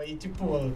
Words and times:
Foi 0.00 0.14
tipo, 0.14 0.72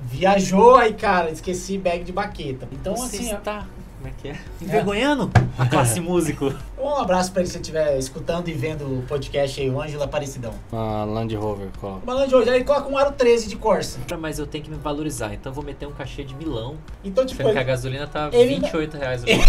viajou 0.00 0.76
aí, 0.76 0.94
cara, 0.94 1.28
esqueci 1.28 1.76
bag 1.76 2.04
de 2.04 2.12
baqueta. 2.12 2.68
Então, 2.70 2.94
Você 2.94 3.16
assim, 3.16 3.34
está... 3.34 3.66
Como 3.98 4.06
é 4.06 4.12
que 4.16 4.28
é? 4.28 4.38
Envergonhando 4.62 5.28
a 5.58 5.66
classe 5.66 5.98
músico. 5.98 6.54
um 6.78 6.94
abraço 6.94 7.32
pra 7.32 7.40
ele 7.40 7.48
se 7.48 7.54
você 7.54 7.58
estiver 7.58 7.98
escutando 7.98 8.46
e 8.46 8.52
vendo 8.52 8.84
o 8.84 9.02
podcast 9.08 9.60
aí, 9.60 9.68
o 9.68 9.82
Ângelo 9.82 10.04
Aparecidão. 10.04 10.54
Ah, 10.72 11.02
Land 11.04 11.34
Rover, 11.34 11.66
coloca. 11.80 12.04
O 12.04 12.06
Malandro 12.06 12.28
de 12.28 12.34
hoje, 12.36 12.50
aí 12.50 12.62
coloca 12.62 12.88
um 12.88 12.96
aro 12.96 13.10
13 13.10 13.48
de 13.48 13.56
Corsa. 13.56 13.98
Mas 14.20 14.38
eu 14.38 14.46
tenho 14.46 14.62
que 14.62 14.70
me 14.70 14.76
valorizar, 14.76 15.34
então 15.34 15.50
eu 15.50 15.54
vou 15.54 15.64
meter 15.64 15.88
um 15.88 15.92
cachê 15.92 16.22
de 16.22 16.36
milão. 16.36 16.76
Então, 17.02 17.26
tipo, 17.26 17.38
Sendo 17.38 17.50
que 17.50 17.58
a 17.58 17.60
ele, 17.60 17.68
gasolina 17.70 18.06
tá 18.06 18.30
ele- 18.32 18.60
28 18.60 18.96
reais. 18.96 19.24
ali. 19.26 19.42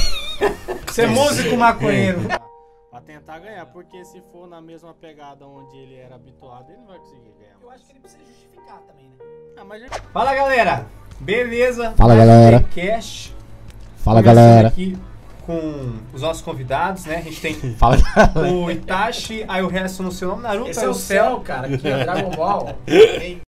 Ser 0.92 1.08
músico 1.10 1.56
maconheiro. 1.56 2.22
Pra 2.96 3.02
tentar 3.02 3.40
ganhar, 3.40 3.66
porque 3.66 4.06
se 4.06 4.22
for 4.32 4.48
na 4.48 4.62
mesma 4.62 4.94
pegada 4.94 5.46
onde 5.46 5.76
ele 5.76 5.96
era 5.96 6.16
habituado, 6.16 6.70
ele 6.70 6.78
não 6.78 6.88
vai 6.88 6.98
conseguir 7.00 7.34
ganhar. 7.38 7.56
eu 7.62 7.70
acho 7.70 7.84
que 7.84 7.92
ele 7.92 8.00
precisa 8.00 8.24
justificar 8.26 8.80
também, 8.88 9.10
né? 9.10 9.18
Ah, 9.58 9.66
mas 9.66 9.84
Fala 10.14 10.34
galera, 10.34 10.86
beleza? 11.20 11.92
Fala, 11.98 12.16
galera. 12.16 12.64
Cash. 12.74 13.34
Fala 13.98 14.24
Começando 14.24 14.46
galera. 14.46 14.68
aqui 14.70 14.98
com 15.46 15.94
os 16.14 16.22
nossos 16.22 16.42
convidados, 16.42 17.04
né? 17.04 17.18
A 17.18 17.22
gente 17.22 17.42
tem 17.42 17.56
Fala 17.76 17.98
o 18.50 18.72
Itachi, 18.72 19.44
aí 19.46 19.62
o 19.62 19.68
resto 19.68 20.02
no 20.02 20.10
seu 20.14 20.30
nome, 20.30 20.44
Naruto, 20.44 20.70
Esse 20.70 20.80
aí 20.80 20.86
é 20.86 20.90
o 20.90 20.94
Céu. 20.94 21.26
céu, 21.32 21.42
cara, 21.42 21.68
aqui 21.68 21.86
é 21.90 22.02
Dragon 22.02 22.30
Ball. 22.30 22.78
Tem- 22.86 23.42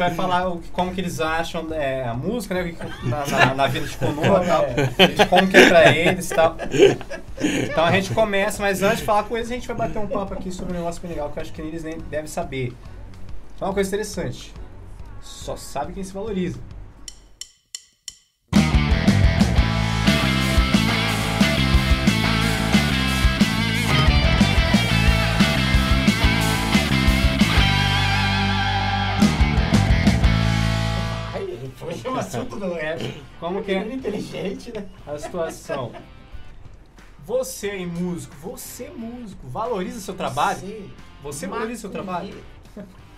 vai 0.00 0.14
falar 0.14 0.48
o 0.48 0.60
como 0.72 0.92
que 0.92 1.00
eles 1.00 1.20
acham 1.20 1.66
é, 1.72 2.04
a 2.04 2.14
música, 2.14 2.54
né? 2.54 2.74
Na, 3.04 3.26
na, 3.26 3.54
na 3.54 3.66
vida 3.66 3.86
de 3.86 3.96
Konoha 3.96 4.42
e 4.42 4.46
tal. 4.46 4.66
de 5.08 5.26
como 5.26 5.48
que 5.48 5.56
é 5.56 5.68
pra 5.68 5.96
eles 5.96 6.30
e 6.30 6.34
tal. 6.34 6.56
Então 7.40 7.84
a 7.84 7.92
gente 7.92 8.12
começa, 8.12 8.62
mas 8.62 8.82
antes 8.82 8.98
de 8.98 9.04
falar 9.04 9.24
com 9.24 9.36
eles, 9.36 9.50
a 9.50 9.54
gente 9.54 9.66
vai 9.68 9.76
bater 9.76 9.98
um 9.98 10.06
papo 10.06 10.34
aqui 10.34 10.50
sobre 10.50 10.72
um 10.72 10.76
negócio 10.76 11.00
bem 11.02 11.10
legal 11.10 11.30
que 11.30 11.38
eu 11.38 11.42
acho 11.42 11.52
que 11.52 11.60
eles 11.60 11.84
nem 11.84 11.98
devem 11.98 12.26
saber. 12.26 12.72
É 13.60 13.64
uma 13.64 13.74
coisa 13.74 13.88
interessante. 13.88 14.52
Só 15.20 15.56
sabe 15.56 15.92
quem 15.92 16.02
se 16.02 16.12
valoriza. 16.12 16.58
Do 32.68 32.74
rap. 32.74 33.22
Como 33.38 33.62
que 33.62 33.72
é 33.72 33.76
é 33.76 33.92
inteligente, 33.92 34.72
né? 34.72 34.86
a 35.06 35.18
situação? 35.18 35.92
Você 37.24 37.70
aí, 37.70 37.86
músico, 37.86 38.34
você 38.36 38.88
músico, 38.90 39.46
valoriza 39.46 40.00
seu 40.00 40.14
trabalho? 40.14 40.58
Você, 40.60 40.90
Você 41.22 41.46
valoriza 41.46 41.80
seu 41.82 41.90
trabalho? 41.90 42.34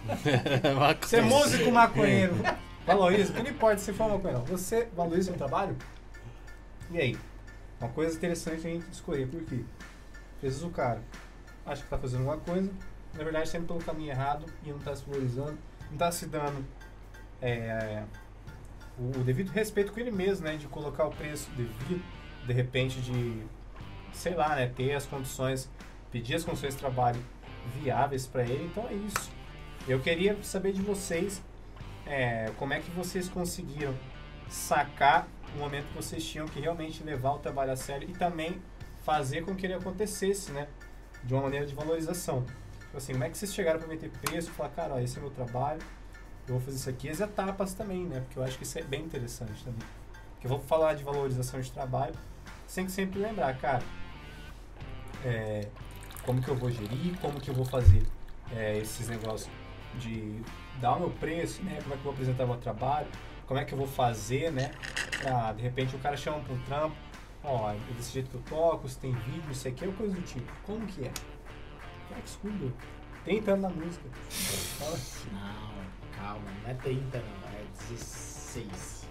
maconheiro. 0.07 0.99
Você 1.01 1.17
é 1.17 1.23
músico 1.23 1.71
maconheiro. 1.71 2.35
Valoriza, 2.85 3.33
não 3.35 3.51
importa 3.51 3.79
se 3.79 3.93
for 3.93 4.09
maconheiro. 4.09 4.43
Você 4.47 4.89
valoriza 4.97 5.29
seu 5.31 5.35
trabalho? 5.35 5.77
E 6.91 6.99
aí? 6.99 7.19
Uma 7.81 7.89
coisa 7.89 8.17
interessante 8.17 8.67
a 8.67 8.71
gente 8.71 8.91
escolher, 8.93 9.29
por 9.29 9.43
quê? 9.45 9.65
Às 10.37 10.43
vezes 10.43 10.63
o 10.63 10.71
cara 10.71 11.01
acha 11.65 11.83
que 11.83 11.89
tá 11.89 11.99
fazendo 11.99 12.25
uma 12.25 12.37
coisa, 12.37 12.71
na 13.15 13.25
verdade 13.25 13.49
sempre 13.49 13.69
pelo 13.69 13.79
caminho 13.81 14.11
errado 14.11 14.45
e 14.65 14.71
não 14.71 14.79
tá 14.79 14.95
se 14.95 15.05
valorizando, 15.05 15.57
não 15.91 15.97
tá 15.97 16.11
se 16.11 16.27
dando 16.27 16.65
é, 17.41 18.03
o, 18.99 19.23
devido 19.23 19.51
respeito 19.51 19.93
com 19.93 20.01
ele 20.01 20.11
mesmo, 20.11 20.47
né? 20.47 20.57
De 20.57 20.67
colocar 20.67 21.07
o 21.07 21.11
preço 21.11 21.51
devido, 21.51 22.03
de 22.47 22.53
repente 22.53 23.01
de, 23.01 23.43
sei 24.13 24.35
lá, 24.35 24.57
né? 24.57 24.67
Ter 24.69 24.95
as 24.95 25.07
condições, 25.07 25.71
pedir 26.11 26.35
as 26.35 26.45
condições 26.45 26.75
de 26.75 26.81
trabalho 26.81 27.21
viáveis 27.81 28.27
para 28.27 28.43
ele. 28.43 28.65
Então 28.65 28.87
é 28.89 28.95
isso. 28.95 29.31
Eu 29.87 30.01
queria 30.01 30.41
saber 30.43 30.73
de 30.73 30.83
vocês 30.83 31.43
é, 32.07 32.51
como 32.59 32.73
é 32.73 32.81
que 32.81 32.91
vocês 32.91 33.29
conseguiram 33.29 33.95
sacar 34.49 35.27
o 35.55 35.59
momento 35.59 35.87
que 35.89 35.95
vocês 35.95 36.25
tinham 36.25 36.47
que 36.47 36.61
realmente 36.61 37.03
levar 37.03 37.33
o 37.33 37.39
trabalho 37.39 37.73
a 37.73 37.77
sério 37.77 38.09
e 38.09 38.13
também 38.13 38.61
fazer 39.03 39.45
com 39.45 39.55
que 39.55 39.67
ele 39.67 39.75
acontecesse, 39.75 40.53
né? 40.53 40.69
De 41.25 41.35
uma 41.35 41.43
maneira 41.43 41.67
de 41.67 41.75
valorização. 41.75 42.45
Tipo 42.81 42.97
assim, 42.97 43.13
como 43.13 43.25
é 43.25 43.31
que 43.31 43.39
vocês 43.39 43.55
chegaram 43.55 43.79
para 43.79 43.89
meter 43.89 44.11
preço 44.11 44.51
e 44.51 44.53
falar, 44.53 44.69
cara, 44.71 44.95
ó, 44.95 44.99
esse 44.99 45.17
é 45.17 45.21
meu 45.21 45.31
trabalho, 45.31 45.81
eu 46.47 46.55
vou 46.55 46.61
fazer 46.61 46.77
isso 46.77 46.91
aqui, 46.91 47.09
as 47.09 47.21
etapas 47.21 47.75
também, 47.75 48.05
né? 48.05 48.21
Porque 48.21 48.39
eu 48.39 48.43
acho 48.43 48.57
que 48.57 48.65
isso 48.65 48.79
é 48.79 48.83
bem 48.83 49.03
interessante 49.03 49.65
também. 49.65 49.87
Porque 50.33 50.47
eu 50.47 50.51
vou 50.51 50.61
falar 50.61 50.95
de 50.95 51.05
valorização 51.05 51.61
de 51.61 51.71
trabalho, 51.71 52.15
sem 52.67 52.87
que 52.87 52.93
sempre 52.93 53.21
lembrar, 53.21 53.57
cara, 53.59 53.83
é, 55.25 55.69
como 56.25 56.43
que 56.43 56.49
eu 56.49 56.57
vou 56.57 56.71
gerir, 56.71 57.19
como 57.21 57.41
que 57.41 57.49
eu 57.49 57.55
vou 57.55 57.65
fazer 57.65 58.03
é, 58.51 58.79
esses 58.79 59.09
negócios 59.09 59.51
de 59.99 60.41
dar 60.81 60.97
o 60.97 61.01
meu 61.01 61.11
preço, 61.11 61.63
né? 61.63 61.79
Como 61.83 61.95
é 61.95 61.97
que 61.97 62.01
eu 62.01 62.05
vou 62.05 62.13
apresentar 62.13 62.45
o 62.45 62.49
meu 62.49 62.57
trabalho, 62.57 63.07
como 63.47 63.61
é 63.61 63.65
que 63.65 63.73
eu 63.73 63.79
vou 63.79 63.87
fazer, 63.87 64.51
né? 64.51 64.73
Pra, 65.21 65.53
de 65.53 65.63
repente 65.63 65.95
o 65.95 65.99
cara 65.99 66.17
chama 66.17 66.41
para 66.41 66.55
um 66.55 66.63
trampo, 66.63 66.97
ó, 67.45 67.71
é 67.71 67.77
desse 67.97 68.13
jeito 68.13 68.31
que 68.31 68.37
eu 68.37 68.43
toco, 68.43 68.89
se 68.89 68.99
tem 68.99 69.13
vídeo, 69.13 69.51
isso 69.51 69.69
aqui, 69.69 69.87
ou 69.87 69.93
coisa 69.93 70.15
do 70.15 70.23
tipo. 70.23 70.51
Como 70.65 70.87
que 70.87 71.05
é? 71.05 71.13
Como 72.09 72.19
é 72.19 72.23
que 72.23 72.29
escuta? 73.23 73.25
Tentando 73.25 73.63
na 73.63 73.69
música. 73.71 74.05
Fala. 74.79 74.99
Não, 75.33 76.19
calma, 76.19 76.45
não 76.63 76.71
é 76.71 76.75
30 76.75 77.19
não, 77.19 77.49
é 77.59 77.65
16. 77.91 79.07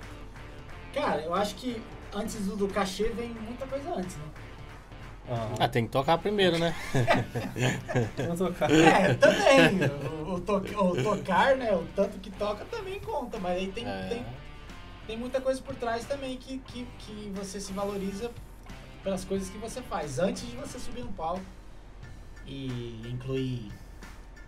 Cara, 0.93 1.21
eu 1.21 1.33
acho 1.33 1.55
que 1.55 1.81
antes 2.13 2.35
do, 2.45 2.55
do 2.55 2.67
cachê 2.67 3.05
vem 3.09 3.29
muita 3.29 3.65
coisa 3.65 3.93
antes, 3.95 4.15
né? 4.17 4.23
Ah, 5.59 5.67
tem 5.69 5.85
que 5.85 5.91
tocar 5.91 6.17
primeiro, 6.17 6.57
né? 6.57 6.75
Tocar. 8.37 8.69
É, 8.71 9.13
também. 9.13 9.79
o, 10.25 10.33
o 10.33 10.39
to- 10.41 10.55
o 10.83 11.03
tocar, 11.03 11.55
né? 11.55 11.73
O 11.73 11.85
tanto 11.95 12.17
que 12.19 12.29
toca 12.31 12.65
também 12.65 12.99
conta, 12.99 13.39
mas 13.39 13.53
aí 13.57 13.71
tem, 13.71 13.85
É. 13.87 14.07
tem, 14.09 14.25
tem 15.07 15.17
muita 15.17 15.39
coisa 15.39 15.61
por 15.61 15.73
trás 15.75 16.03
também 16.05 16.35
que, 16.37 16.57
que, 16.59 16.85
que 16.99 17.31
você 17.33 17.61
se 17.61 17.71
valoriza 17.71 18.31
pelas 19.03 19.23
coisas 19.23 19.49
que 19.49 19.57
você 19.57 19.81
faz 19.83 20.19
antes 20.19 20.45
de 20.49 20.55
você 20.57 20.77
subir 20.79 21.03
no 21.03 21.13
palco. 21.13 21.41
E 22.45 23.01
inclui 23.07 23.71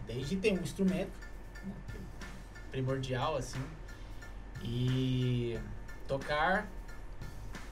desde 0.05 0.35
ter 0.37 0.53
um 0.53 0.61
instrumento, 0.61 1.11
né, 1.65 1.73
é 1.95 2.71
primordial, 2.71 3.35
assim, 3.37 3.61
e 4.63 5.59
tocar, 6.07 6.67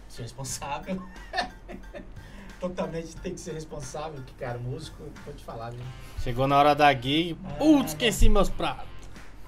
ser 0.08 0.24
responsável. 0.24 1.02
Totalmente 2.60 3.16
tem 3.18 3.34
que 3.34 3.40
ser 3.40 3.54
responsável, 3.54 4.22
que, 4.24 4.34
cara, 4.36 4.60
músico, 4.60 5.04
vou 5.26 5.34
te 5.34 5.44
falar, 5.44 5.72
viu? 5.72 5.82
Chegou 6.20 6.48
na 6.48 6.58
hora 6.58 6.76
da 6.76 6.94
gig, 6.94 7.36
Ah, 7.44 7.54
putz, 7.54 7.92
esqueci 7.92 8.30
meus 8.30 8.50
pratos. 8.50 8.88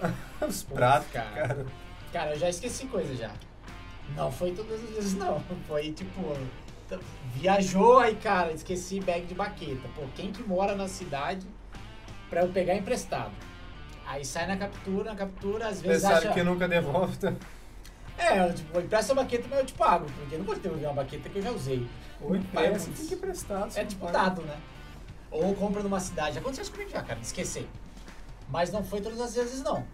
Os 0.47 0.63
pratos, 0.63 1.11
cara. 1.11 1.31
cara. 1.47 1.65
Cara, 2.11 2.31
eu 2.33 2.39
já 2.39 2.49
esqueci 2.49 2.87
coisa 2.87 3.15
já. 3.15 3.31
Não 4.15 4.31
foi 4.31 4.51
todas 4.51 4.83
as 4.83 4.89
vezes, 4.95 5.13
não. 5.13 5.39
Foi 5.67 5.91
tipo. 5.91 6.21
Viajou 7.35 7.99
aí, 7.99 8.15
cara, 8.15 8.51
esqueci 8.51 8.99
bag 8.99 9.25
de 9.25 9.33
baqueta. 9.33 9.87
Pô, 9.95 10.03
quem 10.15 10.31
que 10.31 10.43
mora 10.43 10.75
na 10.75 10.87
cidade 10.87 11.45
pra 12.33 12.41
eu 12.41 12.49
pegar 12.49 12.73
emprestado? 12.75 13.31
Aí 14.07 14.25
sai 14.25 14.47
na 14.47 14.57
captura, 14.57 15.11
na 15.11 15.15
captura, 15.15 15.67
às 15.67 15.77
Você 15.77 15.87
vezes 15.87 16.01
sabe 16.01 16.15
acha... 16.27 16.33
que 16.33 16.43
nunca 16.43 16.67
devolve. 16.67 17.15
tá? 17.17 17.31
É, 18.17 18.39
eu, 18.47 18.53
tipo, 18.53 18.79
empresta 18.79 19.13
a 19.13 19.15
baqueta, 19.15 19.47
mas 19.49 19.59
eu 19.59 19.65
te 19.65 19.73
pago. 19.73 20.05
Porque 20.05 20.35
eu 20.35 20.39
não 20.39 20.45
vou 20.45 20.55
devolver 20.55 20.87
uma 20.87 20.95
baqueta 20.95 21.29
que 21.29 21.37
eu 21.37 21.43
já 21.43 21.51
usei. 21.51 21.87
Ou 22.19 22.35
empresta, 22.35 22.91
tem 22.91 23.05
que 23.07 23.13
emprestar. 23.13 23.69
você 23.69 23.79
É 23.81 23.85
tipo 23.85 24.01
pode. 24.01 24.13
dado, 24.13 24.41
né? 24.41 24.57
Ou 25.31 25.53
compra 25.55 25.81
numa 25.83 25.99
cidade. 25.99 26.37
Aconteceu 26.37 26.63
isso 26.63 26.71
comigo 26.71 26.89
já, 26.89 27.01
cara, 27.01 27.19
de 27.19 27.25
esquecer. 27.25 27.67
Mas 28.49 28.71
não 28.71 28.83
foi 28.83 28.99
todas 29.01 29.19
as 29.21 29.35
vezes, 29.35 29.61
não. 29.63 29.85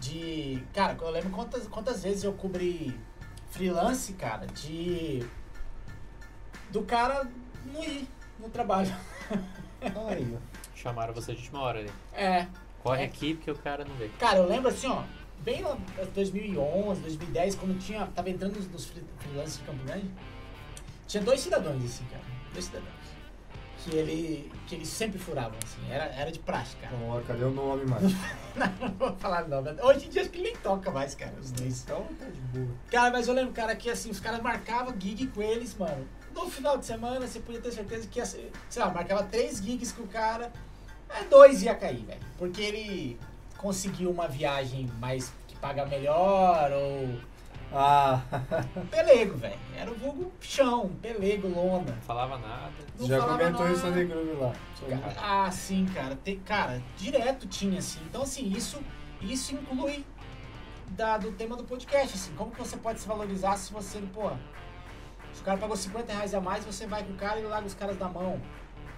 De. 0.00 0.62
Cara, 0.74 0.96
eu 1.00 1.10
lembro 1.10 1.30
quantas, 1.30 1.66
quantas 1.66 2.02
vezes 2.02 2.22
eu 2.24 2.32
cobri 2.32 2.98
freelance, 3.50 4.12
cara, 4.14 4.46
de. 4.46 5.24
Do 6.70 6.82
cara 6.82 7.26
não 7.72 7.82
ir 7.82 8.08
no 8.38 8.48
trabalho. 8.50 8.94
Aí, 10.08 10.36
ó. 10.36 10.65
Chamaram 10.76 11.12
você 11.14 11.32
de 11.32 11.38
última 11.40 11.60
hora 11.62 11.80
ali. 11.80 11.90
É. 12.12 12.46
Corre 12.82 13.02
É. 13.02 13.06
aqui 13.06 13.34
porque 13.34 13.50
o 13.50 13.56
cara 13.56 13.84
não 13.84 13.94
vê. 13.96 14.08
Cara, 14.18 14.38
eu 14.38 14.46
lembro 14.46 14.68
assim, 14.70 14.86
ó. 14.86 15.02
Bem 15.40 15.62
lá 15.62 15.76
em 16.00 16.06
2011, 16.12 17.00
2010, 17.00 17.54
quando 17.56 17.78
tinha. 17.78 18.06
Tava 18.14 18.30
entrando 18.30 18.56
nos, 18.56 18.68
nos 18.70 18.86
free- 18.86 19.04
freelancers 19.18 19.58
de 19.58 19.64
Campo 19.64 19.84
Grande. 19.84 20.10
Tinha 21.06 21.22
dois 21.22 21.40
cidadãos, 21.40 21.84
assim, 21.84 22.04
cara. 22.06 22.22
Dois 22.52 22.64
cidadãos. 22.66 22.90
Que 23.78 23.94
ele. 23.96 24.50
Que 24.66 24.74
eles 24.76 24.88
sempre 24.88 25.18
furavam, 25.18 25.56
assim. 25.64 25.80
Era, 25.90 26.04
era 26.06 26.32
de 26.32 26.38
praxe, 26.38 26.76
cara. 26.76 26.94
Ó, 27.08 27.20
cadê 27.20 27.44
o 27.44 27.50
nome, 27.50 27.84
mano? 27.86 28.08
Não, 28.56 28.88
não 28.88 28.94
vou 28.94 29.14
falar 29.18 29.46
não. 29.46 29.62
Hoje 29.86 30.06
em 30.06 30.08
dia 30.08 30.22
acho 30.22 30.30
que 30.30 30.40
nem 30.40 30.56
toca 30.56 30.90
mais, 30.90 31.14
cara, 31.14 31.34
os 31.38 31.50
dois. 31.50 31.82
Então 31.82 32.04
tá 32.18 32.24
de 32.24 32.40
boa. 32.40 32.74
Cara, 32.90 33.10
mas 33.10 33.28
eu 33.28 33.34
lembro, 33.34 33.52
cara, 33.52 33.76
que 33.76 33.90
assim, 33.90 34.10
os 34.10 34.18
caras 34.18 34.40
marcavam 34.40 34.94
gig 34.98 35.26
com 35.26 35.42
eles, 35.42 35.74
mano. 35.76 36.08
No 36.36 36.50
final 36.50 36.76
de 36.76 36.84
semana, 36.84 37.26
você 37.26 37.40
podia 37.40 37.60
ter 37.62 37.72
certeza 37.72 38.06
que 38.06 38.18
ia 38.18 38.26
ser, 38.26 38.52
sei 38.68 38.82
lá, 38.82 38.90
marcava 38.90 39.22
três 39.24 39.56
gigs 39.56 39.92
com 39.94 40.02
o 40.02 40.06
cara 40.06 40.52
É, 41.08 41.24
dois 41.24 41.62
ia 41.62 41.74
cair, 41.74 42.04
velho. 42.04 42.20
Porque 42.36 42.60
ele 42.60 43.18
conseguiu 43.56 44.10
uma 44.10 44.28
viagem 44.28 44.86
mais 45.00 45.32
que 45.48 45.56
paga 45.56 45.86
melhor 45.86 46.70
ou. 46.72 47.18
Ah, 47.72 48.20
Pelego, 48.90 49.36
velho. 49.38 49.58
Era 49.76 49.90
o 49.90 49.94
vulgo 49.94 50.32
chão, 50.40 50.90
pelego, 51.02 51.48
lona. 51.48 51.92
Não 51.92 52.02
falava 52.02 52.38
nada. 52.38 52.72
Não 52.98 53.06
já 53.08 53.18
falava 53.18 53.38
comentou 53.38 53.64
nada. 53.66 53.74
isso 53.74 53.86
no 53.86 54.24
grupo 54.24 54.44
lá. 54.44 54.52
Cara, 54.88 55.46
Ah, 55.46 55.50
sim, 55.50 55.86
cara. 55.86 56.16
Tem, 56.16 56.38
cara, 56.40 56.82
direto 56.96 57.46
tinha, 57.48 57.78
assim. 57.78 58.00
Então, 58.08 58.22
assim, 58.22 58.52
isso, 58.52 58.78
isso 59.20 59.54
inclui 59.54 60.04
da, 60.90 61.18
do 61.18 61.32
tema 61.32 61.56
do 61.56 61.64
podcast, 61.64 62.14
assim. 62.14 62.32
Como 62.34 62.50
que 62.50 62.58
você 62.58 62.76
pode 62.76 63.00
se 63.00 63.08
valorizar 63.08 63.56
se 63.56 63.72
você, 63.72 64.00
pô... 64.12 64.30
Se 65.36 65.42
o 65.42 65.44
cara 65.44 65.58
pagou 65.58 65.76
50 65.76 66.12
reais 66.12 66.34
a 66.34 66.40
mais, 66.40 66.64
você 66.64 66.86
vai 66.86 67.04
com 67.04 67.12
o 67.12 67.16
cara 67.16 67.38
e 67.38 67.44
larga 67.44 67.66
os 67.66 67.74
caras 67.74 67.98
da 67.98 68.08
mão. 68.08 68.40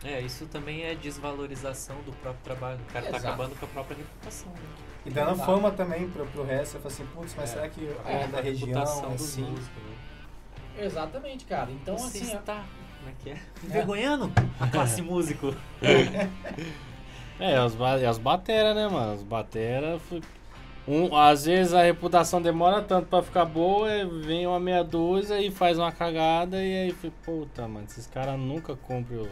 É, 0.04 0.20
isso 0.20 0.46
também 0.46 0.84
é 0.84 0.94
desvalorização 0.94 1.96
do 2.02 2.12
próprio 2.12 2.44
trabalho. 2.44 2.78
O 2.88 2.92
cara 2.92 3.06
tá 3.06 3.16
Exato. 3.16 3.26
acabando 3.26 3.58
com 3.58 3.66
a 3.66 3.68
própria 3.68 3.96
reputação. 3.96 4.52
Né? 4.52 4.60
E 5.04 5.10
dando 5.10 5.32
Exato. 5.32 5.50
fama 5.50 5.72
também 5.72 6.08
pro, 6.08 6.24
pro 6.26 6.44
resto, 6.44 6.72
você 6.72 6.78
fala 6.78 6.94
assim, 6.94 7.06
putz, 7.06 7.34
mas 7.36 7.50
É, 7.50 7.54
será 7.54 7.68
que 7.68 7.88
a 8.04 8.10
é 8.10 8.26
da 8.28 8.40
reputação 8.40 8.94
região, 9.10 9.16
dos 9.16 9.24
assim? 9.24 9.42
músicos, 9.42 9.82
né? 9.82 10.84
Exatamente, 10.84 11.44
cara. 11.44 11.72
Então, 11.72 11.98
Você 11.98 12.18
assim... 12.18 12.36
está, 12.36 12.64
como 12.98 13.10
é 13.10 13.14
que 13.18 13.30
é? 13.30 13.38
Envergonhando 13.64 14.32
a 14.60 14.66
classe 14.68 15.02
músico. 15.02 15.52
É, 17.40 17.52
é 17.52 17.64
os 18.10 18.18
batera, 18.18 18.74
né, 18.74 18.88
mano? 18.88 19.14
Os 19.14 19.22
batera. 19.22 20.00
Um, 20.90 21.14
às 21.14 21.44
vezes 21.44 21.74
a 21.74 21.82
reputação 21.82 22.40
demora 22.40 22.80
tanto 22.80 23.08
pra 23.08 23.22
ficar 23.22 23.44
boa, 23.44 23.94
e 23.94 24.06
vem 24.22 24.46
uma 24.46 24.58
meia 24.58 24.82
dúzia 24.82 25.38
e 25.40 25.50
faz 25.50 25.76
uma 25.78 25.92
cagada 25.92 26.56
e 26.64 26.84
aí 26.84 26.92
fica, 26.92 27.14
puta, 27.24 27.68
mano, 27.68 27.84
esses 27.86 28.06
caras 28.06 28.38
nunca 28.38 28.74
cumprem 28.74 29.18
o 29.20 29.28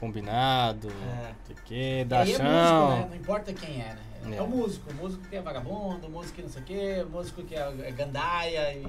combinado, 0.00 0.88
É. 0.88 0.92
não 1.28 1.34
sei 1.44 1.56
o 1.56 1.62
que, 1.64 2.04
dá 2.04 2.20
aí 2.20 2.32
é 2.32 2.38
músico, 2.38 2.48
chão. 2.48 2.88
né? 3.00 3.06
Não 3.10 3.16
importa 3.16 3.52
quem 3.52 3.82
é, 3.82 3.94
né? 3.94 3.98
É, 4.32 4.36
É. 4.36 4.42
o 4.42 4.46
músico. 4.48 4.90
O 4.90 4.94
músico 4.94 5.28
que 5.28 5.36
é 5.36 5.42
vagabundo, 5.42 6.06
o 6.06 6.10
músico 6.10 6.36
que 6.36 6.42
não 6.42 6.48
sei 6.48 6.62
o 6.62 6.64
quê, 6.64 7.04
o 7.06 7.10
músico 7.10 7.42
que 7.42 7.54
é, 7.54 7.74
é 7.82 7.90
gandaia 7.90 8.72
e. 8.74 8.86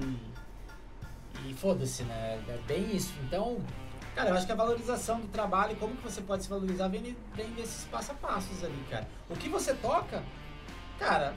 E 1.48 1.54
foda-se, 1.54 2.02
né? 2.04 2.38
É 2.48 2.58
bem 2.66 2.94
isso. 2.94 3.14
Então, 3.24 3.58
cara, 4.14 4.30
eu 4.30 4.34
acho 4.36 4.46
que 4.46 4.52
a 4.52 4.56
valorização 4.56 5.20
do 5.20 5.28
trabalho, 5.28 5.74
como 5.76 5.96
que 5.96 6.02
você 6.02 6.20
pode 6.20 6.42
se 6.44 6.48
valorizar, 6.50 6.88
vem, 6.88 7.16
vem 7.34 7.50
desses 7.52 7.84
passo 7.84 8.12
a 8.12 8.14
passos 8.14 8.62
ali, 8.64 8.84
cara. 8.90 9.06
O 9.28 9.34
que 9.36 9.48
você 9.48 9.72
toca, 9.74 10.22
cara, 10.98 11.34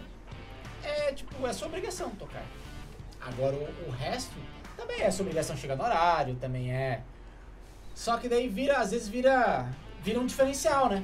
é 0.83 1.13
tipo, 1.13 1.45
é 1.47 1.53
sua 1.53 1.67
obrigação 1.67 2.09
tocar. 2.11 2.43
Agora 3.19 3.55
o, 3.55 3.87
o 3.87 3.91
resto 3.91 4.33
também 4.75 5.01
é 5.01 5.11
sua 5.11 5.23
obrigação 5.23 5.55
chegar 5.55 5.75
no 5.75 5.83
horário, 5.83 6.35
também 6.35 6.71
é. 6.73 7.01
Só 7.95 8.17
que 8.17 8.27
daí 8.27 8.47
vira, 8.47 8.79
às 8.79 8.91
vezes 8.91 9.07
vira, 9.07 9.67
vira 10.01 10.19
um 10.19 10.25
diferencial, 10.25 10.89
né? 10.89 11.03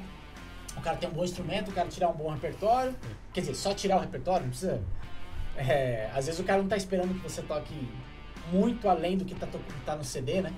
O 0.76 0.80
cara 0.80 0.96
tem 0.96 1.08
um 1.08 1.12
bom 1.12 1.24
instrumento, 1.24 1.70
o 1.70 1.74
cara 1.74 1.88
tirar 1.88 2.08
um 2.08 2.14
bom 2.14 2.30
repertório. 2.30 2.94
Quer 3.32 3.40
dizer, 3.40 3.54
só 3.54 3.74
tirar 3.74 3.96
o 3.96 4.00
repertório, 4.00 4.42
não 4.42 4.50
precisa. 4.50 4.82
É, 5.56 6.10
às 6.14 6.26
vezes 6.26 6.40
o 6.40 6.44
cara 6.44 6.62
não 6.62 6.68
tá 6.68 6.76
esperando 6.76 7.14
que 7.14 7.20
você 7.20 7.42
toque 7.42 7.88
muito 8.52 8.88
além 8.88 9.16
do 9.16 9.24
que 9.24 9.34
tá, 9.34 9.46
tá 9.84 9.96
no 9.96 10.04
CD, 10.04 10.40
né? 10.40 10.52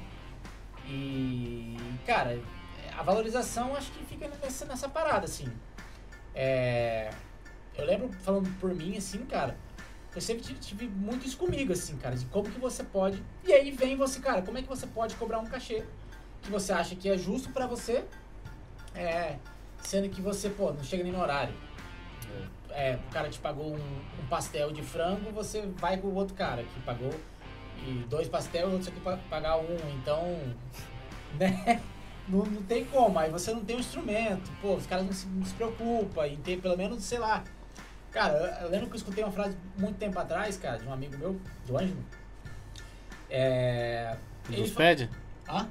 E, 0.87 1.77
cara, 2.07 2.39
a 2.97 3.03
valorização 3.03 3.75
acho 3.75 3.91
que 3.93 4.05
fica 4.05 4.29
nessa, 4.29 4.65
nessa 4.65 4.89
parada, 4.89 5.25
assim. 5.25 5.51
É, 6.35 7.11
eu 7.77 7.85
lembro, 7.85 8.11
falando 8.23 8.49
por 8.61 8.75
mim, 8.75 8.97
assim, 8.97 9.25
cara, 9.27 9.57
eu 10.15 10.21
sempre 10.21 10.43
tive, 10.43 10.59
tive 10.59 10.89
muito 10.89 11.27
isso 11.27 11.37
comigo, 11.37 11.73
assim, 11.73 11.97
cara, 11.97 12.15
de 12.17 12.27
como 12.27 12.51
que 12.51 12.59
você 12.61 12.85
pode. 12.85 13.23
E 13.45 13.53
aí 13.53 13.71
vem 13.71 13.97
você, 13.97 14.21
cara, 14.21 14.43
como 14.43 14.59
é 14.59 14.63
que 14.63 14.69
você 14.69 14.87
pode 14.87 15.15
cobrar 15.17 15.39
um 15.39 15.47
cachê 15.47 15.85
que 16.43 16.51
você 16.51 16.73
acha 16.73 16.95
que 16.97 17.09
é 17.09 17.17
justo 17.17 17.51
pra 17.51 17.67
você, 17.67 18.05
é, 18.95 19.37
sendo 19.83 20.09
que 20.09 20.21
você, 20.21 20.51
pô, 20.51 20.73
não 20.73 20.83
chega 20.83 21.03
nem 21.03 21.13
no 21.13 21.21
horário. 21.21 21.55
É, 22.71 22.99
o 23.09 23.13
cara 23.13 23.29
te 23.29 23.39
pagou 23.39 23.75
um, 23.75 23.77
um 23.79 24.27
pastel 24.29 24.73
de 24.73 24.83
frango, 24.83 25.31
você 25.31 25.63
vai 25.77 25.99
com 25.99 26.09
o 26.09 26.15
outro 26.15 26.35
cara 26.35 26.63
que 26.63 26.81
pagou 26.81 27.13
e 27.87 28.05
dois 28.09 28.29
pastel, 28.29 28.69
o 28.69 28.73
outro 28.73 28.91
pa- 29.03 29.19
pagar 29.29 29.59
um, 29.59 29.77
então, 30.01 30.23
né? 31.39 31.81
Não, 32.29 32.45
não 32.45 32.63
tem 32.63 32.85
como, 32.87 33.19
aí 33.19 33.31
você 33.31 33.53
não 33.53 33.65
tem 33.65 33.77
um 33.77 33.81
instrumento, 33.81 34.51
pô, 34.61 34.75
os 34.75 34.87
caras 34.87 35.05
não 35.05 35.13
se, 35.13 35.27
não 35.27 35.45
se 35.45 35.53
preocupam 35.55 36.27
em 36.27 36.37
ter 36.37 36.61
pelo 36.61 36.77
menos, 36.77 37.03
sei 37.05 37.19
lá. 37.19 37.45
Cara, 38.13 38.59
eu, 38.63 38.69
lembro 38.69 38.87
que 38.89 38.93
eu 38.93 38.99
escutei 38.99 39.25
uma 39.25 39.33
frase 39.33 39.57
muito 39.79 39.97
tempo 39.99 40.19
atrás, 40.19 40.57
cara, 40.59 40.79
de 40.79 40.87
um 40.87 40.93
amigo 40.93 41.17
meu, 41.17 41.41
do 41.67 41.79
Ângelo. 41.79 42.05
É. 43.31 44.17
ele 44.51 44.63
Dos 44.63 44.71
fa- 44.73 44.79
pede? 44.79 45.09
Hã? 45.49 45.69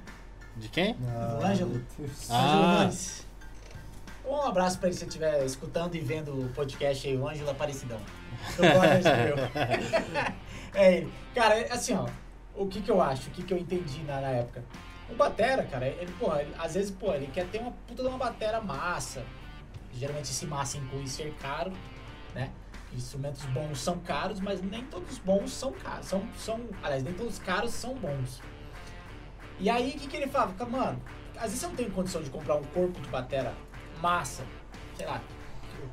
De 0.57 0.67
quem? 0.69 0.95
Do 0.95 1.45
Ângelo. 1.45 1.83
Ah. 2.29 2.89
Um 4.25 4.41
abraço 4.41 4.79
pra 4.79 4.88
ele 4.89 4.97
se 4.97 5.05
estiver 5.05 5.43
escutando 5.45 5.95
e 5.95 5.99
vendo 5.99 6.31
o 6.33 6.49
podcast 6.53 7.07
aí, 7.07 7.15
o 7.17 7.27
Ângelo 7.27 7.49
Aparecidão. 7.51 7.99
Eu 8.57 8.71
gosto 8.73 8.89
desse 8.89 9.09
meu. 9.09 9.35
É 10.73 10.99
ele. 10.99 11.13
Cara, 11.35 11.55
é 11.59 11.69
assim, 11.73 11.93
ó. 11.93 12.07
O 12.55 12.65
que 12.65 12.81
que 12.81 12.89
eu 12.89 13.01
acho, 13.01 13.27
o 13.27 13.31
que 13.31 13.43
que 13.43 13.53
eu 13.53 13.57
entendi 13.57 14.01
na, 14.03 14.21
na 14.21 14.29
época. 14.29 14.63
O 15.09 15.15
Batera, 15.15 15.63
cara, 15.65 15.85
ele, 15.85 16.09
pô, 16.17 16.33
ele- 16.33 16.55
às 16.57 16.75
vezes, 16.75 16.91
pô, 16.91 17.13
ele 17.13 17.27
quer 17.27 17.45
ter 17.47 17.59
uma 17.59 17.71
puta 17.85 18.01
de 18.01 18.07
uma 18.07 18.17
batera 18.17 18.61
massa. 18.61 19.21
Geralmente 19.93 20.31
esse 20.31 20.45
massa 20.45 20.77
inclui 20.77 21.05
ser 21.07 21.33
caro, 21.41 21.73
né? 22.33 22.51
Instrumentos 22.93 23.43
bons 23.45 23.79
são 23.79 23.99
caros, 23.99 24.39
mas 24.39 24.61
nem 24.61 24.85
todos 24.85 25.17
bons 25.19 25.51
são 25.51 25.71
caros. 25.71 26.05
São, 26.05 26.27
são, 26.37 26.61
aliás, 26.83 27.03
nem 27.03 27.13
todos 27.13 27.39
caros 27.39 27.71
são 27.71 27.95
bons. 27.95 28.41
E 29.59 29.69
aí, 29.69 29.91
o 29.91 29.99
que, 29.99 30.07
que 30.07 30.17
ele 30.17 30.27
fala? 30.27 30.49
Fica, 30.49 30.65
Mano, 30.65 31.01
às 31.35 31.43
vezes 31.43 31.59
você 31.59 31.67
não 31.67 31.75
tem 31.75 31.89
condição 31.89 32.21
de 32.21 32.29
comprar 32.29 32.55
um 32.55 32.63
corpo 32.63 32.99
de 32.99 33.07
batera 33.07 33.53
massa, 34.01 34.43
sei 34.97 35.05
lá, 35.05 35.21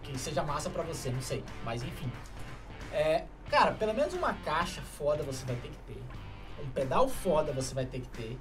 que 0.02 0.18
seja 0.18 0.42
massa 0.42 0.70
pra 0.70 0.82
você, 0.82 1.10
não 1.10 1.20
sei, 1.20 1.44
mas 1.64 1.82
enfim. 1.82 2.10
É, 2.92 3.24
cara, 3.50 3.72
pelo 3.72 3.94
menos 3.94 4.14
uma 4.14 4.34
caixa 4.34 4.82
foda 4.82 5.22
você 5.22 5.44
vai 5.44 5.56
ter 5.56 5.68
que 5.68 5.78
ter. 5.78 6.02
Um 6.62 6.70
pedal 6.70 7.08
foda 7.08 7.52
você 7.52 7.74
vai 7.74 7.86
ter 7.86 8.00
que 8.00 8.08
ter. 8.08 8.38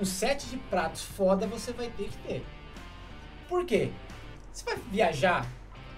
Um 0.00 0.04
set 0.04 0.48
de 0.48 0.56
pratos 0.56 1.02
foda 1.02 1.46
você 1.46 1.72
vai 1.72 1.90
ter 1.90 2.08
que 2.08 2.16
ter. 2.18 2.46
Por 3.48 3.64
quê? 3.64 3.92
Você 4.52 4.64
vai 4.64 4.76
viajar, 4.76 5.46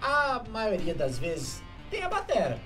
a 0.02 0.42
maioria 0.50 0.94
das 0.94 1.18
vezes 1.18 1.62
tem 1.90 2.02
a 2.02 2.08
batera. 2.08 2.58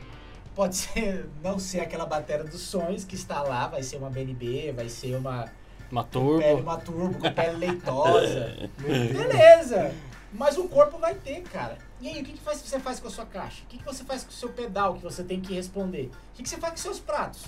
Pode 0.54 0.74
ser, 0.76 1.28
não 1.42 1.58
ser 1.58 1.80
aquela 1.80 2.06
batera 2.06 2.42
dos 2.44 2.60
sonhos 2.62 3.04
que 3.04 3.14
está 3.14 3.42
lá, 3.42 3.68
vai 3.68 3.82
ser 3.82 3.96
uma 3.98 4.08
BNB, 4.10 4.72
vai 4.72 4.88
ser 4.88 5.14
uma 5.16 5.50
Uma 5.90 6.02
pele, 6.04 6.24
turbo. 6.24 6.62
uma 6.62 6.76
turbo 6.78 7.18
com 7.18 7.32
pele 7.32 7.56
leitosa. 7.56 8.70
Beleza! 8.80 9.94
Mas 10.32 10.58
o 10.58 10.64
corpo 10.68 10.98
vai 10.98 11.14
ter, 11.14 11.42
cara. 11.42 11.78
E 12.00 12.08
aí, 12.08 12.20
o 12.20 12.24
que, 12.24 12.32
que 12.32 12.40
faz- 12.40 12.60
você 12.60 12.78
faz 12.80 13.00
com 13.00 13.08
a 13.08 13.10
sua 13.10 13.24
caixa? 13.24 13.62
O 13.62 13.66
que, 13.68 13.78
que 13.78 13.84
você 13.84 14.04
faz 14.04 14.22
com 14.24 14.30
o 14.30 14.34
seu 14.34 14.48
pedal 14.50 14.94
que 14.94 15.02
você 15.02 15.22
tem 15.22 15.40
que 15.40 15.54
responder? 15.54 16.10
O 16.32 16.36
que, 16.36 16.42
que 16.42 16.48
você 16.48 16.56
faz 16.58 16.72
com 16.72 16.76
os 16.76 16.82
seus 16.82 17.00
pratos? 17.00 17.44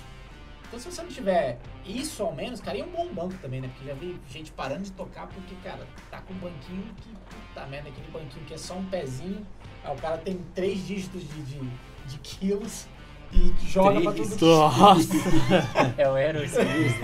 Então, 0.68 0.78
se 0.78 0.92
você 0.92 1.02
não 1.02 1.08
tiver 1.08 1.58
isso 1.84 2.22
ao 2.22 2.34
menos, 2.34 2.60
cara, 2.60 2.76
e 2.76 2.82
um 2.82 2.90
bom 2.90 3.08
banco 3.08 3.34
também, 3.40 3.60
né? 3.60 3.68
Porque 3.68 3.88
já 3.88 3.94
vi 3.94 4.20
gente 4.30 4.52
parando 4.52 4.82
de 4.82 4.92
tocar 4.92 5.26
porque, 5.26 5.54
cara, 5.64 5.86
tá 6.10 6.20
com 6.20 6.34
um 6.34 6.36
banquinho 6.36 6.84
que, 6.98 7.08
puta 7.08 7.66
merda, 7.66 7.88
aquele 7.88 8.08
banquinho 8.10 8.44
que 8.44 8.52
é 8.52 8.58
só 8.58 8.74
um 8.74 8.84
pezinho. 8.84 9.46
Aí 9.82 9.96
o 9.96 9.98
cara 9.98 10.18
tem 10.18 10.38
três 10.54 10.86
dígitos 10.86 11.22
de, 11.22 11.42
de, 11.42 11.60
de 12.06 12.18
quilos 12.18 12.86
e 13.32 13.54
joga 13.66 14.00
pra 14.02 14.12
Três? 14.12 14.28
tudo. 14.30 14.46
Nossa! 14.46 15.08
É 15.96 16.08
o 16.08 16.14
aerosmith. 16.14 16.94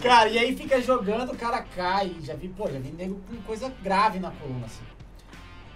Cara, 0.00 0.28
e 0.28 0.38
aí 0.38 0.56
fica 0.56 0.80
jogando, 0.80 1.32
o 1.32 1.36
cara 1.36 1.62
cai. 1.62 2.14
Já 2.22 2.34
vi, 2.34 2.48
pô, 2.48 2.70
já 2.70 2.78
vi 2.78 2.90
nego 2.92 3.20
com 3.28 3.36
coisa 3.42 3.68
grave 3.82 4.20
na 4.20 4.30
coluna, 4.30 4.66
assim. 4.66 4.84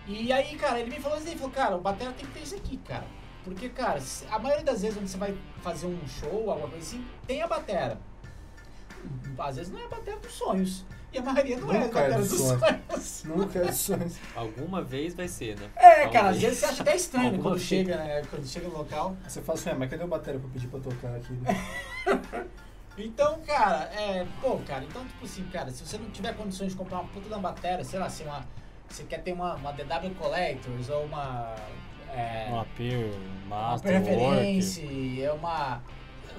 E 0.07 0.33
aí, 0.33 0.55
cara, 0.57 0.79
ele 0.79 0.91
me 0.91 1.01
falou 1.01 1.19
assim, 1.19 1.31
ele 1.31 1.39
falou, 1.39 1.53
cara, 1.53 1.77
o 1.77 1.81
batera 1.81 2.13
tem 2.13 2.27
que 2.27 2.33
ter 2.33 2.43
isso 2.43 2.55
aqui, 2.55 2.77
cara. 2.79 3.07
Porque, 3.45 3.69
cara, 3.69 4.01
a 4.31 4.39
maioria 4.39 4.65
das 4.65 4.81
vezes 4.83 4.97
quando 4.97 5.07
você 5.07 5.19
vai 5.19 5.37
fazer 5.63 5.87
um 5.87 5.99
show, 6.09 6.51
alguma 6.51 6.69
coisa 6.69 6.79
assim, 6.87 7.07
tem 7.27 7.43
a 7.43 7.47
batera. 7.47 7.99
Às 9.39 9.57
vezes 9.57 9.71
não 9.73 9.81
é 9.81 9.85
a 9.85 9.89
batera 9.89 10.19
dos 10.19 10.33
sonhos. 10.33 10.85
E 11.13 11.19
a 11.19 11.23
maioria 11.23 11.57
não 11.59 11.73
é 11.73 11.77
a 11.77 11.81
Nunca 11.81 12.01
é 12.01 12.03
batera 12.09 12.19
dos 12.23 12.31
dos 12.31 12.41
sonhos. 12.41 12.61
sonhos. 12.61 13.25
Nunca 13.25 13.59
é 13.61 13.73
sonhos. 13.73 14.17
Alguma 14.35 14.83
vez 14.83 15.15
vai 15.15 15.29
ser, 15.29 15.57
né? 15.61 15.69
É, 15.77 15.81
cara, 15.81 16.07
às 16.07 16.13
Talvez. 16.13 16.41
vezes 16.43 16.59
você 16.59 16.65
acha 16.67 16.83
até 16.83 16.97
estranho 16.97 17.27
Alguma 17.27 17.43
quando 17.45 17.55
vez. 17.57 17.67
chega, 17.69 17.97
né? 17.99 18.23
Quando 18.31 18.47
chega 18.47 18.69
no 18.69 18.79
local. 18.79 19.17
Você 19.29 19.43
fala 19.43 19.59
assim, 19.59 19.71
ah, 19.71 19.75
mas 19.79 19.91
cadê 19.91 20.03
o 20.05 20.09
bateria 20.09 20.41
pra 20.41 20.49
pedir 20.51 20.69
pra 20.69 20.81
tocar 20.81 21.15
aqui? 21.15 21.33
né? 21.35 21.55
Então, 22.97 23.41
cara, 23.41 23.91
é. 23.93 24.25
Pô, 24.41 24.57
cara, 24.65 24.85
então, 24.85 25.05
tipo 25.05 25.25
assim, 25.25 25.43
cara, 25.53 25.69
se 25.73 25.85
você 25.85 25.99
não 25.99 26.09
tiver 26.11 26.33
condições 26.37 26.71
de 26.71 26.77
comprar 26.79 27.01
uma 27.01 27.09
puta 27.09 27.29
da 27.29 27.39
bateria, 27.39 27.83
sei 27.85 27.99
lá, 27.99 28.09
se 28.09 28.23
uma. 28.23 28.47
Você 28.89 29.03
quer 29.03 29.21
ter 29.21 29.33
uma, 29.33 29.55
uma 29.57 29.73
DW 29.73 30.15
Collectors 30.17 30.89
ou 30.91 31.05
uma. 31.07 31.57
É, 32.17 32.47
Uma 32.49 32.65
Peer, 32.77 33.11
uma 33.47 33.57
Master, 33.57 33.93
Work. 33.93 34.07
Preference, 34.07 35.23
é 35.23 35.33
uma. 35.33 35.83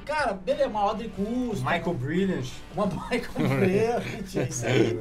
Cara, 0.06 0.34
beleza, 0.34 0.70
uma 0.70 0.82
Audrey 0.82 1.10
Custom. 1.10 1.66
Michael 1.66 1.94
Brilliant. 1.96 2.48
Uma 2.76 2.86
Michael 3.10 3.50
Brilliant, 3.50 4.36
é 4.38 4.44
isso 4.44 4.66
aí. 4.66 4.98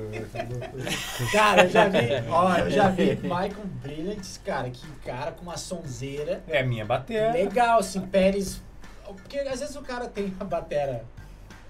Cara, 1.30 1.64
eu 1.64 1.68
já 1.68 1.88
vi. 1.88 1.98
Ó, 2.28 2.56
eu 2.56 2.70
já 2.70 2.88
vi 2.88 3.16
Michael 3.22 3.66
Brilliant, 3.82 4.26
cara, 4.44 4.70
que 4.70 4.86
cara 5.04 5.32
com 5.32 5.42
uma 5.42 5.56
sonzeira. 5.58 6.42
É 6.48 6.60
a 6.60 6.64
minha 6.66 6.84
bateria. 6.84 7.32
Legal, 7.32 7.78
assim, 7.80 8.00
Pérez. 8.00 8.62
Porque 9.04 9.38
às 9.40 9.60
vezes 9.60 9.76
o 9.76 9.82
cara 9.82 10.08
tem 10.08 10.26
uma 10.26 10.44
batera, 10.46 11.04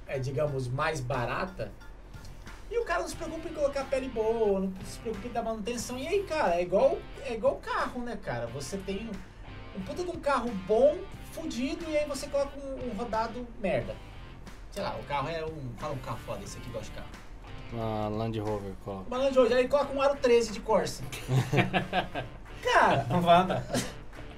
é, 0.06 0.18
digamos, 0.18 0.68
mais 0.68 1.00
barata. 1.00 1.72
E 2.74 2.78
o 2.78 2.84
cara 2.84 3.02
não 3.02 3.08
se 3.08 3.14
preocupa 3.14 3.48
em 3.48 3.52
colocar 3.52 3.84
pele 3.84 4.08
boa, 4.08 4.58
não 4.58 4.72
se 4.84 4.98
preocupa 4.98 5.28
em 5.28 5.30
dar 5.30 5.44
manutenção. 5.44 5.96
E 5.96 6.08
aí, 6.08 6.24
cara, 6.24 6.56
é 6.56 6.62
igual, 6.62 6.98
é 7.24 7.34
igual 7.34 7.54
carro, 7.62 8.00
né, 8.00 8.18
cara? 8.20 8.48
Você 8.48 8.76
tem 8.78 9.08
um, 9.08 9.78
um 9.78 9.82
puta 9.84 10.02
de 10.02 10.10
um 10.10 10.18
carro 10.18 10.50
bom, 10.66 10.98
fudido, 11.30 11.84
e 11.88 11.96
aí 11.96 12.04
você 12.08 12.26
coloca 12.26 12.50
um, 12.58 12.90
um 12.90 12.96
rodado 12.96 13.46
merda. 13.60 13.94
Sei 14.72 14.82
lá, 14.82 14.96
o 15.00 15.04
carro 15.04 15.28
é 15.28 15.44
um. 15.44 15.70
Fala 15.78 15.94
um 15.94 15.98
carro 15.98 16.18
foda, 16.26 16.42
esse 16.42 16.58
aqui 16.58 16.68
gosta 16.70 16.86
de 16.86 16.90
carro. 16.90 17.08
Na 17.74 18.08
Land 18.08 18.40
Rover, 18.40 18.72
coloca. 18.84 19.06
Uma 19.06 19.18
Land 19.18 19.38
Rover, 19.38 19.56
aí 19.56 19.68
coloca 19.68 19.92
um 19.94 20.02
aro 20.02 20.16
13 20.16 20.50
de 20.50 20.58
Corsa. 20.58 21.04
cara, 22.60 23.06
Não 23.08 23.20
vai 23.20 23.36
andar. 23.36 23.64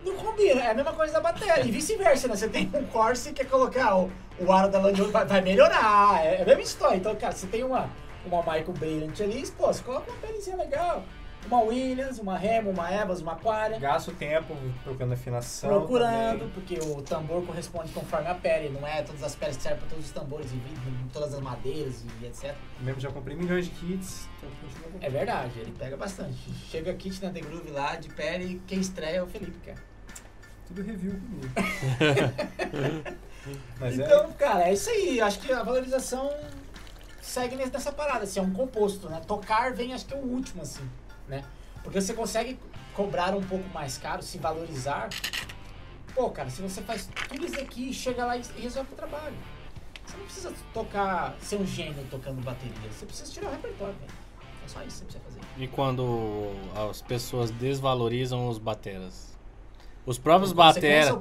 não 0.05 0.15
combina, 0.15 0.61
é 0.61 0.73
a 0.73 0.75
mesma 0.75 0.93
coisa 0.93 1.15
da 1.15 1.21
bateria. 1.21 1.65
E 1.65 1.71
vice-versa, 1.71 2.29
né? 2.29 2.37
Você 2.37 2.49
tem 2.51 2.71
um 2.75 2.85
Corsa 2.85 3.31
e 3.31 3.33
quer 3.33 3.47
colocar 3.49 3.97
o, 3.97 4.13
o 4.39 4.53
aro 4.53 4.71
da 4.71 4.79
Land 4.79 4.99
Rover, 5.01 5.13
vai, 5.15 5.25
vai 5.25 5.41
melhorar. 5.41 6.23
É, 6.23 6.37
é 6.37 6.43
a 6.43 6.45
mesma 6.45 6.61
história. 6.63 6.97
Então, 6.99 7.17
cara, 7.17 7.33
você 7.33 7.47
tem 7.47 7.65
uma, 7.65 7.89
uma 8.29 8.39
Michael 8.39 8.73
Brilliant 8.73 9.21
ali, 9.21 9.47
pô, 9.51 9.67
você 9.67 9.83
coloca 9.83 10.11
uma 10.11 10.21
pelezinha 10.21 10.57
legal. 10.57 11.05
Uma 11.47 11.61
Williams, 11.61 12.19
uma 12.19 12.37
Remo, 12.37 12.71
uma 12.71 12.91
Evas, 12.91 13.21
uma 13.21 13.33
Aquaria. 13.33 13.79
Gasto 13.79 14.11
tempo 14.13 14.57
procurando 14.83 15.13
afinação. 15.13 15.71
procurando, 15.71 16.41
também. 16.41 16.51
porque 16.55 16.79
o 16.81 17.01
tambor 17.03 17.47
corresponde 17.47 17.93
conforme 17.93 18.27
a 18.27 18.35
pele, 18.35 18.69
não 18.69 18.85
é 18.87 19.03
todas 19.03 19.23
as 19.23 19.37
peles 19.37 19.57
que 19.57 19.63
servem 19.63 19.81
para 19.81 19.91
todos 19.91 20.07
os 20.07 20.11
tambores 20.11 20.47
e 20.51 20.57
vidro, 20.57 20.93
todas 21.13 21.35
as 21.35 21.41
madeiras 21.41 22.05
e 22.21 22.27
etc. 22.27 22.53
Mesmo 22.81 23.01
já 23.01 23.13
comprei 23.13 23.37
milhões 23.37 23.67
de 23.67 23.71
kits, 23.71 24.29
então 24.37 24.51
continua 24.61 24.91
comprando. 24.91 25.05
É 25.05 25.11
verdade, 25.11 25.61
ele 25.61 25.73
pega 25.79 25.97
bastante. 25.97 26.53
Chega 26.69 26.93
kit 26.95 27.23
na 27.23 27.31
The 27.31 27.41
Groove 27.41 27.71
lá 27.71 27.95
de 27.95 28.09
pele, 28.09 28.61
quem 28.67 28.81
estreia 28.81 29.19
é 29.19 29.23
o 29.23 29.29
Felipe, 29.29 29.59
cara. 29.65 29.79
Tudo 30.67 30.83
review 30.83 31.13
comigo. 31.13 31.53
Mas 33.79 33.99
então, 33.99 34.33
cara, 34.33 34.69
é 34.69 34.73
isso 34.73 34.91
aí. 34.91 35.21
Acho 35.21 35.39
que 35.39 35.53
a 35.53 35.63
valorização 35.63 36.29
segue 37.27 37.57
nessa 37.57 37.93
parada, 37.93 38.25
assim, 38.25 38.39
é 38.39 38.43
um 38.43 38.53
composto, 38.53 39.09
né? 39.09 39.21
Tocar 39.27 39.73
vem, 39.73 39.93
acho 39.93 40.07
que 40.07 40.15
é 40.15 40.17
o 40.17 40.25
último, 40.25 40.63
assim, 40.63 40.89
né? 41.29 41.43
Porque 41.83 42.01
você 42.01 42.15
consegue 42.15 42.59
cobrar 42.95 43.35
um 43.35 43.43
pouco 43.43 43.69
mais 43.75 43.99
caro, 43.99 44.23
se 44.23 44.39
valorizar. 44.39 45.09
Pô, 46.15 46.31
cara, 46.31 46.49
se 46.49 46.63
você 46.63 46.81
faz 46.83 47.09
tudo 47.29 47.45
isso 47.45 47.61
aqui, 47.61 47.93
chega 47.93 48.25
lá 48.25 48.37
e 48.37 48.43
resolve 48.59 48.93
o 48.93 48.97
trabalho. 48.97 49.35
Você 50.07 50.17
não 50.17 50.25
precisa 50.25 50.53
tocar, 50.73 51.37
ser 51.41 51.57
um 51.57 51.67
gênio 51.67 52.07
tocando 52.11 52.41
bateria. 52.43 52.91
Você 52.91 53.05
precisa 53.05 53.31
tirar 53.31 53.49
o 53.49 53.51
repertório, 53.51 53.95
velho. 53.95 54.13
É 54.65 54.69
só 54.69 54.83
isso 54.83 55.05
que 55.05 55.13
você 55.13 55.19
precisa 55.19 55.41
fazer. 55.43 55.63
E 55.63 55.69
quando 55.69 56.53
as 56.91 57.03
pessoas 57.03 57.51
desvalorizam 57.51 58.49
os 58.49 58.59
bateras? 58.59 59.37
Os 60.07 60.19
próprios 60.19 60.53
bateras. 60.53 61.15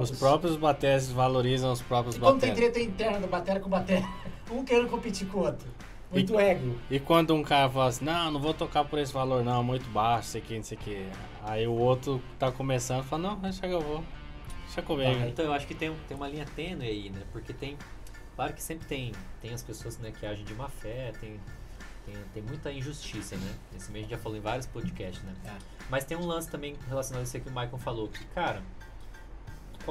Os 0.00 0.10
próprios 0.10 0.56
bateras 0.56 1.10
valorizam 1.10 1.72
os 1.72 1.80
próprios 1.82 2.16
E 2.16 2.20
quando 2.20 2.38
tem 2.38 2.50
bateras. 2.50 2.72
treta 2.74 2.90
interna 2.90 3.20
do 3.20 3.26
batera 3.26 3.58
com 3.58 3.70
batera, 3.70 4.06
um 4.50 4.64
querendo 4.64 4.88
competir 4.88 5.26
com 5.28 5.38
o 5.38 5.42
outro. 5.42 5.68
Muito 6.10 6.38
ego. 6.38 6.78
E 6.90 7.00
quando 7.00 7.34
um 7.34 7.42
cara 7.42 7.68
fala 7.68 7.88
assim, 7.88 8.04
não, 8.04 8.30
não 8.30 8.40
vou 8.40 8.54
tocar 8.54 8.84
por 8.84 8.98
esse 8.98 9.12
valor 9.12 9.44
não, 9.44 9.62
muito 9.62 9.88
baixo, 9.90 10.28
sei 10.28 10.40
que, 10.40 10.56
não 10.56 10.62
sei 10.62 10.78
o 10.78 10.80
que. 10.80 11.08
Aí 11.42 11.66
o 11.66 11.72
outro 11.72 12.22
tá 12.38 12.50
começando 12.52 13.04
e 13.04 13.06
fala, 13.06 13.22
não, 13.22 13.36
deixa 13.36 13.66
que 13.66 13.74
eu 13.74 13.80
vou. 13.80 14.04
Deixa 14.64 14.82
comigo. 14.82 15.20
Então 15.26 15.44
eu 15.44 15.52
acho 15.52 15.66
que 15.66 15.74
tem, 15.74 15.92
tem 16.06 16.16
uma 16.16 16.28
linha 16.28 16.46
tênue 16.54 16.86
aí, 16.86 17.10
né? 17.10 17.22
Porque 17.32 17.52
tem. 17.52 17.76
Claro 18.34 18.52
que 18.52 18.62
sempre 18.62 18.86
tem, 18.86 19.12
tem 19.40 19.52
as 19.52 19.62
pessoas 19.62 19.98
né, 19.98 20.12
que 20.12 20.26
agem 20.26 20.44
de 20.44 20.54
má 20.54 20.68
fé, 20.68 21.10
tem, 21.18 21.40
tem, 22.04 22.14
tem 22.34 22.42
muita 22.42 22.70
injustiça, 22.70 23.34
né? 23.36 23.54
Esse 23.74 23.90
mês 23.90 24.04
a 24.04 24.08
gente 24.08 24.16
já 24.16 24.22
falou 24.22 24.36
em 24.36 24.42
vários 24.42 24.66
podcasts, 24.66 25.22
né? 25.24 25.32
É. 25.46 25.52
Mas 25.88 26.04
tem 26.04 26.16
um 26.16 26.26
lance 26.26 26.50
também 26.50 26.76
relacionado 26.86 27.22
a 27.22 27.24
isso 27.24 27.40
que 27.40 27.48
o 27.48 27.52
Michael 27.52 27.78
falou, 27.78 28.08
que, 28.08 28.24
cara, 28.26 28.62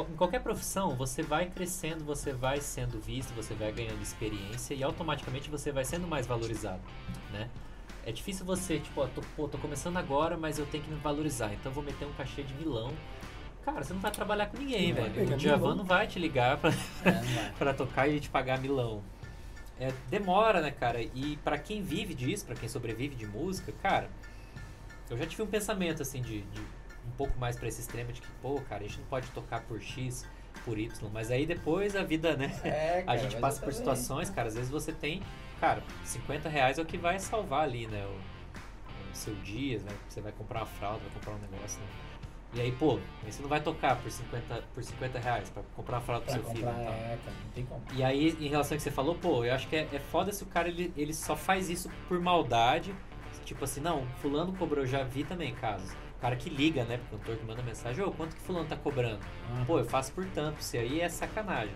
em 0.02 0.16
qualquer 0.16 0.42
profissão, 0.42 0.96
você 0.96 1.24
vai 1.24 1.46
crescendo, 1.50 2.04
você 2.04 2.34
vai 2.34 2.60
sendo 2.60 3.00
visto, 3.00 3.34
você 3.34 3.54
vai 3.54 3.72
ganhando 3.72 4.02
experiência 4.02 4.74
e 4.74 4.84
automaticamente 4.84 5.50
você 5.50 5.72
vai 5.72 5.86
sendo 5.86 6.08
mais 6.08 6.28
valorizado, 6.28 6.82
né? 7.32 7.50
É 8.06 8.12
difícil 8.12 8.46
você, 8.46 8.80
tipo, 8.80 9.02
ó, 9.02 9.08
tô, 9.08 9.22
pô, 9.36 9.48
tô 9.48 9.58
começando 9.58 9.98
agora, 9.98 10.38
mas 10.38 10.60
eu 10.60 10.66
tenho 10.68 10.84
que 10.84 10.92
me 10.92 11.00
valorizar, 11.00 11.54
então 11.54 11.72
vou 11.72 11.84
meter 11.84 12.06
um 12.06 12.14
cachê 12.14 12.44
de 12.44 12.54
milão. 12.54 12.94
Cara, 13.64 13.84
você 13.84 13.94
não 13.94 14.00
vai 14.00 14.12
trabalhar 14.12 14.46
com 14.46 14.58
ninguém, 14.58 14.94
Não 14.94 15.02
velho. 15.02 15.34
O 15.34 15.38
Djavan 15.38 15.74
não 15.74 15.84
vai 15.84 16.06
te 16.06 16.20
ligar 16.20 16.58
pra, 16.58 16.70
É, 16.70 17.52
pra 17.58 17.74
tocar 17.74 18.08
e 18.08 18.20
te 18.20 18.30
pagar 18.30 18.60
milão. 18.60 19.02
É, 19.80 19.92
demora, 20.08 20.62
né, 20.62 20.70
cara? 20.72 21.02
E 21.02 21.38
pra 21.44 21.58
quem 21.58 21.82
vive 21.82 22.14
disso, 22.14 22.46
pra 22.46 22.56
quem 22.56 22.70
sobrevive 22.70 23.16
de 23.16 23.25
música, 23.25 23.72
cara, 23.82 24.10
eu 25.10 25.18
já 25.18 25.25
tive 25.25 25.42
um 25.42 25.48
pensamento 25.48 26.02
assim 26.02 26.22
de, 26.22 26.42
de 26.42 26.62
um 27.07 27.12
pouco 27.17 27.38
mais 27.39 27.55
pra 27.57 27.67
esse 27.67 27.81
extremo 27.81 28.12
de 28.12 28.21
que, 28.21 28.27
pô, 28.41 28.62
cara, 28.62 28.83
a 28.83 28.88
gente 28.88 29.00
não 29.00 29.07
pode 29.07 29.27
tocar 29.31 29.62
por 29.62 29.81
X, 29.81 30.27
por 30.63 30.77
Y, 30.77 31.09
mas 31.13 31.31
aí 31.31 31.45
depois 31.45 31.95
a 31.95 32.03
vida, 32.03 32.35
né? 32.35 32.53
É, 32.63 33.00
A 33.01 33.03
cara, 33.05 33.17
gente 33.17 33.33
mas 33.33 33.41
passa 33.41 33.62
por 33.62 33.74
situações, 33.74 34.29
cara, 34.29 34.47
às 34.47 34.55
vezes 34.55 34.69
você 34.69 34.91
tem, 34.91 35.21
cara, 35.59 35.83
50 36.03 36.50
reais 36.50 36.79
é 36.79 36.81
o 36.81 36.85
que 36.85 36.97
vai 36.97 37.19
salvar 37.19 37.63
ali, 37.63 37.88
né? 37.88 38.05
O, 38.05 39.12
o 39.12 39.15
seu 39.15 39.35
dia, 39.35 39.79
né? 39.79 39.91
Você 40.07 40.21
vai 40.21 40.31
comprar 40.31 40.62
uma 40.62 40.65
fralda, 40.65 41.00
vai 41.00 41.09
comprar 41.13 41.33
um 41.33 41.51
negócio, 41.51 41.79
né? 41.79 41.88
E 42.53 42.62
aí, 42.62 42.71
pô, 42.71 43.00
aí 43.25 43.31
você 43.31 43.41
não 43.41 43.50
vai 43.50 43.59
tocar 43.59 43.97
por 43.97 44.09
50, 44.09 44.63
por 44.74 44.81
50 44.81 45.19
reais 45.19 45.50
pra 45.50 45.62
comprar 45.75 45.97
uma 45.97 46.01
fralda 46.01 46.24
pro 46.25 46.33
seu 46.35 46.43
filho 46.43 46.65
comprar, 46.65 46.81
e 46.81 46.85
tal. 46.85 46.93
é, 46.93 47.17
cara, 47.17 47.38
não 47.43 47.51
tem 47.51 47.65
como. 47.65 47.83
E 47.93 48.03
aí, 48.03 48.38
em 48.39 48.47
relação 48.47 48.75
ao 48.75 48.77
que 48.77 48.83
você 48.83 48.91
falou, 48.91 49.15
pô, 49.15 49.43
eu 49.43 49.53
acho 49.53 49.67
que 49.67 49.75
é, 49.75 49.89
é 49.91 50.00
foda 50.00 50.31
se 50.31 50.41
o 50.41 50.45
cara 50.45 50.69
ele, 50.69 50.93
ele 50.95 51.13
só 51.13 51.35
faz 51.35 51.69
isso 51.69 51.89
por 52.07 52.19
maldade. 52.19 52.95
Tipo 53.43 53.65
assim, 53.65 53.81
não, 53.81 54.07
fulano 54.21 54.53
cobrou, 54.53 54.83
eu 54.83 54.88
já 54.88 55.03
vi 55.03 55.24
também 55.24 55.53
casos. 55.53 55.93
Cara 56.25 56.36
que 56.38 56.50
liga, 56.50 56.84
né, 56.86 56.98
pro 57.08 57.20
cantor 57.20 57.36
que 57.38 57.46
manda 57.46 57.62
mensagem, 57.62 58.03
ô, 58.03 58.10
quanto 58.10 58.36
que 58.36 58.41
fulano 58.41 58.65
tá 58.65 58.75
cobrando? 58.75 59.20
Pô, 59.67 59.77
eu 59.77 59.86
faço 59.86 60.12
por 60.12 60.25
tanto, 60.25 60.60
isso 60.60 60.75
aí 60.75 61.00
é 61.00 61.08
sacanagem. 61.08 61.75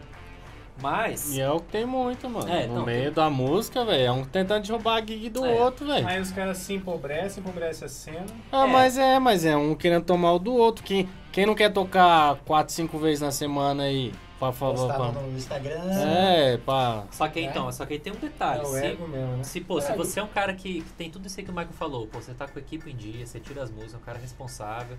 Mas, 0.82 1.36
E 1.36 1.40
é 1.40 1.52
o 1.52 1.60
que 1.60 1.68
tem 1.74 1.86
muito, 1.86 2.28
mano. 2.28 2.50
É, 2.52 2.66
no 2.66 2.78
não, 2.78 2.86
meio 2.86 3.12
da 3.12 3.30
música, 3.30 3.86
velho. 3.86 4.04
É 4.08 4.12
um 4.12 4.26
tentando 4.26 4.66
derrubar 4.66 4.96
a 4.96 5.06
gig 5.06 5.30
do 5.30 5.46
É. 5.46 5.54
outro, 5.62 5.86
velho. 5.86 6.08
Aí 6.08 6.20
os 6.20 6.32
caras 6.32 6.58
se 6.58 6.74
empobrecem, 6.74 7.44
empobrecem 7.44 7.86
a 7.86 7.90
cena. 7.90 8.26
Ah, 8.52 8.64
É. 8.66 8.68
mas 8.72 8.98
é, 8.98 9.20
mas 9.20 9.46
é 9.46 9.56
um 9.56 9.76
querendo 9.76 10.06
tomar 10.06 10.34
o 10.34 10.40
do 10.40 10.56
outro. 10.56 10.84
Quem, 10.84 11.08
quem 11.32 11.46
não 11.46 11.54
quer 11.54 11.72
tocar 11.72 12.38
4, 12.44 12.74
5 12.74 12.98
vezes 12.98 13.22
na 13.22 13.30
semana 13.32 13.84
aí, 13.84 14.12
por 14.12 14.18
favor, 14.40 14.88
Postar 14.88 14.96
pra... 15.12 15.22
no 15.22 15.38
Instagram. 15.38 15.82
É, 15.92 16.58
pá. 16.58 17.06
só 17.12 17.28
que 17.28 17.40
É. 17.40 17.44
então, 17.44 17.72
só 17.72 17.86
que 17.86 17.94
aí 17.94 18.00
tem 18.00 18.14
um 18.14 18.16
É 18.16 18.20
detalhe. 18.20 18.62
o 18.64 18.68
se, 18.68 18.86
ego 18.86 19.08
mesmo, 19.08 19.38
né? 19.38 19.44
se, 19.44 19.62
pô, 19.62 19.80
se 19.82 19.92
É, 19.92 19.96
você 19.96 20.20
é 20.20 20.24
um 20.24 20.28
cara 20.28 20.54
que, 20.54 20.82
que 20.82 20.94
tem 20.94 21.10
tudo 21.12 21.28
isso 21.28 21.40
aí 21.40 21.46
que 21.46 21.52
o 21.52 21.54
Michael 21.54 21.74
falou, 21.74 22.08
pô, 22.08 22.22
você 22.22 22.34
tá 22.34 22.48
com 22.48 22.58
a 22.58 22.62
equipe 22.62 22.90
em 22.90 22.96
dia, 22.96 23.26
você 23.26 23.40
tira 23.40 23.62
as 23.64 23.70
músicas, 23.70 23.94
é 23.96 23.98
um 23.98 24.02
cara 24.02 24.18
responsável, 24.20 24.98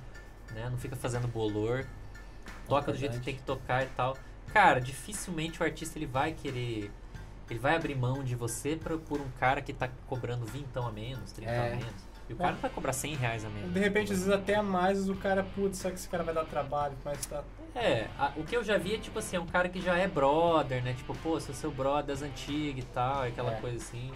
né? 0.53 0.69
Não 0.71 0.77
fica 0.79 0.95
fazendo 0.97 1.27
bolor, 1.29 1.87
toca 2.69 2.93
do 2.93 2.99
jeito 2.99 3.19
que 3.19 3.25
tem 3.25 3.35
que 3.37 3.43
tocar 3.43 3.83
e 3.83 3.87
tal. 3.97 4.17
Cara, 4.53 4.81
dificilmente 4.81 5.61
o 5.61 5.65
artista 5.65 5.99
ele 5.99 6.07
vai 6.07 6.33
querer. 6.33 6.91
Ele 7.49 7.59
vai 7.59 7.75
abrir 7.75 7.95
mão 7.97 8.23
de 8.23 8.37
você 8.37 8.77
pra, 8.77 8.97
por 8.97 9.21
um 9.21 9.29
cara 9.41 9.61
que 9.61 9.73
tá 9.73 9.89
cobrando 10.07 10.45
vintão 10.47 10.87
a 10.87 10.93
menos, 10.93 11.33
trinta 11.33 11.51
É. 11.51 11.73
a 11.73 11.77
menos. 11.77 12.11
E 12.29 12.33
o 12.33 12.37
cara 12.37 12.53
não 12.53 12.61
vai 12.61 12.71
cobrar 12.71 12.93
100 12.93 13.15
reais 13.17 13.45
a 13.45 13.49
menos. 13.49 13.73
De 13.73 13.81
repente, 13.81 14.13
às 14.13 14.19
vezes 14.21 14.33
até 14.33 14.55
a 14.55 14.63
mais, 14.63 15.09
o 15.09 15.17
cara, 15.17 15.43
putz, 15.43 15.79
será 15.79 15.93
que 15.93 15.99
esse 15.99 16.09
cara 16.09 16.23
vai 16.23 16.33
dar 16.33 16.45
trabalho? 16.45 16.95
Mas 17.05 17.27
tá. 17.27 17.43
É, 17.75 18.09
a- 18.19 18.33
o 18.37 18.45
que 18.45 18.57
eu 18.57 18.65
já 18.65 18.77
vi 18.77 18.95
é 18.95 18.99
tipo 18.99 19.19
assim, 19.19 19.37
é 19.37 19.41
um 19.41 19.47
cara 19.47 19.69
que 19.69 19.81
já 19.81 19.97
é 19.97 20.09
brother, 20.09 20.83
né? 20.83 20.93
Tipo, 20.95 21.15
pô, 21.19 21.39
sou 21.41 21.55
seu 21.55 21.71
brother 21.71 22.05
das 22.07 22.23
antigas 22.23 22.85
e 22.85 22.87
tal, 22.89 23.23
aquela 23.23 23.53
É. 23.53 23.61
coisa 23.61 23.77
assim. 23.77 24.11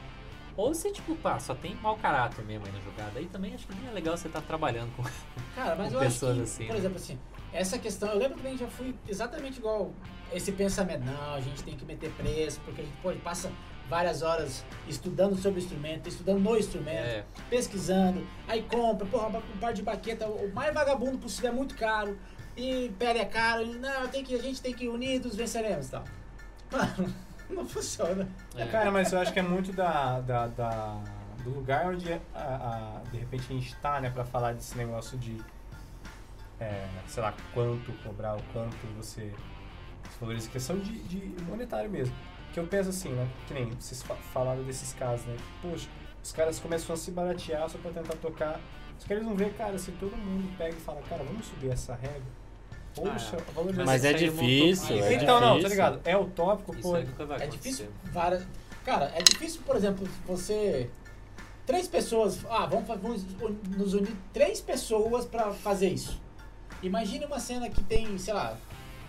Ou 0.56 0.72
se, 0.74 0.92
tipo, 0.92 1.16
pá, 1.16 1.38
só 1.40 1.54
tem 1.54 1.74
mau 1.76 1.96
caráter 1.96 2.44
mesmo 2.44 2.64
aí 2.66 2.72
na 2.72 2.80
jogada. 2.80 3.18
Aí 3.18 3.26
também 3.26 3.54
acho 3.54 3.66
que 3.66 3.74
nem 3.74 3.88
é 3.88 3.92
legal 3.92 4.16
você 4.16 4.28
estar 4.28 4.40
trabalhando 4.40 4.94
com. 4.96 5.02
Cara, 5.54 5.74
mas 5.76 5.88
com 5.88 5.94
eu 5.94 6.00
acho 6.00 6.10
pessoas 6.10 6.36
que, 6.36 6.42
assim, 6.42 6.66
por 6.66 6.72
né? 6.74 6.78
exemplo, 6.78 6.96
assim, 6.96 7.18
essa 7.52 7.78
questão, 7.78 8.08
eu 8.10 8.18
lembro 8.18 8.36
que 8.36 8.42
também 8.42 8.56
já 8.58 8.66
fui 8.68 8.94
exatamente 9.08 9.58
igual 9.58 9.92
esse 10.32 10.52
pensamento, 10.52 11.04
não, 11.04 11.34
a 11.34 11.40
gente 11.40 11.62
tem 11.62 11.76
que 11.76 11.84
meter 11.84 12.10
preço, 12.12 12.60
porque 12.64 12.80
a 12.82 12.84
gente 12.84 12.96
pô, 13.02 13.12
passa 13.22 13.50
várias 13.88 14.22
horas 14.22 14.64
estudando 14.88 15.36
sobre 15.36 15.60
o 15.60 15.62
instrumento, 15.62 16.08
estudando 16.08 16.40
no 16.40 16.56
instrumento, 16.56 16.96
É, 17.04 17.24
pesquisando, 17.50 18.26
aí 18.48 18.62
compra, 18.62 19.06
porra, 19.06 19.28
um 19.28 19.58
par 19.58 19.72
de 19.74 19.82
baqueta, 19.82 20.26
o 20.26 20.52
mais 20.54 20.72
vagabundo 20.72 21.18
possível 21.18 21.50
é 21.50 21.52
muito 21.52 21.76
caro, 21.76 22.18
e 22.56 22.92
pele 22.98 23.18
é 23.18 23.24
caro, 23.24 23.62
e 23.62 23.74
não, 23.76 24.06
tem 24.08 24.22
que, 24.24 24.34
a 24.34 24.42
gente 24.42 24.60
tem 24.62 24.72
que 24.74 24.84
ir 24.84 24.88
unidos, 24.88 25.34
venceremos 25.36 25.88
e 25.88 25.90
tal. 25.90 26.04
Mano, 26.70 27.14
não 27.50 27.66
funciona. 27.66 28.28
é. 28.56 28.66
Cara, 28.66 28.90
mas 28.90 29.12
eu 29.12 29.18
acho 29.20 29.32
que 29.32 29.38
é 29.38 29.42
muito 29.42 29.72
da, 29.72 30.20
da, 30.20 30.46
da- 30.48 31.02
do 31.42 31.50
lugar 31.50 31.86
onde 31.92 32.10
a, 32.12 32.20
a- 32.34 33.02
de 33.10 33.18
repente 33.18 33.44
a 33.50 33.52
gente 33.54 33.74
tá, 33.76 34.00
né, 34.00 34.08
pra 34.10 34.24
falar 34.24 34.54
desse 34.54 34.76
negócio 34.78 35.18
de, 35.18 35.36
é, 36.60 36.88
sei 37.06 37.22
lá, 37.22 37.34
quanto 37.52 37.92
cobrar, 38.02 38.36
o 38.36 38.42
quanto 38.52 38.76
você 38.96 39.32
se 40.10 40.18
valoriza, 40.20 40.48
questão 40.50 40.78
de, 40.78 40.92
de 41.04 41.42
monetário 41.44 41.90
mesmo. 41.90 42.14
Que 42.52 42.60
eu 42.60 42.66
penso 42.66 42.90
assim, 42.90 43.08
né, 43.10 43.28
que 43.48 43.54
nem 43.54 43.68
vocês 43.70 44.02
fa- 44.02 44.14
falaram 44.32 44.62
desses 44.62 44.92
casos, 44.94 45.26
né, 45.26 45.36
poxa, 45.60 45.88
os 46.22 46.32
caras 46.32 46.58
começam 46.60 46.94
a 46.94 46.96
se 46.96 47.10
baratear 47.10 47.68
só 47.68 47.76
pra 47.78 47.90
tentar 47.90 48.14
tocar. 48.16 48.60
Os 48.98 49.04
caras 49.04 49.24
vão 49.24 49.34
ver, 49.34 49.52
cara, 49.54 49.76
se 49.76 49.90
todo 49.92 50.16
mundo 50.16 50.56
pega 50.56 50.74
e 50.76 50.80
fala, 50.80 51.02
cara, 51.02 51.24
vamos 51.24 51.44
subir 51.46 51.70
essa 51.72 51.94
regra. 51.94 52.22
Poxa, 52.94 53.36
Ah. 53.36 53.84
Mas 53.84 54.04
é 54.04 54.12
montou- 54.12 54.28
difícil, 54.30 55.04
é 55.04 55.14
então, 55.14 55.40
não, 55.40 55.48
tá 55.48 55.54
difícil. 55.54 55.68
ligado? 55.70 56.00
É 56.04 56.16
utópico, 56.16 56.76
pô. 56.76 56.96
nunca 56.98 57.26
vai 57.26 57.42
É 57.42 57.46
difícil 57.46 57.86
várias. 58.12 58.46
Cara, 58.84 59.10
é 59.14 59.22
difícil, 59.22 59.60
por 59.66 59.76
exemplo, 59.76 60.06
você. 60.26 60.88
Três 61.66 61.88
pessoas. 61.88 62.40
Ah, 62.50 62.66
vamos, 62.66 62.86
vamos 62.86 63.24
nos 63.76 63.94
unir 63.94 64.14
três 64.32 64.60
pessoas 64.60 65.24
pra 65.24 65.50
fazer 65.52 65.88
isso. 65.88 66.20
Imagine 66.82 67.24
uma 67.24 67.40
cena 67.40 67.70
que 67.70 67.82
tem, 67.82 68.18
sei 68.18 68.34
lá, 68.34 68.56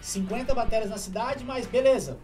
50 0.02 0.56
baterias 0.56 0.90
na 0.90 0.98
cidade, 0.98 1.44
mas 1.44 1.66
beleza. 1.68 2.18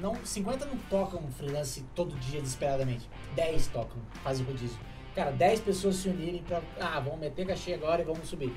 não, 0.00 0.14
50 0.24 0.64
não 0.66 0.76
tocam 0.90 1.22
freelance 1.32 1.84
todo 1.94 2.14
dia 2.16 2.40
desesperadamente. 2.40 3.08
10 3.34 3.66
tocam, 3.68 3.96
fazem 4.22 4.44
rodízio. 4.46 4.78
Cara, 5.14 5.30
10 5.32 5.60
pessoas 5.60 5.96
se 5.96 6.08
unirem 6.08 6.42
pra. 6.42 6.60
Ah, 6.80 6.98
vamos 7.00 7.18
meter 7.20 7.46
cachê 7.46 7.74
agora 7.74 8.02
e 8.02 8.04
vamos 8.04 8.28
subir. 8.28 8.52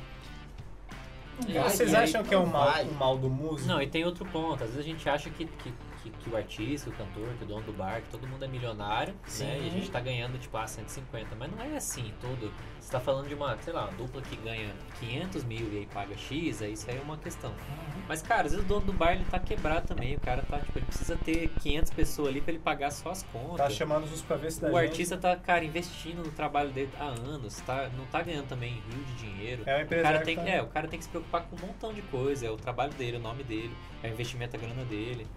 Vocês 1.63 1.93
acham 1.93 2.23
que 2.23 2.33
é 2.33 2.37
o 2.37 2.47
mal, 2.47 2.83
o 2.83 2.93
mal 2.93 3.17
do 3.17 3.29
músico? 3.29 3.67
Não, 3.67 3.81
e 3.81 3.87
tem 3.87 4.03
outro 4.03 4.25
ponto. 4.25 4.63
Às 4.63 4.71
vezes 4.71 4.79
a 4.79 4.83
gente 4.83 5.07
acha 5.09 5.29
que, 5.29 5.45
que, 5.45 5.73
que, 6.11 6.23
que 6.23 6.29
o 6.29 6.35
artista, 6.37 6.89
o 6.89 6.93
cantor, 6.93 7.27
que 7.37 7.43
o 7.43 7.47
dono 7.47 7.63
do 7.63 7.73
bar, 7.73 8.01
que 8.01 8.09
todo 8.09 8.27
mundo 8.27 8.43
é 8.43 8.47
milionário, 8.47 9.13
né? 9.13 9.19
Sim. 9.27 9.45
E 9.63 9.67
a 9.67 9.71
gente 9.71 9.91
tá 9.91 9.99
ganhando, 9.99 10.37
tipo, 10.39 10.55
ah, 10.57 10.67
150. 10.67 11.35
Mas 11.35 11.51
não 11.51 11.61
é 11.61 11.75
assim, 11.77 12.13
todo. 12.21 12.51
Você 12.79 12.91
tá 12.91 12.99
falando 12.99 13.27
de 13.27 13.33
uma, 13.33 13.57
sei 13.61 13.73
lá, 13.73 13.85
uma 13.85 13.97
dupla 13.97 14.21
que 14.21 14.35
ganha 14.37 14.73
500 14.99 15.43
mil 15.43 15.71
e 15.73 15.77
aí 15.79 15.85
paga 15.93 16.15
X, 16.17 16.61
aí 16.61 16.73
isso 16.73 16.89
aí 16.89 16.97
é 16.97 17.01
uma 17.01 17.17
questão. 17.17 17.51
Uhum. 17.51 18.01
Mas, 18.07 18.21
cara, 18.21 18.43
às 18.45 18.51
vezes 18.51 18.65
o 18.65 18.67
dono 18.67 18.85
do 18.85 18.93
bar, 18.93 19.11
ele 19.13 19.25
tá 19.25 19.39
quebrado 19.39 19.87
também. 19.87 20.15
O 20.15 20.19
cara 20.19 20.41
tá, 20.43 20.59
tipo, 20.59 20.77
ele 20.77 20.85
precisa 20.85 21.17
ter 21.17 21.49
500 21.59 21.91
pessoas 21.91 22.29
ali 22.29 22.39
pra 22.41 22.53
ele 22.53 22.61
pagar 22.61 22.91
só 22.91 23.11
as 23.11 23.23
contas. 23.23 23.57
Tá 23.57 23.69
chamando 23.69 24.05
os 24.05 24.21
pra 24.21 24.37
ver 24.37 24.51
se 24.51 24.61
dá 24.61 24.67
o 24.67 24.71
gente. 24.71 24.89
artista 24.89 25.17
tá, 25.17 25.35
cara, 25.35 25.65
investindo 25.65 26.23
no 26.23 26.31
trabalho 26.31 26.69
dele 26.71 26.89
há 26.99 27.05
anos, 27.05 27.59
tá, 27.61 27.89
não 27.97 28.05
tá 28.05 28.21
ganhando 28.21 28.47
também 28.47 28.73
rio 28.89 29.03
de 29.03 29.13
dinheiro. 29.15 29.63
É 29.65 29.83
o 29.83 29.87
cara, 29.87 30.19
tem, 30.21 30.35
tá- 30.35 30.47
é, 30.47 30.61
o 30.61 30.67
cara 30.67 30.87
tem 30.87 30.97
que 30.97 31.03
se 31.05 31.09
preocupar 31.11 31.43
com 31.43 31.55
um 31.57 31.67
montão 31.67 31.93
de 31.93 32.01
coisa. 32.03 32.45
É 32.45 32.49
o 32.49 32.57
trabalho 32.57 32.93
dele, 32.93 33.17
o 33.17 33.19
nome 33.19 33.43
dele, 33.43 33.75
é 34.01 34.07
o 34.09 34.11
investimento, 34.13 34.55
a 34.55 34.59
grana 34.59 34.85
dele. 34.85 35.27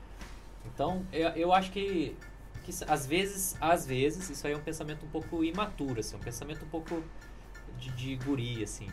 Então, 0.65 1.07
eu, 1.13 1.29
eu 1.31 1.53
acho 1.53 1.71
que, 1.71 2.17
que 2.65 2.73
às 2.87 3.07
vezes, 3.07 3.57
às 3.61 3.87
vezes, 3.87 4.29
isso 4.31 4.47
aí 4.47 4.53
é 4.53 4.57
um 4.57 4.63
pensamento 4.63 5.05
um 5.05 5.09
pouco 5.09 5.43
imaturo, 5.45 6.01
assim, 6.01 6.17
um 6.17 6.21
pensamento 6.21 6.65
um 6.65 6.69
pouco 6.69 7.03
de, 7.79 7.91
de 7.91 8.17
guri, 8.17 8.63
assim. 8.63 8.89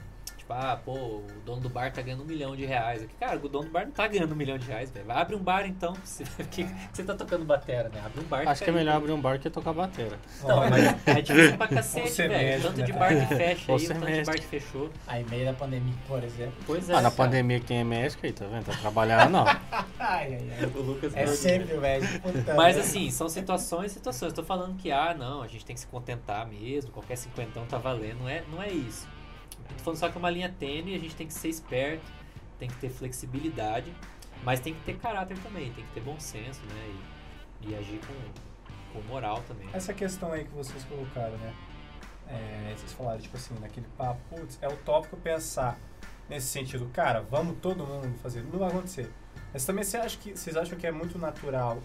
Tipo, 0.47 0.53
ah, 0.53 0.79
pô, 0.85 0.93
o 0.93 1.25
dono 1.45 1.59
do 1.59 1.67
bar 1.67 1.91
tá 1.91 2.01
ganhando 2.01 2.23
um 2.23 2.25
milhão 2.25 2.55
de 2.55 2.65
reais. 2.65 3.03
Aqui, 3.03 3.13
cara, 3.19 3.35
o 3.35 3.49
dono 3.49 3.65
do 3.65 3.71
bar 3.71 3.83
não 3.83 3.91
tá 3.91 4.07
ganhando 4.07 4.31
um 4.31 4.35
milhão 4.35 4.57
de 4.57 4.65
reais, 4.65 4.89
velho. 4.89 5.11
Abre 5.11 5.35
um 5.35 5.39
bar 5.39 5.65
então. 5.67 5.93
Se, 6.05 6.23
que, 6.23 6.63
que 6.63 6.73
você 6.93 7.03
tá 7.03 7.13
tocando 7.15 7.43
batera, 7.43 7.89
né? 7.89 8.01
Abre 8.05 8.21
um 8.21 8.23
bar. 8.23 8.47
Acho 8.47 8.63
que 8.63 8.69
é 8.69 8.73
melhor 8.73 8.95
abrir 8.95 9.11
um 9.11 9.19
bar 9.19 9.37
que 9.39 9.49
tocar 9.49 9.73
bateria. 9.73 10.17
Não, 10.43 10.59
Olha, 10.59 10.69
mas 10.69 11.17
é 11.17 11.21
difícil 11.21 11.57
pra 11.57 11.67
cacete, 11.67 12.09
Você 12.09 12.27
velho. 12.29 12.61
Tanto 12.61 12.77
né, 12.77 12.85
de 12.85 12.93
cara? 12.93 13.13
bar 13.13 13.27
que 13.27 13.35
fecha 13.35 13.71
aí, 13.73 13.79
Você 13.79 13.85
o 13.91 13.99
tanto 13.99 14.11
de 14.13 14.23
bar 14.23 14.35
que 14.35 14.45
fechou. 14.45 14.89
Aí, 15.05 15.25
meio 15.29 15.45
da 15.45 15.53
pandemia, 15.53 15.95
por 16.07 16.23
exemplo. 16.23 16.55
Pois 16.65 16.89
é. 16.89 16.93
Ah, 16.93 17.01
na 17.01 17.11
pandemia 17.11 17.59
que 17.59 17.65
tem 17.65 17.83
México 17.83 18.25
aí, 18.25 18.31
tá 18.31 18.45
vendo? 18.45 18.67
Tá 18.67 18.73
trabalhando 18.79 19.29
não. 19.29 19.45
Ai, 19.99 20.35
ai, 20.35 20.49
ai. 20.59 20.65
O 20.73 20.81
Lucas 20.81 21.13
É 21.13 21.27
sempre 21.27 21.73
o 21.73 21.81
velho. 21.81 22.07
Mas 22.55 22.75
merda. 22.75 22.79
assim, 22.81 23.11
são 23.11 23.27
situações 23.27 23.91
e 23.91 23.93
situações. 23.95 24.31
Tô 24.31 24.43
falando 24.43 24.77
que, 24.77 24.91
ah, 24.91 25.13
não, 25.13 25.41
a 25.41 25.47
gente 25.47 25.65
tem 25.65 25.73
que 25.73 25.79
se 25.81 25.87
contentar 25.87 26.47
mesmo, 26.47 26.91
qualquer 26.91 27.17
cinquentão 27.17 27.65
tá 27.65 27.77
valendo. 27.77 28.19
Não 28.19 28.29
é, 28.29 28.43
não 28.49 28.63
é 28.63 28.69
isso. 28.69 29.16
Eu 29.69 29.77
tô 29.77 29.83
falando 29.83 29.99
só 29.99 30.09
que 30.09 30.17
é 30.17 30.19
uma 30.19 30.29
linha 30.29 30.53
tênue, 30.59 30.95
a 30.95 30.99
gente 30.99 31.15
tem 31.15 31.27
que 31.27 31.33
ser 31.33 31.49
esperto, 31.49 32.05
tem 32.59 32.67
que 32.69 32.75
ter 32.77 32.89
flexibilidade, 32.89 33.93
mas 34.43 34.59
tem 34.59 34.73
que 34.73 34.81
ter 34.81 34.97
caráter 34.97 35.37
também, 35.39 35.71
tem 35.73 35.85
que 35.85 35.91
ter 35.91 36.01
bom 36.01 36.19
senso, 36.19 36.61
né? 36.65 36.95
E, 37.61 37.69
e 37.69 37.75
agir 37.75 37.99
com, 37.99 38.93
com 38.93 39.07
moral 39.07 39.43
também. 39.47 39.67
Essa 39.73 39.93
questão 39.93 40.31
aí 40.31 40.45
que 40.45 40.53
vocês 40.53 40.83
colocaram, 40.85 41.37
né? 41.37 41.53
É, 42.29 42.73
vocês 42.75 42.91
falaram, 42.93 43.19
tipo 43.19 43.37
assim, 43.37 43.55
naquele 43.59 43.87
papo, 43.97 44.19
putz, 44.29 44.57
é 44.61 44.67
utópico 44.67 45.15
pensar 45.17 45.79
nesse 46.29 46.47
sentido, 46.47 46.89
cara, 46.93 47.21
vamos 47.21 47.57
todo 47.59 47.85
mundo 47.85 48.17
fazer, 48.19 48.43
não 48.43 48.59
vai 48.59 48.69
acontecer. 48.69 49.09
Mas 49.53 49.65
também 49.65 49.83
você 49.83 49.97
acha 49.97 50.17
que, 50.17 50.31
vocês 50.31 50.57
acham 50.57 50.77
que 50.77 50.85
é 50.85 50.91
muito 50.91 51.17
natural 51.17 51.81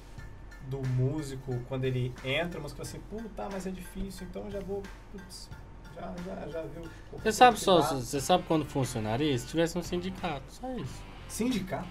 do 0.68 0.82
músico, 0.88 1.58
quando 1.68 1.84
ele 1.84 2.12
entra, 2.24 2.58
a 2.58 2.62
música 2.62 2.82
assim, 2.82 3.00
puta, 3.08 3.48
mas 3.50 3.66
é 3.66 3.70
difícil, 3.70 4.26
então 4.28 4.50
já 4.50 4.60
vou, 4.60 4.82
putz, 5.12 5.48
já, 5.94 6.14
já, 6.24 6.46
já 6.48 6.62
viu. 6.62 6.82
o 7.12 7.18
Você 7.18 7.32
sabe 7.32 7.58
só, 7.58 7.80
você 7.82 8.20
sabe 8.20 8.44
quando 8.48 8.64
funcionaria? 8.64 9.36
Se 9.38 9.46
tivesse 9.46 9.76
um 9.78 9.82
sindicato, 9.82 10.44
só 10.48 10.70
isso. 10.74 11.02
Sindicato? 11.28 11.88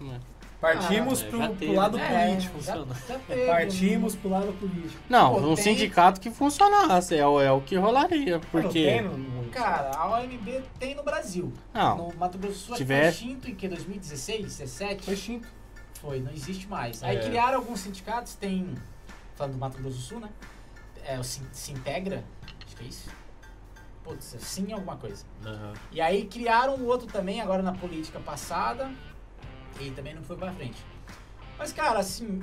né? 0.00 0.18
Partimos 0.60 1.22
Ah, 1.22 1.26
pro, 1.26 1.54
pro 1.56 1.72
lado 1.72 1.96
né? 1.96 2.06
político. 2.26 2.58
É, 2.58 2.60
já, 2.62 2.72
funciona. 2.74 2.94
já 3.08 3.18
teve, 3.20 3.46
Partimos 3.46 4.14
pro 4.14 4.28
lado 4.28 4.52
político. 4.52 5.02
Não, 5.08 5.32
Pô, 5.34 5.40
um 5.40 5.54
tem- 5.54 5.64
sindicato 5.64 6.20
que 6.20 6.30
funcionasse, 6.30 7.16
é, 7.16 7.26
o- 7.26 7.40
é 7.40 7.50
o 7.50 7.62
que 7.62 7.76
rolaria. 7.76 8.38
Porque. 8.52 9.00
Cara, 9.52 9.90
a 9.96 10.10
OMB 10.18 10.62
tem 10.78 10.94
no 10.94 11.02
Brasil. 11.02 11.50
Não, 11.72 11.96
No 12.10 12.14
Mato 12.16 12.36
Grosso 12.36 12.54
do 12.58 12.60
Sul, 12.60 12.74
acho 12.74 12.84
que 12.84 12.84
Tivesse- 12.84 13.18
foi 13.18 13.26
extinto 13.28 13.50
em 13.50 13.54
que? 13.54 13.68
2016, 13.68 14.42
17? 14.58 15.02
Foi 15.04 15.14
extinto. 15.14 15.48
Foi, 15.98 16.20
não 16.20 16.30
existe 16.32 16.68
mais. 16.68 17.02
Aí 17.02 17.16
É. 17.16 17.20
criaram 17.20 17.56
alguns 17.58 17.80
sindicatos, 17.80 18.34
tem. 18.34 18.74
Falando 19.36 19.54
do 19.54 19.58
Mato 19.58 19.78
Grosso 19.78 19.96
do 19.96 20.02
Sul, 20.02 20.20
né? 20.20 20.28
É 21.06 21.18
o 21.18 21.24
Sin- 21.24 21.46
Sintegra, 21.52 22.22
acho 22.66 22.76
que 22.76 22.84
é 22.84 22.86
isso. 22.86 23.08
Putz, 24.10 24.34
é 24.34 24.38
sim 24.38 24.72
alguma 24.72 24.96
coisa. 24.96 25.24
Aham. 25.44 25.72
E 25.92 26.00
aí 26.00 26.24
criaram 26.24 26.74
um 26.76 26.84
outro 26.86 27.06
também, 27.06 27.40
agora 27.40 27.62
na 27.62 27.72
política 27.72 28.18
passada, 28.18 28.90
e 29.80 29.90
também 29.90 30.14
não 30.14 30.22
foi 30.22 30.36
pra 30.36 30.52
frente. 30.52 30.84
Mas, 31.58 31.72
cara, 31.72 32.00
assim. 32.00 32.40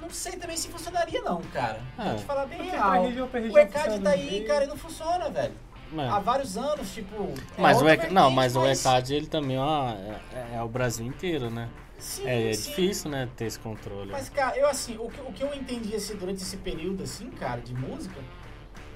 Não 0.00 0.10
sei 0.10 0.32
também 0.32 0.56
se 0.56 0.68
funcionaria, 0.68 1.22
não, 1.22 1.40
cara. 1.44 1.80
É. 1.98 2.14
que 2.16 2.22
falar 2.24 2.46
bem 2.46 2.58
Porque 2.58 2.70
real. 2.72 2.90
pra 2.90 3.00
região, 3.00 3.28
pra 3.28 3.40
O 3.40 3.58
ECAD 3.58 3.72
funciona 3.84 4.00
tá 4.02 4.10
aí, 4.10 4.30
bem. 4.30 4.44
cara, 4.44 4.64
e 4.64 4.66
não 4.66 4.76
funciona, 4.76 5.30
velho. 5.30 5.54
é. 5.98 6.08
Há 6.08 6.18
vários 6.18 6.56
anos, 6.58 6.92
tipo. 6.92 7.14
é 7.56 7.60
Mas 7.60 7.76
o 7.78 7.80
outra 7.80 7.94
ECAD, 7.94 8.12
não, 8.12 8.22
vertente, 8.22 8.36
mas 8.36 8.56
o 8.56 8.66
ECAD 8.66 9.14
ele 9.14 9.26
também 9.26 9.56
é, 9.56 9.60
uma- 9.60 9.92
é, 10.32 10.56
é 10.56 10.62
o 10.62 10.68
Brasil 10.68 11.06
inteiro, 11.06 11.48
né? 11.50 11.68
Sim, 11.98 12.26
É, 12.26 12.50
é 12.50 12.52
sim. 12.52 12.70
difícil, 12.70 13.10
né, 13.10 13.28
ter 13.36 13.46
esse 13.46 13.58
controle. 13.58 14.12
Mas, 14.12 14.28
cara, 14.28 14.56
eu 14.58 14.68
assim, 14.68 14.98
o 14.98 15.08
que, 15.08 15.20
o 15.22 15.32
que 15.32 15.42
eu 15.42 15.54
entendi 15.54 15.94
assim, 15.96 16.14
durante 16.16 16.42
esse 16.42 16.58
período, 16.58 17.02
assim, 17.02 17.30
cara, 17.30 17.60
de 17.62 17.72
música, 17.74 18.20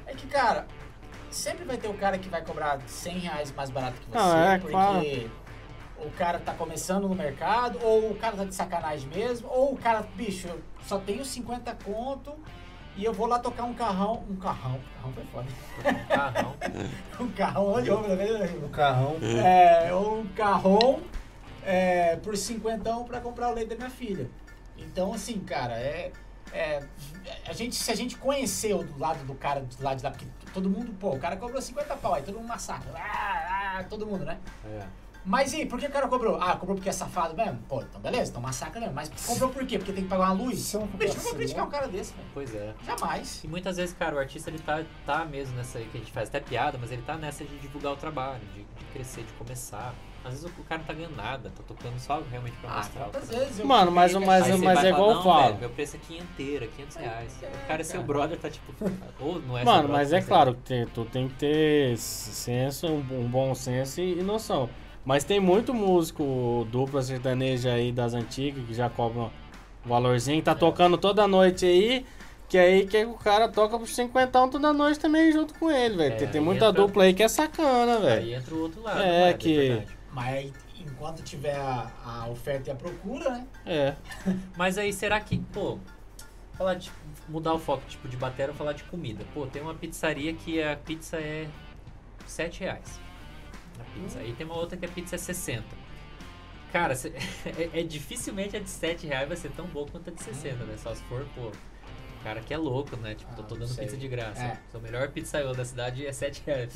é 0.07 0.15
que, 0.15 0.27
cara, 0.27 0.67
sempre 1.31 1.65
vai 1.65 1.77
ter 1.77 1.89
o 1.89 1.95
cara 1.95 2.19
que 2.19 2.29
vai 2.29 2.43
cobrar 2.43 2.79
100 2.87 3.19
reais 3.19 3.53
mais 3.53 3.71
barato 3.71 4.01
que 4.01 4.07
você, 4.11 4.19
Não, 4.19 4.39
é, 4.39 4.59
porque 4.59 4.73
claro. 4.73 5.31
o 5.99 6.11
cara 6.13 6.39
tá 6.39 6.55
começando 6.55 7.09
no 7.09 7.15
mercado, 7.15 7.79
ou 7.83 8.11
o 8.11 8.15
cara 8.17 8.37
tá 8.37 8.45
de 8.45 8.55
sacanagem 8.55 9.09
mesmo, 9.09 9.49
ou 9.51 9.73
o 9.73 9.77
cara, 9.77 10.03
bicho, 10.15 10.49
eu 10.49 10.61
só 10.87 10.99
tenho 10.99 11.25
50 11.25 11.77
conto 11.85 12.35
e 12.97 13.05
eu 13.05 13.13
vou 13.13 13.27
lá 13.27 13.39
tocar 13.39 13.65
um 13.65 13.75
carrão, 13.75 14.25
um 14.29 14.37
carrão, 14.37 14.81
carrão 14.97 15.13
foi 15.13 15.25
foda, 15.27 15.49
Um 15.85 16.07
carrão. 16.09 16.55
um 17.21 17.31
carrão, 17.31 17.67
olha 17.67 17.97
o 17.97 18.09
né? 18.09 18.55
O 18.65 18.69
carrão. 18.71 19.17
é, 19.45 19.95
um 19.95 20.27
carrão 20.35 21.01
é, 21.65 22.17
por 22.17 22.37
cinquentão 22.37 23.05
pra 23.05 23.21
comprar 23.21 23.51
o 23.51 23.55
leite 23.55 23.69
da 23.69 23.77
minha 23.77 23.91
filha. 23.91 24.29
Então, 24.77 25.13
assim, 25.13 25.39
cara, 25.41 25.75
é, 25.75 26.11
é, 26.53 26.83
a 27.47 27.53
gente, 27.53 27.77
se 27.77 27.91
a 27.91 27.95
gente 27.95 28.17
conheceu 28.17 28.83
do 28.83 28.99
lado 28.99 29.25
do 29.25 29.35
cara, 29.35 29.61
do 29.61 29.85
lado 29.85 29.99
de 29.99 30.05
lá, 30.05 30.11
porque 30.11 30.27
todo 30.53 30.69
mundo, 30.69 30.93
pô, 30.99 31.15
o 31.15 31.19
cara 31.19 31.37
cobrou 31.37 31.61
50 31.61 31.97
pau, 31.97 32.15
aí 32.15 32.23
todo 32.23 32.37
mundo 32.37 32.49
massacra, 32.49 32.93
ah, 32.97 33.79
ah, 33.79 33.85
todo 33.85 34.07
mundo, 34.07 34.25
né? 34.25 34.39
É. 34.65 34.87
Mas 35.25 35.53
e 35.53 35.67
por 35.67 35.79
que 35.79 35.87
o 35.87 35.91
cara 35.91 36.09
cobrou? 36.09 36.41
Ah, 36.41 36.57
cobrou 36.57 36.77
porque 36.77 36.89
é 36.89 36.93
safado 36.93 37.37
mesmo? 37.37 37.59
Pô, 37.69 37.83
então 37.83 38.01
beleza, 38.01 38.31
então 38.31 38.41
massacra 38.41 38.81
mesmo. 38.81 38.95
Mas 38.95 39.11
cobrou 39.27 39.51
por 39.51 39.67
quê? 39.67 39.77
Porque 39.77 39.93
tem 39.93 40.05
que 40.05 40.09
pagar 40.09 40.25
uma 40.33 40.33
luz? 40.45 40.59
Isso 40.59 40.77
é 40.79 40.81
um 40.81 40.87
Bicho, 40.87 41.03
eu 41.03 41.09
vou 41.09 41.17
vacilo. 41.17 41.37
criticar 41.37 41.67
um 41.67 41.71
cara 41.71 41.87
desse, 41.89 42.15
velho. 42.15 42.29
Pois 42.33 42.55
é. 42.55 42.73
Jamais. 42.87 43.45
E 43.45 43.49
muitas 43.49 43.77
vezes, 43.77 43.95
cara, 43.95 44.17
o 44.17 44.19
artista 44.19 44.49
ele 44.49 44.59
tá, 44.61 44.83
tá 45.05 45.25
mesmo 45.27 45.55
nessa 45.57 45.79
aí 45.79 45.87
que 45.87 45.99
a 45.99 46.01
gente 46.01 46.13
faz 46.13 46.29
até 46.31 46.41
piada, 46.41 46.79
mas 46.81 46.91
ele 46.93 47.03
tá 47.03 47.17
nessa 47.17 47.45
de 47.45 47.59
divulgar 47.59 47.93
o 47.93 47.97
trabalho, 47.97 48.41
de, 48.55 48.63
de 48.63 48.85
crescer, 48.93 49.23
de 49.23 49.33
começar. 49.35 49.95
Às 50.25 50.33
vezes 50.33 50.45
o, 50.47 50.63
cara 50.65 50.79
não 50.81 50.87
tá 50.87 50.93
ganhando 50.93 51.17
nada, 51.17 51.51
tá 51.57 51.63
tocando 51.67 51.99
só 51.99 52.21
realmente 52.31 52.57
pra 52.59 52.71
Ah, 52.71 52.77
mostrar 52.79 53.05
trabalho. 53.09 53.27
vezes 53.27 53.65
Mano, 53.65 53.91
mas- 53.91 54.15
mas- 54.15 54.45
Aí 54.47 54.59
mas 54.59 54.75
vai 54.75 54.87
é 54.87 54.91
igual 54.91 55.11
eu 55.13 55.23
falo. 55.23 55.43
velho, 55.47 55.59
meu 55.61 55.71
preço 55.71 55.97
é 55.97 55.99
quinhenteira, 56.01 56.67
500 56.67 56.97
reais. 56.97 57.43
É, 57.43 57.47
o 57.47 57.67
cara 57.67 57.81
é 57.81 57.85
seu 57.85 58.01
cara. 58.01 58.07
brother, 58.07 58.39
tá 58.39 58.51
tipo, 58.51 58.73
ou 59.21 59.41
não 59.41 59.57
é 59.57 59.65
Mano, 59.65 59.83
seu 59.85 59.89
mas 59.93 60.09
brother, 60.11 60.25
é 60.25 60.27
claro 60.29 60.55
que 60.55 60.61
tem- 60.63 60.87
tu 60.87 61.05
tem 61.07 61.29
que 61.29 61.35
ter 61.35 61.97
senso, 61.97 62.87
um, 62.89 63.01
bom 63.29 63.55
senso 63.55 64.01
e, 64.01 64.17
noção. 64.23 64.69
Mas 65.05 65.25
tem 65.25 65.41
muito 65.41 65.73
músico 65.73 66.67
dupla 66.71 67.01
sertaneja 67.01 67.73
aí 67.73 67.91
das 67.91 68.13
antigas 68.13 68.67
que 68.67 68.75
já 68.75 68.91
cobram 68.91 69.31
um 69.87 69.89
valorzinho, 69.89 70.43
tá 70.43 70.55
tocando 70.55 70.99
toda 70.99 71.27
noite 71.27 71.65
aí, 71.65 72.05
que 72.47 72.59
aí 72.59 72.87
que 72.87 73.05
o 73.07 73.15
cara 73.15 73.49
toca 73.49 73.79
por 73.79 73.89
cinquentão 73.89 74.49
toda 74.51 74.73
noite 74.73 74.99
também 75.01 75.33
junto 75.33 75.55
com 75.55 75.71
ele, 75.71 75.97
velho. 75.97 76.13
É, 76.15 76.17
tem, 76.17 76.29
tem 76.29 76.41
aí 76.41 76.45
muita 76.45 76.67
entra- 76.67 76.83
dupla 76.83 77.05
aí 77.05 77.15
que 77.15 77.23
é 77.23 77.29
sacana, 77.29 77.97
Aí 77.97 78.03
velho. 78.03 78.35
entra 78.35 78.55
o 78.55 78.61
outro 78.63 78.83
lado. 78.83 79.01
É, 79.01 79.03
da 79.03 79.11
moeda, 79.19 79.39
que- 79.39 79.57
verdade. 79.69 79.98
Mas 80.13 80.53
enquanto 80.81 81.23
tiver 81.23 81.57
a, 81.57 81.91
a 82.05 82.29
oferta 82.29 82.71
e 82.71 82.73
a 82.73 82.77
procura, 82.77 83.31
né? 83.31 83.47
É. 83.67 83.95
Mas 84.57 84.79
aí 84.79 84.93
será 84.93 85.21
que, 85.21 85.39
pô, 85.39 85.79
falar 86.57 86.75
de 86.75 86.91
mudar 87.29 87.53
o 87.55 87.59
foco 87.59 87.85
tipo 87.89 88.09
de 88.09 88.17
bateria, 88.17 88.55
falar 88.55 88.73
de 88.73 88.85
comida. 88.85 89.25
Pô, 89.35 89.47
tem 89.47 89.61
uma 89.63 89.75
pizzaria 89.75 90.33
que 90.35 90.63
a 90.63 90.77
pizza 90.77 91.19
é 91.19 91.47
7 92.27 92.61
reais. 92.61 93.01
A 93.79 93.85
pizza. 93.95 94.19
Aí 94.19 94.33
tem 94.33 94.47
uma 94.47 94.57
outra 94.57 94.77
que 94.77 94.85
a 94.87 94.89
pizza 94.89 95.15
é 95.15 95.19
60. 95.19 95.65
Cara, 96.73 96.95
cê- 96.95 97.13
é, 97.73 97.81
é 97.81 97.83
dificilmente 97.83 98.57
a 98.57 98.61
de 98.61 98.69
7 98.71 99.07
reais 99.07 99.29
vai 99.29 99.37
ser 99.37 99.51
tão 99.53 99.67
boa 99.67 99.87
quanto 99.91 100.11
a 100.11 100.13
de 100.13 100.23
60, 100.23 100.65
né? 100.65 100.77
Só 100.79 100.95
se 100.95 101.03
for, 101.05 101.27
pô, 101.35 101.53
cara 102.25 102.41
que 102.41 102.53
é 102.53 102.59
louco, 102.59 102.97
né? 102.97 103.15
Tipo, 103.15 103.35
tô, 103.37 103.43
Ah, 103.43 103.45
tô 103.45 103.55
não 103.55 103.61
dando 103.67 103.75
sei. 103.75 103.85
pizza 103.85 103.97
de 103.97 104.09
graça. 104.09 104.43
É. 104.43 104.59
O 104.77 104.81
melhor 104.81 105.09
pizzaiolo 105.11 105.55
da 105.55 105.65
cidade 105.65 106.07
é 106.07 106.13
7 106.13 106.43
reais. 106.47 106.73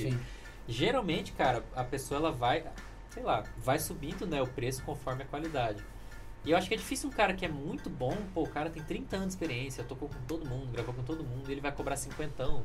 Geralmente, 0.69 1.33
cara, 1.33 1.65
a 1.75 1.83
pessoa 1.83 2.19
ela 2.21 2.31
vai, 2.31 2.65
sei 3.13 3.23
lá, 3.23 3.45
vai 3.59 3.79
subindo, 3.79 4.27
né, 4.27 4.41
o 4.41 4.47
preço 4.47 4.83
conforme 4.85 5.23
a 5.23 5.27
qualidade. 5.27 5.83
E 6.45 6.51
eu 6.51 6.57
acho 6.57 6.67
que 6.67 6.75
é 6.75 6.77
difícil 6.77 7.09
um 7.09 7.13
cara 7.13 7.35
que 7.35 7.45
é 7.45 7.49
muito 7.49 7.89
bom, 7.91 8.17
pô, 8.35 8.43
o 8.43 8.49
cara 8.49 8.71
tem 8.71 8.83
30 8.83 9.17
anos 9.17 9.29
de 9.29 9.35
experiência, 9.35 9.85
tocou 9.85 10.09
com 10.09 10.19
todo 10.27 10.47
mundo, 10.49 10.73
gravou 10.73 10.95
com 10.95 11.03
todo 11.03 11.23
mundo, 11.23 11.49
ele 11.51 11.61
vai 11.61 11.71
cobrar 11.71 11.97
cinquentão. 11.97 12.65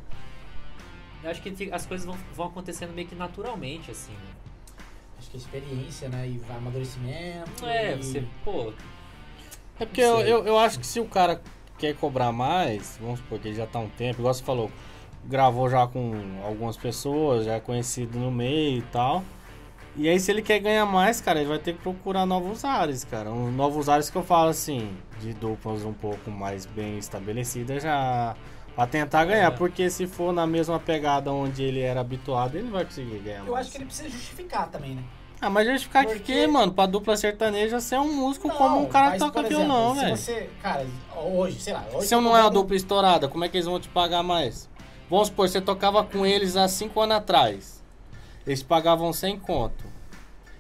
Eu 1.24 1.30
acho 1.30 1.42
que 1.42 1.70
as 1.72 1.86
coisas 1.86 2.06
vão, 2.06 2.18
vão 2.34 2.48
acontecendo 2.48 2.94
meio 2.94 3.08
que 3.08 3.14
naturalmente, 3.16 3.92
assim, 3.92 4.14
né? 4.14 4.32
Acho 5.20 5.30
que 5.30 5.38
experiência, 5.38 6.08
né? 6.10 6.28
E 6.28 6.38
vai 6.38 6.58
amadurecimento. 6.58 7.66
É, 7.66 7.94
e- 7.94 7.98
você, 7.98 8.26
pô, 8.44 8.72
É 9.80 9.86
porque 9.86 10.02
eu, 10.02 10.22
eu, 10.22 10.46
eu 10.46 10.58
acho 10.58 10.80
que 10.80 10.88
se 10.88 11.00
o 11.00 11.06
cara 11.06 11.42
quer 11.78 11.96
cobrar 11.96 12.32
mais, 12.32 12.98
vamos 13.02 13.20
supor 13.20 13.40
que 13.40 13.50
ele 13.50 13.58
já 13.58 13.68
tá 13.68 13.80
um 13.80 13.90
tempo, 13.90 14.22
igual 14.22 14.34
você 14.34 14.44
falou, 14.44 14.72
gravou 15.26 15.70
já 15.70 15.86
com 15.86 16.40
algumas 16.44 16.78
pessoas, 16.78 17.46
já 17.46 17.56
é 17.56 17.60
conhecido 17.60 18.18
no 18.18 18.32
meio 18.32 18.80
e 18.80 18.82
tal. 18.84 19.24
E 19.98 20.08
aí 20.08 20.20
se 20.20 20.30
ele 20.32 20.42
quer 20.44 20.60
ganhar 20.60 20.86
mais, 20.86 21.20
cara, 21.20 21.40
ele 21.40 21.50
vai 21.50 21.58
ter 21.58 21.74
que 21.74 21.82
procurar 21.82 22.26
novos 22.26 22.64
ares, 22.64 23.04
cara. 23.04 23.32
Um, 23.32 23.52
novos 23.52 23.90
ares 23.90 24.10
que 24.10 24.16
eu 24.16 24.24
falo 24.24 24.50
assim, 24.50 24.96
de 25.20 25.34
duplas 25.34 25.84
um 25.84 25.94
pouco 25.94 26.30
mais 26.30 26.66
bem 26.66 26.98
estabelecidas 27.00 27.82
já. 27.84 28.36
Pra 28.76 28.86
tentar 28.86 29.26
ganhar, 29.26 29.48
É. 29.48 29.50
porque 29.50 29.90
se 29.90 30.06
for 30.06 30.32
na 30.32 30.46
mesma 30.46 30.80
pegada 30.80 31.34
onde 31.34 31.64
ele 31.64 31.80
era 31.82 32.00
habituado, 32.02 32.54
ele 32.56 32.66
não 32.66 32.74
vai 32.74 32.86
conseguir 32.86 33.18
ganhar 33.20 33.40
Eu 33.44 33.54
mais. 33.54 33.66
acho 33.66 33.72
que 33.72 33.78
ele 33.80 33.86
precisa 33.86 34.08
justificar 34.08 34.70
também, 34.70 34.94
né? 34.94 35.04
Ah, 35.42 35.50
mas 35.50 35.68
justificar 35.68 36.06
que 36.06 36.14
Porque- 36.14 36.34
quê, 36.34 36.46
mano? 36.46 36.72
Pra 36.72 36.86
dupla 36.86 37.18
sertaneja 37.18 37.80
ser 37.80 37.98
um 38.00 38.14
músico 38.14 38.48
Não, 38.48 38.56
como 38.56 38.84
o 38.84 38.88
cara 38.88 39.10
mas, 39.12 39.20
toca 39.20 39.40
exemplo, 39.40 39.58
violão, 39.58 39.96
se 39.96 40.02
velho. 40.02 40.18
você, 40.18 40.50
cara, 40.62 40.86
hoje, 41.16 41.60
sei 41.60 41.74
lá, 41.74 41.84
hoje 41.92 42.08
Se 42.08 42.14
eu 42.14 42.22
não 42.22 42.38
é 42.38 42.42
uma 42.42 42.52
dupla 42.52 42.76
estourada, 42.76 43.28
como 43.28 43.44
é 43.44 43.50
que 43.50 43.58
eles 43.58 43.66
vão 43.66 43.80
te 43.80 43.90
pagar 43.90 44.22
mais? 44.22 44.70
Vamos 45.10 45.28
supor, 45.30 45.50
você 45.50 45.60
tocava 45.60 46.04
com 46.04 46.24
eles 46.24 46.56
há 46.56 46.68
5 46.68 47.00
anos 47.02 47.18
atrás. 47.18 47.77
Eles 48.48 48.64
pagavam 48.64 49.14
100 49.14 49.38
conto. 49.40 49.86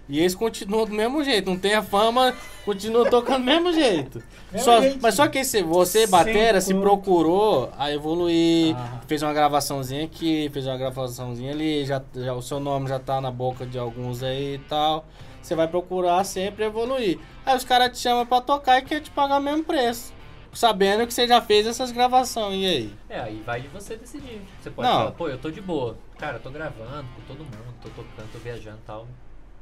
E 0.10 0.20
eles 0.20 0.36
continuam 0.36 0.86
do 0.86 0.94
mesmo 0.94 1.22
jeito. 1.24 1.50
Não 1.50 1.58
tem 1.58 1.74
a 1.74 1.82
fama, 1.82 2.34
continuam 2.64 3.10
tocando 3.10 3.40
do 3.40 3.44
mesmo 3.46 3.74
jeito. 3.74 4.22
Só- 4.58 4.80
mas 5.02 5.16
só 5.16 5.28
que 5.28 5.40
esse, 5.40 5.62
você, 5.62 6.08
Batera, 6.08 6.62
se 6.62 6.74
procurou 6.74 7.70
a 7.78 7.92
evoluir, 7.92 8.74
Ah. 8.78 9.02
fez 9.06 9.22
uma 9.22 9.34
gravaçãozinha 9.34 10.06
aqui, 10.06 10.50
fez 10.54 10.66
uma 10.66 10.78
gravaçãozinha 10.78 11.52
ali, 11.52 11.84
já, 11.86 12.02
já, 12.16 12.34
o 12.34 12.42
seu 12.42 12.58
nome 12.60 12.88
já 12.88 12.98
tá 13.00 13.20
na 13.20 13.30
boca 13.30 13.66
de 13.66 13.78
alguns 13.78 14.24
aí 14.24 14.56
e 14.56 14.60
tal. 14.60 15.06
Você 15.42 15.54
vai 15.56 15.68
procurar 15.68 16.24
sempre 16.24 16.64
evoluir. 16.64 17.20
Aí 17.46 17.58
os 17.58 17.66
caras 17.66 17.92
te 17.92 17.98
chamam 18.02 18.26
pra 18.26 18.40
tocar 18.40 18.80
e 18.80 18.84
quer 18.84 19.02
te 19.02 19.12
pagar 19.12 19.38
o 19.40 19.44
mesmo 19.44 19.64
preço. 19.66 20.14
Sabendo 20.62 21.06
que 21.06 21.14
você 21.14 21.28
já 21.28 21.40
fez 21.40 21.68
essas 21.68 21.92
gravações, 21.92 22.56
e 22.58 22.66
aí? 22.66 22.94
É, 23.08 23.20
aí 23.20 23.44
vai 23.46 23.62
de 23.62 23.68
você 23.68 23.96
decidir. 23.96 24.42
Você 24.60 24.72
pode 24.72 24.88
Não. 24.90 24.96
falar, 24.98 25.12
pô, 25.12 25.30
eu 25.30 25.38
tô 25.38 25.52
de 25.52 25.62
boa. 25.62 25.96
Cara, 26.18 26.38
eu 26.38 26.40
tô 26.42 26.50
gravando 26.50 27.08
com 27.16 27.22
todo 27.28 27.44
mundo, 27.44 27.76
tô 27.80 27.90
tocando, 27.90 28.32
tô 28.32 28.40
viajando 28.40 28.80
e 28.82 28.88
tal. 28.88 29.08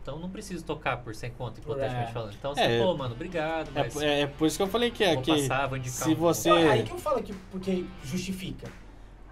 Então 0.01 0.17
não 0.17 0.29
preciso 0.29 0.63
tocar 0.63 0.95
por 0.95 1.13
100 1.13 1.31
conto, 1.31 1.57
hipoteticamente 1.59 2.11
É. 2.11 2.13
falando. 2.13 2.33
Então 2.33 2.55
você, 2.55 2.61
É. 2.61 2.81
pô, 2.81 2.95
mano, 2.95 3.13
obrigado, 3.13 3.67
É, 3.75 3.79
mas 3.83 4.01
é, 4.01 4.21
é 4.21 4.27
por 4.27 4.45
isso 4.47 4.55
que 4.55 4.63
eu 4.63 4.67
falei 4.67 4.89
que 4.89 5.03
é 5.03 5.15
vou 5.15 5.21
que 5.23 5.31
passar, 5.33 5.67
vou 5.67 5.77
indicar 5.77 5.97
se 6.07 6.11
um- 6.11 6.15
você- 6.15 6.49
Não, 6.49 6.71
aí 6.71 6.83
que 6.83 6.91
eu 6.93 6.97
falo 6.97 7.21
que 7.21 7.33
porque 7.51 7.83
justifica. 8.01 8.69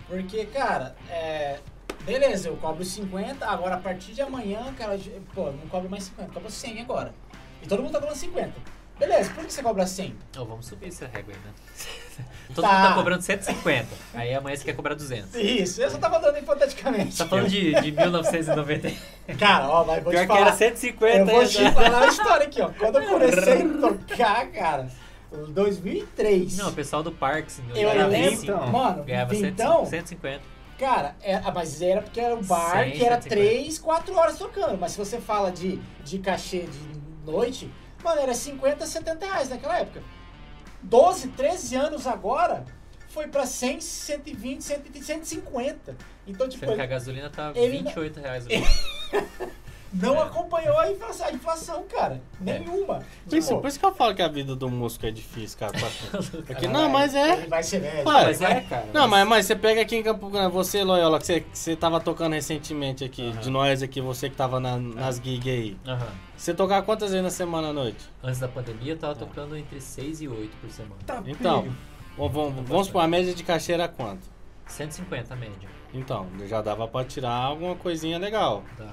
Porque, 0.05 0.45
cara, 0.47 0.97
é. 1.09 1.59
Beleza, 2.03 2.49
eu 2.49 2.57
cobro 2.57 2.83
50, 2.83 3.47
agora 3.47 3.75
a 3.75 3.79
partir 3.79 4.11
de 4.11 4.21
amanhã, 4.21 4.73
cara, 4.77 4.99
pô, 5.33 5.49
não 5.49 5.65
cobro 5.69 5.89
mais 5.89 6.03
50, 6.03 6.33
cobro 6.33 6.51
100 6.51 6.81
agora. 6.81 7.13
E 7.61 7.67
todo 7.67 7.81
mundo 7.81 7.93
tá 7.93 7.99
cobrando 7.99 8.19
50. 8.19 8.51
Beleza, 9.07 9.31
por 9.31 9.45
que 9.45 9.51
você 9.53 9.61
cobra 9.61 9.85
100? 9.85 10.15
Não, 10.35 10.45
vamos 10.45 10.65
subir 10.65 10.87
essa 10.87 11.05
régua 11.07 11.33
aí, 11.33 11.39
né? 11.45 12.25
Todo 12.55 12.63
Tá. 12.65 12.73
mundo 12.73 12.87
tá 12.89 12.93
cobrando 12.95 13.21
150. 13.21 13.87
Aí 14.13 14.33
amanhã 14.33 14.55
você 14.55 14.63
quer 14.63 14.75
cobrar 14.75 14.93
200. 14.95 15.35
Isso, 15.35 15.81
eu 15.81 15.89
só 15.89 15.97
tava 15.97 16.19
dando 16.19 16.37
hipoteticamente. 16.37 17.17
Tá 17.17 17.25
falando 17.27 17.49
de, 17.49 17.73
de 17.81 17.91
1990. 17.91 18.91
Cara, 19.37 19.67
ó, 19.67 19.83
mas 19.83 20.03
vou 20.03 20.11
Pior 20.11 20.21
te 20.21 20.27
que 20.27 20.33
era 20.33 20.45
falar. 20.45 20.57
150 20.57 21.17
Eu 21.17 21.25
vou 21.25 21.45
te 21.47 21.71
falar 21.71 22.01
a 22.03 22.07
história 22.07 22.45
aqui, 22.47 22.61
ó. 22.61 22.69
Quando 22.69 22.99
eu 22.99 23.07
comecei 23.09 23.61
a 23.61 23.67
tocar, 23.81 24.47
cara, 24.51 24.87
em 25.33 25.51
2003. 25.51 26.57
Não, 26.57 26.69
o 26.69 26.73
pessoal 26.73 27.01
do 27.03 27.11
Parks, 27.11 27.59
eu 27.69 27.73
ganhava 27.75 28.07
lembro, 28.07 28.29
25, 28.31 28.51
então. 28.53 28.67
mano, 28.71 29.03
ganhava 29.03 29.35
então, 29.35 29.85
150. 29.85 30.41
Cara, 30.77 31.15
é, 31.21 31.35
ah, 31.35 31.51
mas 31.53 31.81
era 31.81 32.01
porque 32.01 32.19
era 32.19 32.35
um 32.35 32.43
bar 32.43 32.83
100, 32.83 32.91
que 32.91 33.05
era 33.05 33.15
150. 33.21 33.29
3, 33.29 33.79
4 33.79 34.15
horas 34.15 34.37
tocando. 34.37 34.77
Mas 34.79 34.91
se 34.91 34.97
você 34.97 35.19
fala 35.19 35.51
de, 35.51 35.77
de 36.03 36.19
cachê 36.19 36.61
de 36.67 37.31
noite, 37.31 37.71
mano, 38.03 38.21
era 38.21 38.33
50, 38.33 38.85
70 38.85 39.25
reais 39.25 39.49
naquela 39.49 39.77
época. 39.79 40.01
12, 40.81 41.29
13 41.29 41.75
anos 41.75 42.05
agora, 42.05 42.65
foi 43.09 43.27
pra 43.27 43.45
100, 43.45 43.79
120, 43.81 44.61
130, 44.63 45.05
150. 45.05 45.95
Então, 46.27 46.47
tipo, 46.49 46.65
Sendo 46.65 46.75
que 46.75 46.81
a 46.81 46.83
ele 46.83 46.93
gasolina 46.93 47.29
tá 47.29 47.51
ele 47.55 47.77
não- 47.79 47.85
28 47.85 48.19
reais. 48.19 48.45
litro. 48.47 49.52
Não 49.93 50.15
É. 50.17 50.23
acompanhou 50.23 50.77
a 50.79 50.91
inflação, 50.91 51.27
a 51.27 51.31
inflação, 51.31 51.83
cara. 51.89 52.21
Nenhuma. 52.39 52.99
Por 53.29 53.37
isso, 53.37 53.49
Tipo, 53.49 53.61
por 53.61 53.67
isso 53.67 53.79
que 53.79 53.85
eu 53.85 53.93
falo 53.93 54.15
que 54.15 54.21
a 54.21 54.27
vida 54.27 54.55
do 54.55 54.69
músico 54.69 55.05
é 55.05 55.11
difícil, 55.11 55.57
cara. 55.59 55.73
Porque, 56.45 56.67
não, 56.67 56.89
mas 56.89 57.13
é. 57.15 57.33
Ele 57.37 57.47
vai 57.47 57.61
ser 57.63 57.79
velho. 57.79 58.03
Mas 58.05 58.41
é, 58.41 58.61
cara. 58.61 58.87
Não, 58.93 59.07
mas, 59.07 59.27
mas 59.27 59.45
você 59.45 59.55
pega 59.55 59.81
aqui 59.81 59.95
em 59.95 60.03
Campo 60.03 60.29
Grande, 60.29 60.51
você, 60.53 60.83
Loyola, 60.83 61.19
que 61.19 61.25
você, 61.25 61.39
que 61.41 61.57
você 61.57 61.75
tava 61.75 61.99
tocando 61.99 62.33
recentemente 62.33 63.03
aqui, 63.03 63.29
Aham. 63.29 63.39
de 63.39 63.49
nós 63.49 63.81
aqui, 63.83 64.01
você 64.01 64.29
que 64.29 64.35
tava 64.35 64.59
na- 64.59 64.77
nas 64.77 65.17
gigs 65.17 65.49
aí. 65.49 65.77
Aham. 65.87 66.07
Você 66.35 66.53
tocava 66.53 66.85
quantas 66.85 67.11
vezes 67.11 67.23
na 67.23 67.29
semana 67.29 67.69
à 67.69 67.73
noite? 67.73 67.99
Antes 68.21 68.39
da 68.39 68.47
pandemia, 68.47 68.93
eu 68.93 68.97
tava 68.97 69.15
tocando 69.15 69.55
entre 69.55 69.79
6 69.79 70.21
e 70.21 70.27
8 70.27 70.51
por 70.59 70.69
semana. 70.71 70.95
Tá 71.05 71.21
Então, 71.25 71.61
pilho. 71.63 71.75
vamos, 72.17 72.33
vamos, 72.33 72.69
vamos 72.69 72.87
supor, 72.87 73.01
a 73.03 73.07
média 73.07 73.33
de 73.33 73.43
cachê 73.43 73.73
era 73.73 73.87
quanto? 73.87 74.23
150 74.67 75.33
a 75.33 75.37
média. 75.37 75.69
Então, 75.93 76.27
já 76.47 76.61
dava 76.61 76.87
pra 76.87 77.03
tirar 77.05 77.31
alguma 77.31 77.75
coisinha 77.75 78.17
legal. 78.17 78.63
Tá. 78.77 78.87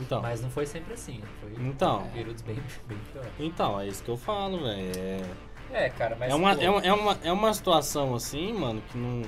Então, 0.00 0.22
Mas 0.22 0.40
não 0.40 0.50
foi 0.50 0.66
sempre 0.66 0.94
assim. 0.94 1.20
Foi 1.40 1.52
Então. 1.64 2.06
períodos 2.12 2.42
bem, 2.42 2.56
bem 2.88 2.98
pior. 3.12 3.26
então, 3.38 3.80
é 3.80 3.86
isso 3.86 4.02
que 4.02 4.08
eu 4.10 4.16
falo, 4.16 4.62
velho. 4.62 4.92
É, 4.98 5.20
É, 5.72 5.88
cara, 5.90 6.16
mas. 6.18 6.32
é, 6.32 6.34
uma, 6.34 6.56
pô, 6.56 6.62
é, 6.62 6.68
uma, 6.70 6.80
é, 6.80 6.92
uma, 6.92 7.18
é 7.24 7.32
uma 7.32 7.54
situação 7.54 8.14
assim, 8.14 8.52
mano, 8.52 8.82
que 8.90 8.98
não. 8.98 9.22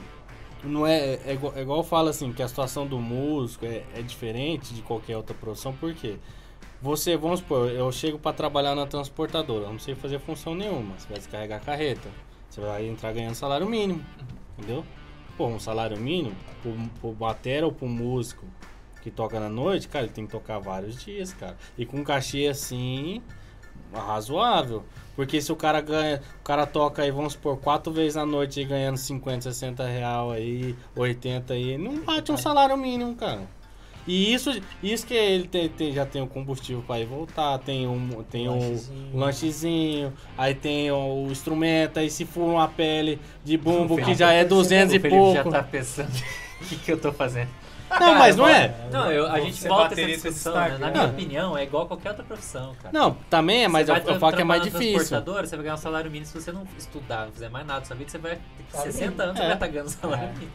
Não 0.65 0.87
é, 0.87 1.15
é, 1.27 1.33
igual, 1.33 1.53
é 1.57 1.63
igual 1.63 1.79
eu 1.79 1.85
falo 1.85 2.09
assim, 2.09 2.33
que 2.33 2.41
a 2.41 2.47
situação 2.47 2.87
do 2.87 2.97
músico 2.99 3.67
é, 3.67 3.83
é 3.97 4.01
diferente 4.03 4.73
de 4.73 4.81
qualquer 4.83 5.17
outra 5.17 5.35
profissão, 5.35 5.73
por 5.73 5.93
quê? 5.93 6.17
Você, 6.81 7.17
vamos 7.17 7.41
supor, 7.41 7.69
eu 7.69 7.91
chego 7.91 8.17
pra 8.19 8.33
trabalhar 8.33 8.75
na 8.77 8.87
transportadora, 8.87 9.65
eu 9.67 9.73
não 9.73 9.79
sei 9.81 9.95
fazer 9.97 10.21
função 10.21 10.55
nenhuma. 10.55 10.97
Você 10.99 11.09
vai 11.09 11.19
descarregar 11.19 11.61
a 11.61 11.65
carreta, 11.65 12.09
você 12.49 12.61
vai 12.61 12.87
entrar 12.89 13.13
ganhando 13.13 13.35
salário 13.35 13.69
mínimo, 13.69 14.05
entendeu? 14.57 14.85
Pô, 15.37 15.47
um 15.49 15.59
salário 15.59 15.97
mínimo, 15.97 16.37
pro, 16.63 16.73
pro 17.01 17.13
batera 17.13 17.67
ou 17.67 17.73
pro 17.73 17.89
músico 17.89 18.47
que 19.03 19.11
toca 19.11 19.39
na 19.41 19.49
noite, 19.49 19.89
cara, 19.89 20.05
ele 20.05 20.13
tem 20.15 20.25
que 20.27 20.33
tocar 20.33 20.59
vários 20.59 21.03
dias, 21.03 21.33
cara. 21.33 21.57
E 21.77 21.85
com 21.85 21.99
um 21.99 22.05
cachê 22.05 22.47
assim, 22.47 23.21
razoável. 23.93 24.85
Porque 25.15 25.41
se 25.43 25.53
o 25.53 25.57
cara 25.57 25.81
ganha, 25.81 26.23
o 26.41 26.45
cara 26.45 26.67
toca 26.67 27.03
aí, 27.03 27.11
vamos 27.11 27.35
supor, 27.35 27.59
quatro 27.59 27.93
vezes 27.93 28.15
na 28.15 28.25
noite 28.25 28.61
e 28.61 28.65
ganhando 28.65 28.97
50, 28.97 29.43
60 29.43 29.85
real 29.87 30.31
aí, 30.31 30.75
80 30.97 31.53
aí, 31.53 31.77
não 31.77 32.01
bate 32.01 32.33
um 32.33 32.37
salário 32.37 32.77
mínimo, 32.77 33.15
cara. 33.15 33.43
E 34.07 34.33
isso, 34.35 34.51
isso 34.83 35.07
que 35.07 35.15
ele 35.15 35.47
tem, 35.47 35.69
tem- 35.69 35.93
já 35.93 36.05
tem 36.05 36.21
o 36.23 36.27
combustível 36.27 36.83
para 36.85 36.99
ir 36.99 37.07
voltar, 37.07 37.57
tem 37.59 37.87
um, 37.87 38.25
tem 38.29 38.49
o 38.49 38.53
Lanchezinho. 38.55 39.17
lanchezinho, 39.17 40.13
aí 40.37 40.55
tem 40.57 40.91
o 40.91 41.29
instrumento, 41.31 41.99
aí 42.01 42.11
se 42.11 42.25
for 42.25 42.43
uma 42.55 42.67
pele 42.67 43.21
de 43.45 43.57
bumbo 43.57 43.95
O 43.95 44.03
que 44.05 44.13
já 44.15 44.33
é 44.33 44.43
o 44.45 44.49
200 44.49 44.93
o 44.95 44.97
e 44.97 44.99
Felipe 44.99 45.17
pouco. 45.21 45.35
já 45.35 45.45
tá 45.45 45.63
pensando 45.63 46.11
o 46.61 46.65
que, 46.65 46.77
que 46.77 46.91
eu 46.93 46.99
tô 46.99 47.13
fazendo. 47.13 47.49
Não, 48.01 48.15
mas 48.15 48.37
não 48.37 48.49
é. 48.49 48.75
Não, 48.91 49.11
eu- 49.11 49.27
a 49.31 49.41
gente 49.41 49.57
Você 49.57 49.69
volta 49.69 49.95
essa 49.95 50.07
discussão, 50.07 50.55
né? 50.55 50.69
Na 50.79 50.87
né? 50.87 50.91
minha 50.93 51.05
opinião, 51.07 51.57
é 51.59 51.63
igual 51.65 51.85
a 51.85 51.87
qualquer 51.89 52.11
outra 52.11 52.25
profissão, 52.25 52.75
cara. 52.83 52.91
Não, 52.93 53.15
também 53.31 53.65
é, 53.65 53.69
mas 53.69 53.87
Você 53.87 53.93
eu, 53.93 54.15
eu 54.15 54.19
falo 54.21 54.35
que 54.37 54.43
é 54.43 54.45
mais 54.45 54.63
difícil. 54.63 54.95
transportadora, 54.95 55.47
você 55.47 55.57
vai 55.57 55.63
ganhar 55.65 55.75
um 55.75 55.79
salário 55.79 56.11
mínimo 56.11 56.27
se 56.27 56.41
você 56.41 56.53
não 56.53 56.67
estudar, 56.79 57.27
não 57.27 57.33
fizer 57.33 57.49
mais 57.49 57.67
nada 57.67 57.81
na 57.81 57.87
sua 57.87 57.97
vida, 57.97 58.11
você 58.11 58.19
vai 58.19 58.37
ter 58.37 58.63
que 58.65 58.73
Salário 58.73 58.93
60 58.93 59.11
mínimo. 59.11 59.23
anos 59.23 59.37
você 59.37 59.43
É. 59.43 59.47
vai 59.47 59.55
estar 59.55 59.67
ganhando 59.69 59.89
salário 59.89 60.25
É. 60.29 60.33
mínimo. 60.33 60.53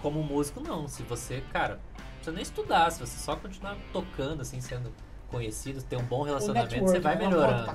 Como 0.00 0.22
músico, 0.22 0.60
não. 0.60 0.86
Se 0.88 1.02
você, 1.02 1.42
cara, 1.52 1.74
não 1.74 2.04
precisa 2.14 2.32
nem 2.32 2.42
estudar, 2.42 2.90
se 2.92 3.00
você 3.00 3.18
só 3.18 3.34
continuar 3.36 3.76
tocando, 3.92 4.42
assim, 4.42 4.60
sendo 4.60 4.92
conhecido, 5.28 5.82
ter 5.82 5.96
um 5.96 6.02
bom 6.04 6.22
relacionamento, 6.22 6.74
você 6.86 6.98
vai 6.98 7.16
pra 7.16 7.28
melhorando. 7.28 7.66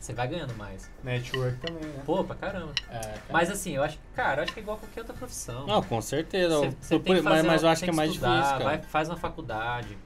Você 0.00 0.12
vai 0.12 0.28
ganhando 0.28 0.54
mais. 0.56 0.90
Network 1.04 1.58
também, 1.58 1.82
né? 1.84 2.02
Pô, 2.04 2.24
pra 2.24 2.34
caramba. 2.34 2.72
É, 2.88 2.98
cara. 2.98 3.22
Mas 3.30 3.50
assim, 3.50 3.72
eu 3.76 3.82
acho 3.82 3.96
que, 3.98 4.02
cara, 4.14 4.40
eu 4.40 4.44
acho 4.44 4.52
que 4.52 4.60
é 4.60 4.62
igual 4.62 4.76
a 4.76 4.80
qualquer 4.80 5.00
outra 5.00 5.14
profissão. 5.14 5.66
Não, 5.66 5.82
com 5.82 6.00
certeza. 6.00 6.54
Eu- 6.54 6.60
tem 7.00 7.16
que 7.16 7.22
mas, 7.22 7.44
mas 7.44 7.62
eu 7.62 7.68
acho 7.68 7.84
que 7.84 7.90
é 7.90 7.92
mais 7.92 8.10
estudar, 8.10 8.30
difícil, 8.36 8.52
cara. 8.58 8.64
Vai, 8.64 8.82
faz 8.82 9.08
uma 9.08 9.16
faculdade, 9.16 9.98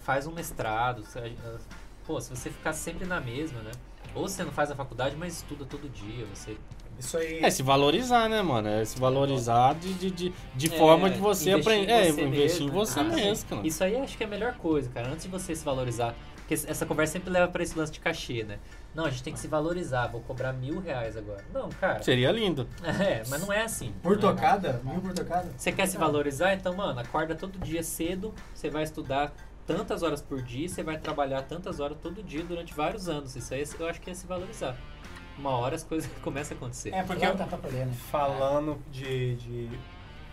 faz 0.00 0.26
um 0.26 0.32
mestrado. 0.32 1.04
você- 1.04 1.36
Pô, 2.06 2.20
se 2.20 2.28
você 2.30 2.50
ficar 2.50 2.72
sempre 2.74 3.06
na 3.06 3.18
mesma, 3.20 3.60
né? 3.62 3.70
Ou 4.14 4.28
você 4.28 4.44
não 4.44 4.52
faz 4.52 4.70
a 4.70 4.74
faculdade, 4.74 5.16
mas 5.16 5.36
estuda 5.36 5.64
todo 5.64 5.88
dia. 5.88 6.26
Você 6.26 6.56
Isso 6.98 7.16
aí. 7.18 7.40
É 7.42 7.50
se 7.50 7.62
valorizar, 7.62 8.28
né, 8.28 8.42
mano? 8.42 8.68
É 8.68 8.84
se 8.84 8.98
valorizar 8.98 9.74
de, 9.74 9.92
de, 9.94 10.10
de, 10.10 10.32
de 10.54 10.66
É, 10.74 10.78
forma 10.78 11.10
de 11.10 11.18
você 11.18 11.50
investir 11.50 11.72
aprender. 11.72 11.90
em 11.92 11.94
É, 11.94 12.12
você 12.12 12.22
investir 12.22 12.62
em 12.62 12.64
mesmo, 12.66 12.72
você 12.86 13.02
né? 13.02 13.14
mesmo, 13.16 13.48
cara. 13.48 13.66
Isso 13.66 13.84
aí 13.84 13.96
acho 13.96 14.16
que 14.16 14.22
é 14.24 14.26
a 14.26 14.30
melhor 14.30 14.54
coisa, 14.54 14.88
cara. 14.90 15.08
Antes 15.08 15.24
de 15.24 15.28
você 15.30 15.54
se 15.54 15.64
valorizar. 15.64 16.14
Porque 16.36 16.52
essa 16.54 16.84
conversa 16.84 17.14
sempre 17.14 17.30
leva 17.30 17.50
pra 17.50 17.62
esse 17.62 17.76
lance 17.78 17.90
de 17.90 18.00
cachê, 18.00 18.44
né? 18.44 18.58
Não, 18.94 19.06
a 19.06 19.10
gente 19.10 19.22
tem 19.22 19.32
que 19.32 19.40
se 19.40 19.48
valorizar. 19.48 20.08
Vou 20.08 20.20
cobrar 20.20 20.52
mil 20.52 20.78
reais 20.78 21.16
agora. 21.16 21.42
Não, 21.54 21.70
cara. 21.70 22.02
Seria 22.02 22.30
lindo. 22.30 22.68
É, 22.84 23.22
mas 23.30 23.40
não 23.40 23.50
é 23.52 23.62
assim. 23.62 23.94
Por 24.02 24.18
não 24.18 24.28
é. 24.28 24.32
tocada? 24.32 24.80
Mil 24.84 25.00
por 25.00 25.14
tocada? 25.14 25.50
Você 25.56 25.72
quer 25.72 25.86
se 25.86 25.96
valorizar? 25.96 26.52
Então, 26.52 26.74
mano, 26.74 27.00
acorda 27.00 27.34
todo 27.34 27.58
dia 27.58 27.82
cedo, 27.82 28.34
você 28.54 28.68
vai 28.68 28.82
estudar 28.82 29.32
tantas 29.66 30.02
horas 30.02 30.20
por 30.20 30.42
dia, 30.42 30.68
você 30.68 30.82
vai 30.82 30.98
trabalhar 30.98 31.40
tantas 31.42 31.80
horas 31.80 31.96
todo 32.00 32.22
dia 32.22 32.44
durante 32.44 32.74
vários 32.74 33.08
anos. 33.08 33.34
Isso 33.34 33.54
aí 33.54 33.64
eu 33.80 33.88
acho 33.88 33.98
que 34.00 34.10
é 34.10 34.14
se 34.14 34.26
valorizar. 34.26 34.76
Uma 35.38 35.50
hora 35.50 35.74
as 35.74 35.82
coisas 35.82 36.10
começam 36.22 36.56
a 36.56 36.58
acontecer. 36.58 36.90
É, 36.90 37.02
porque 37.02 37.24
Agora 37.24 37.38
tá 37.44 37.56
pra 37.56 37.58
colher, 37.58 37.86
né? 37.86 37.94
falando 38.10 38.78
de, 38.90 39.36
de 39.36 39.70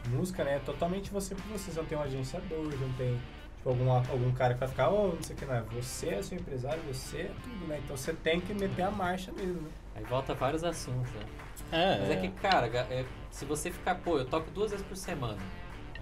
música, 0.09 0.43
né? 0.43 0.55
é 0.55 0.59
Totalmente 0.59 1.11
você 1.11 1.35
por 1.35 1.43
você. 1.45 1.71
Você 1.71 1.79
não 1.79 1.87
tem 1.87 1.97
um 1.97 2.01
agenciador, 2.01 2.63
não 2.63 2.93
tem 2.93 3.19
tipo, 3.57 3.69
algum, 3.69 3.91
algum 3.91 4.31
cara 4.33 4.53
que 4.53 4.59
vai 4.59 4.69
ficar, 4.69 4.89
oh, 4.89 5.09
não 5.13 5.21
sei 5.23 5.35
o 5.35 5.39
que, 5.39 5.45
não. 5.45 5.55
é. 5.55 5.61
Você 5.61 6.09
é 6.09 6.21
seu 6.21 6.37
empresário, 6.37 6.81
você 6.83 7.17
é 7.21 7.31
tudo, 7.43 7.67
né? 7.67 7.79
Então 7.83 7.95
você 7.95 8.13
tem 8.13 8.39
que 8.39 8.53
meter 8.53 8.83
a 8.83 8.91
marcha 8.91 9.31
mesmo, 9.31 9.61
né? 9.61 9.69
Aí 9.95 10.03
volta 10.05 10.33
vários 10.33 10.63
assuntos, 10.63 11.11
né? 11.13 11.25
É, 11.71 11.99
Mas 11.99 12.09
é 12.09 12.15
que, 12.17 12.29
cara, 12.29 12.67
é, 12.67 13.05
se 13.29 13.45
você 13.45 13.69
ficar, 13.71 13.95
pô, 13.95 14.17
eu 14.17 14.25
toco 14.25 14.49
duas 14.51 14.71
vezes 14.71 14.85
por 14.85 14.95
semana, 14.97 15.37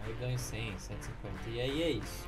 aí 0.03 0.13
ganho 0.19 0.37
100, 0.37 0.77
150, 0.77 1.49
e 1.49 1.61
aí 1.61 1.83
é 1.83 1.89
isso. 1.91 2.27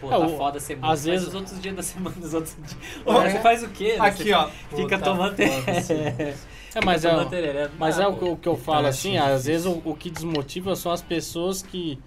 Pô, 0.00 0.06
É, 0.08 0.10
tá 0.10 0.18
o- 0.18 0.36
foda 0.36 0.60
ser 0.60 0.74
músico, 0.76 0.92
às 0.92 1.04
vezes- 1.04 1.28
os 1.28 1.34
outros 1.34 1.60
dias 1.60 1.74
da 1.76 1.82
semana, 1.82 2.16
os 2.20 2.34
outros 2.34 2.56
dias... 2.56 2.76
Ô, 3.06 3.12
é. 3.22 3.30
você 3.30 3.38
faz 3.40 3.62
o 3.62 3.68
quê? 3.68 3.96
Aqui, 3.98 4.32
ó. 4.32 4.48
Fica 4.48 4.98
Puta 4.98 4.98
tomando... 4.98 5.36
foda-se. 5.36 5.94
É, 6.76 6.84
mas 6.84 7.04
é, 7.04 7.24
tereré. 7.26 7.70
mas 7.78 8.00
Ah, 8.00 8.02
é 8.02 8.06
o, 8.08 8.14
pô. 8.14 8.18
que- 8.18 8.28
o 8.32 8.36
que 8.36 8.48
eu 8.48 8.56
falo 8.56 8.88
assim, 8.88 9.16
às 9.16 9.44
vezes 9.44 9.64
o, 9.64 9.80
o 9.84 9.94
que 9.94 10.10
desmotiva 10.10 10.74
são 10.74 10.90
as 10.90 11.00
pessoas 11.00 11.62
que, 11.62 12.00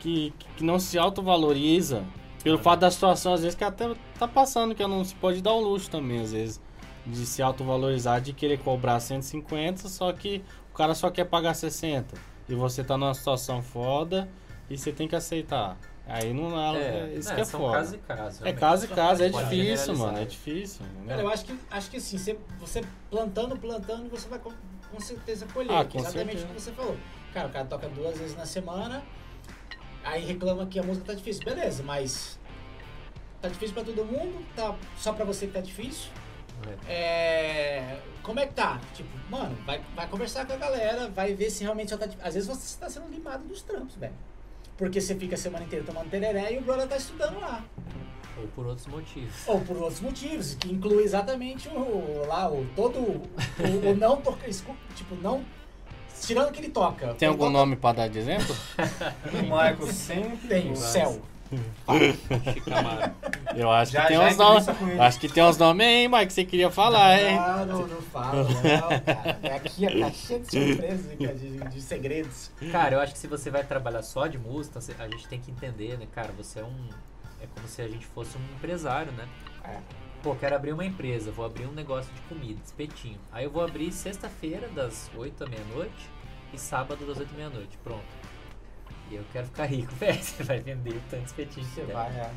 que, 0.00 0.32
que 0.56 0.64
não 0.64 0.78
se 0.78 0.98
autovalorizam 0.98 2.02
pelo 2.42 2.56
fato 2.58 2.80
da 2.80 2.90
situação, 2.90 3.34
às 3.34 3.42
vezes, 3.42 3.54
que 3.54 3.62
até 3.62 3.90
tá 4.18 4.26
passando, 4.26 4.74
que 4.74 4.84
não 4.86 5.04
se 5.04 5.14
pode 5.14 5.42
dar 5.42 5.52
o 5.52 5.60
luxo 5.60 5.90
também, 5.90 6.20
às 6.22 6.32
vezes, 6.32 6.58
de 7.06 7.26
se 7.26 7.42
autovalorizar, 7.42 8.18
de 8.20 8.32
querer 8.32 8.58
cobrar 8.60 8.98
150, 8.98 9.86
só 9.88 10.10
que 10.12 10.42
o 10.72 10.74
cara 10.74 10.94
só 10.94 11.10
quer 11.10 11.24
pagar 11.26 11.52
60. 11.54 12.16
E 12.48 12.54
você 12.54 12.82
tá 12.82 12.96
numa 12.96 13.12
situação 13.12 13.60
foda 13.62 14.26
e 14.70 14.76
você 14.78 14.90
tem 14.90 15.06
que 15.06 15.14
aceitar. 15.14 15.76
Aí 16.06 16.32
não 16.34 16.60
é, 16.60 16.78
É, 16.78 17.14
isso 17.14 17.30
é, 17.30 17.34
que 17.36 17.40
é 17.40 17.44
são 17.44 17.60
foda. 17.60 17.76
casos 17.78 17.94
e 17.94 17.98
casos. 17.98 18.42
É 18.42 18.52
caso 18.52 18.84
e 18.84 18.88
caso, 18.88 19.22
é 19.22 19.28
difícil, 19.28 19.96
mano, 19.96 20.18
é 20.18 20.24
difícil. 20.24 20.84
entendeu? 20.86 21.08
Cara, 21.08 21.22
eu 21.22 21.28
acho 21.28 21.44
que, 21.44 21.58
acho 21.70 21.90
que 21.90 21.96
assim, 21.96 22.18
você, 22.18 22.38
você 22.58 22.84
plantando, 23.10 23.56
plantando, 23.56 24.10
você 24.10 24.28
vai 24.28 24.38
com, 24.40 24.50
com 24.90 25.00
certeza 25.00 25.46
colher. 25.54 25.70
Ah, 25.72 25.84
que 25.84 25.96
é 25.96 26.00
com 26.00 26.06
exatamente 26.06 26.38
certeza. 26.40 26.46
o 26.52 26.54
que 26.54 26.60
você 26.60 26.72
falou. 26.72 26.96
Cara, 27.32 27.48
o 27.48 27.50
cara 27.52 27.64
toca 27.66 27.88
duas 27.88 28.18
vezes 28.18 28.36
na 28.36 28.44
semana, 28.44 29.02
aí 30.04 30.24
reclama 30.24 30.66
que 30.66 30.78
a 30.78 30.82
música 30.82 31.06
tá 31.06 31.14
difícil. 31.14 31.44
Beleza, 31.44 31.82
mas 31.84 32.38
tá 33.40 33.48
difícil 33.48 33.74
pra 33.74 33.84
todo 33.84 34.04
mundo, 34.04 34.44
tá 34.56 34.74
só 34.96 35.12
pra 35.12 35.24
você 35.24 35.46
que 35.46 35.52
tá 35.52 35.60
difícil. 35.60 36.10
É. 36.88 36.92
É, 36.92 37.98
como 38.22 38.38
é 38.38 38.46
que 38.46 38.54
tá? 38.54 38.80
Tipo, 38.94 39.08
mano, 39.30 39.56
vai, 39.64 39.80
vai 39.96 40.06
conversar 40.08 40.46
com 40.46 40.52
a 40.52 40.56
galera, 40.56 41.08
vai 41.08 41.32
ver 41.34 41.48
se 41.50 41.62
realmente 41.64 41.90
já 41.90 41.98
tá 41.98 42.06
difícil. 42.06 42.26
Às 42.28 42.34
vezes 42.34 42.48
você 42.48 42.78
tá 42.78 42.88
sendo 42.90 43.08
limado 43.08 43.44
dos 43.48 43.62
trampos, 43.62 43.94
velho. 43.96 44.12
Porque 44.82 45.00
você 45.00 45.14
fica 45.14 45.36
a 45.36 45.38
semana 45.38 45.64
inteira 45.64 45.84
tomando 45.84 46.10
tereré 46.10 46.54
e 46.54 46.58
o 46.58 46.62
brother 46.62 46.88
tá 46.88 46.96
estudando 46.96 47.38
lá. 47.38 47.64
Ou 48.36 48.48
por 48.48 48.66
outros 48.66 48.88
motivos. 48.88 49.32
Ou 49.46 49.60
por 49.60 49.76
outros 49.76 50.00
motivos, 50.00 50.56
que 50.56 50.72
inclui 50.72 51.04
exatamente 51.04 51.68
o 51.68 52.24
lá, 52.26 52.50
o 52.50 52.66
todo 52.74 52.98
o, 52.98 53.22
o 53.90 53.94
não 53.96 54.16
toca, 54.16 54.50
escu- 54.50 54.74
tipo, 54.96 55.14
não 55.22 55.44
tirando 56.20 56.50
que 56.50 56.58
ele 56.58 56.70
toca. 56.70 57.14
Tem 57.14 57.28
Ele 57.28 57.34
algum 57.34 57.44
toca- 57.44 57.52
nome 57.58 57.76
pra 57.76 57.92
dar 57.92 58.08
de 58.08 58.18
exemplo? 58.18 58.56
O 59.32 59.36
Michael 59.42 59.86
sempre. 59.86 60.48
Tem, 60.48 60.72
o 60.72 60.76
céu. 60.76 61.22
Chicamaro. 62.52 63.12
Eu 63.56 63.70
acho 63.70 63.92
Já- 63.92 64.02
que 64.02 64.08
tem 64.08 64.18
uns 64.18 64.36
nomes. 64.36 64.68
Acho 65.00 65.20
que 65.20 65.28
tem 65.28 65.42
uns 65.42 65.56
nomes 65.58 65.86
aí, 65.86 66.08
Mike, 66.08 66.26
que 66.26 66.32
você 66.32 66.44
queria 66.44 66.70
falar, 66.70 67.20
hein? 67.20 67.38
Ah, 67.38 67.64
não, 67.66 67.86
não 67.86 68.02
fala, 68.02 68.44
não, 68.44 68.62
cara. 68.62 69.38
É 69.42 69.54
aqui 69.56 69.86
a 69.86 70.00
caixinha 70.00 70.40
de 70.40 70.50
surpresas, 70.50 71.18
de, 71.40 71.58
de 71.68 71.80
segredos. 71.82 72.50
Cara, 72.70 72.94
eu 72.96 73.00
acho 73.00 73.12
que 73.12 73.18
se 73.18 73.26
você 73.26 73.50
vai 73.50 73.64
trabalhar 73.64 74.02
só 74.02 74.26
de 74.26 74.38
música, 74.38 74.78
a 74.98 75.08
gente 75.08 75.26
tem 75.28 75.40
que 75.40 75.50
entender, 75.50 75.98
né, 75.98 76.06
cara? 76.14 76.32
Você 76.38 76.60
é 76.60 76.64
um. 76.64 76.88
É 77.40 77.46
como 77.54 77.66
se 77.66 77.82
a 77.82 77.88
gente 77.88 78.06
fosse 78.06 78.36
um 78.38 78.54
empresário, 78.56 79.10
né? 79.12 79.26
É. 79.64 79.78
Pô, 80.22 80.36
quero 80.36 80.54
abrir 80.54 80.72
uma 80.72 80.84
empresa, 80.84 81.32
vou 81.32 81.44
abrir 81.44 81.66
um 81.66 81.72
negócio 81.72 82.12
de 82.14 82.20
comida, 82.22 82.60
espetinho. 82.64 83.18
Aí 83.32 83.44
eu 83.44 83.50
vou 83.50 83.64
abrir 83.64 83.90
sexta-feira, 83.90 84.68
das 84.68 85.10
8 85.16 85.42
à 85.42 85.48
meia-noite, 85.48 86.08
e 86.52 86.58
sábado, 86.58 87.04
das 87.04 87.18
8 87.18 87.30
à 87.32 87.36
meia-noite. 87.36 87.76
Pronto. 87.82 88.04
E 89.10 89.16
eu 89.16 89.24
quero 89.32 89.46
ficar 89.46 89.64
rico, 89.66 89.92
velho. 89.98 90.22
Você 90.22 90.44
vai 90.44 90.60
vender 90.60 90.90
o 90.94 91.00
tanto 91.10 91.22
de 91.22 91.26
espetinho 91.26 91.66
que 91.66 91.74
Você 91.74 91.82
vai, 91.92 92.08
é. 92.10 92.30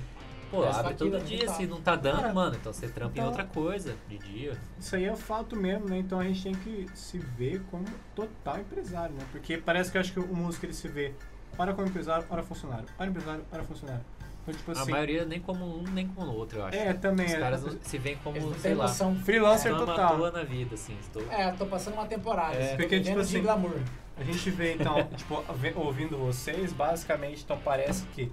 Pô, 0.56 0.62
Gasta 0.62 0.80
abre 0.82 0.94
aquilo, 0.94 1.12
todo 1.12 1.24
dia, 1.26 1.46
tá. 1.46 1.54
se 1.54 1.68
não 1.68 1.82
tá 1.82 1.96
dando, 1.96 2.22
Cara, 2.22 2.34
mano, 2.34 2.56
então 2.56 2.74
você 2.74 2.88
trampa 2.88 3.12
em 3.12 3.20
então- 3.20 3.28
outra 3.28 3.44
coisa, 3.44 3.96
de 4.08 4.18
dia. 4.18 4.58
Isso 4.80 4.96
aí 4.96 5.06
é 5.06 5.16
fato 5.16 5.56
mesmo, 5.56 5.88
né? 5.90 5.98
Então 5.98 6.20
a 6.20 6.24
gente 6.24 6.44
tem 6.44 6.56
que 6.56 6.88
se 6.94 7.18
ver 7.18 7.62
como 7.70 7.86
total 8.16 8.60
empresário, 8.60 9.14
né? 9.16 9.26
Porque 9.32 9.58
parece 9.58 9.92
que 9.92 9.98
eu 9.98 10.02
acho 10.02 10.14
que 10.14 10.20
o 10.20 10.36
músico 10.36 10.66
ele 10.66 10.74
se 10.74 10.88
vê 10.88 11.14
ora 11.58 11.74
como 11.74 11.88
empresário, 11.88 12.26
ora 12.30 12.44
funcionário. 12.44 12.86
Ora 12.98 13.10
empresário, 13.10 13.46
ora 13.52 13.64
funcionário. 13.64 14.06
Então, 14.44 14.54
tipo 14.54 14.72
A 14.72 14.82
assim. 14.82 14.92
maioria 14.92 15.26
nem 15.26 15.40
como 15.40 15.66
um, 15.66 15.84
nem 15.92 16.08
como 16.08 16.32
o 16.32 16.36
outro, 16.36 16.60
eu 16.60 16.66
acho. 16.66 16.78
É, 16.78 16.94
também. 16.94 17.26
Os 17.26 17.34
é, 17.34 17.40
caras 17.40 17.64
não- 17.64 17.78
se 17.82 17.98
veem 17.98 18.16
como, 18.24 18.54
sei 18.60 18.76
lá. 18.76 18.88
Freelancer 19.24 19.74
à 19.74 19.78
total. 19.80 20.32
na 20.32 20.44
vida, 20.44 20.76
assim. 20.76 20.96
Estou... 21.02 21.24
É, 21.32 21.50
eu 21.50 21.58
tô 21.58 21.66
passando 21.66 21.96
uma 21.96 22.06
temporada. 22.06 22.56
É, 22.56 22.72
tô 22.72 22.78
porque, 22.78 23.00
tipo 23.00 23.20
assim, 23.20 23.42
glamour. 23.42 23.80
A 24.18 24.24
gente 24.24 24.50
vê 24.52 24.76
então, 24.76 25.04
tipo, 25.18 25.44
ouvindo 25.76 26.16
vocês, 26.18 26.72
basicamente, 26.72 27.44
então 27.44 27.58
parece 27.58 28.06
que 28.08 28.32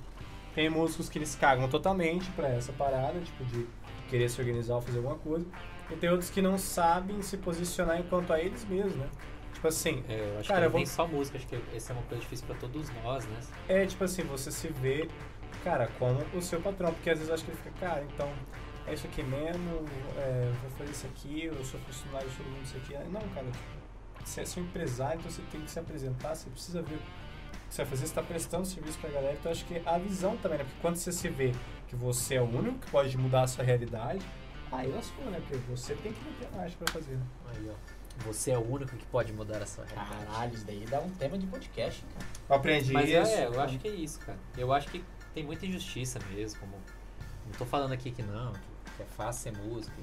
tem 0.55 0.69
músicos 0.69 1.09
que 1.09 1.19
eles 1.19 1.35
cagam 1.35 1.69
totalmente 1.69 2.31
pra 2.33 2.49
essa 2.49 2.73
parada, 2.73 3.19
tipo, 3.21 3.45
de 3.45 3.67
querer 4.09 4.29
se 4.29 4.41
organizar 4.41 4.75
ou 4.75 4.81
fazer 4.83 4.99
alguma 4.99 5.17
coisa. 5.17 5.47
E 5.91 5.97
tem 5.97 6.11
outros 6.11 6.31
que 6.31 6.41
não 6.43 6.57
sabem 6.59 7.21
se 7.23 7.37
posicionar 7.38 7.99
enquanto 7.99 8.33
a 8.33 8.41
eles 8.41 8.65
mesmos, 8.65 8.95
né? 8.97 9.09
Tipo 9.55 9.69
assim, 9.69 10.03
É, 10.09 10.33
eu 10.35 10.38
acho 10.41 10.49
Cara, 10.49 10.61
que 10.61 10.65
eu 10.67 10.69
não 10.69 10.71
vou- 10.71 10.79
tem 10.81 10.87
só 10.87 11.07
música, 11.07 11.38
acho 11.38 11.47
que 11.47 11.59
essa 11.75 11.93
é 11.93 11.97
uma 11.97 12.03
coisa 12.05 12.21
difícil 12.23 12.47
pra 12.47 12.57
todos 12.57 12.91
nós, 13.03 13.25
né? 13.27 13.41
é 13.69 13.87
tipo 13.87 14.03
assim, 14.05 14.23
você 14.23 14.51
se 14.51 14.69
vê, 14.69 15.09
cara, 15.62 15.88
como 15.99 16.21
o 16.35 16.43
seu 16.43 16.61
patrão, 16.61 16.93
porque 16.93 17.11
às 17.11 17.19
vezes 17.19 17.29
eu 17.29 17.35
acho 17.35 17.45
que 17.45 17.51
ele 17.53 17.59
fica, 17.59 17.71
cara, 17.79 18.05
então 18.12 18.29
é 18.87 18.95
isso 18.95 19.07
aqui 19.07 19.23
mesmo, 19.23 19.85
é, 20.19 20.51
vou 20.62 20.71
fazer 20.73 20.91
isso 20.91 21.07
aqui, 21.07 21.45
eu 21.45 21.65
sou 21.65 21.79
funcionário 21.81 22.29
de 22.29 22.37
todo 22.37 22.47
mundo 22.47 22.65
isso 22.65 22.77
aqui. 22.77 22.95
Não, 23.09 23.21
cara, 23.35 23.47
tipo, 23.47 24.25
você 24.25 24.41
é 24.41 24.45
seu 24.45 24.62
empresário, 24.62 25.19
então 25.21 25.31
você 25.31 25.43
tem 25.53 25.61
que 25.61 25.71
se 25.71 25.79
apresentar, 25.79 26.35
você 26.35 26.51
precisa 26.51 26.83
ver 26.83 26.99
que 27.72 27.76
você 27.76 27.82
vai 27.85 27.90
fazer, 27.90 28.00
você 28.00 28.11
está 28.11 28.22
prestando 28.22 28.66
serviço 28.66 28.98
pra 28.98 29.08
galera, 29.08 29.32
então 29.32 29.50
acho 29.50 29.64
que 29.64 29.82
a 29.87 29.96
visão 29.96 30.37
também, 30.37 30.58
né? 30.58 30.64
Porque 30.64 30.80
quando 30.82 30.96
você 30.96 31.11
se 31.11 31.28
vê 31.30 31.52
que 31.88 31.96
você 31.96 32.35
é 32.35 32.42
o 32.42 32.44
único 32.44 32.78
que 32.80 32.90
pode 32.90 33.16
mudar 33.16 33.44
a 33.44 33.46
sua 33.46 33.64
realidade, 33.64 34.24
aí 34.70 34.92
lascou, 34.92 35.24
né? 35.26 35.40
Porque 35.40 35.56
você 35.70 35.94
tem 35.94 36.12
que 36.12 36.22
meter 36.22 36.54
mais 36.54 36.74
pra 36.74 36.92
fazer. 36.92 37.16
né? 37.16 37.26
Aí, 37.46 37.70
ó. 37.70 38.02
Você 38.26 38.50
é 38.50 38.58
o 38.58 38.70
único 38.70 38.94
que 38.94 39.06
pode 39.06 39.32
mudar 39.32 39.62
a 39.62 39.66
sua 39.66 39.87
realidade. 39.87 40.26
Caralho, 40.26 40.54
isso 40.54 40.66
daí 40.66 40.85
dá 40.85 41.00
um 41.00 41.11
tema 41.12 41.38
de 41.38 41.46
podcast, 41.46 42.04
cara. 42.12 42.26
Eu 42.46 42.56
aprendi 42.56 42.92
Mas 42.92 43.08
isso. 43.08 43.32
é, 43.32 43.46
eu 43.46 43.58
acho 43.58 43.78
que 43.78 43.88
é 43.88 43.90
isso, 43.90 44.20
cara. 44.20 44.38
Eu 44.58 44.70
acho 44.70 44.88
que 44.90 45.02
tem 45.32 45.42
muita 45.42 45.64
injustiça 45.64 46.18
mesmo. 46.30 46.61
Como... 46.61 46.74
Não 47.46 47.52
tô 47.52 47.64
falando 47.64 47.92
aqui 47.92 48.11
que 48.11 48.22
não, 48.22 48.52
que 48.96 49.02
é 49.02 49.06
fácil 49.06 49.50
ser 49.50 49.58
músico. 49.62 49.96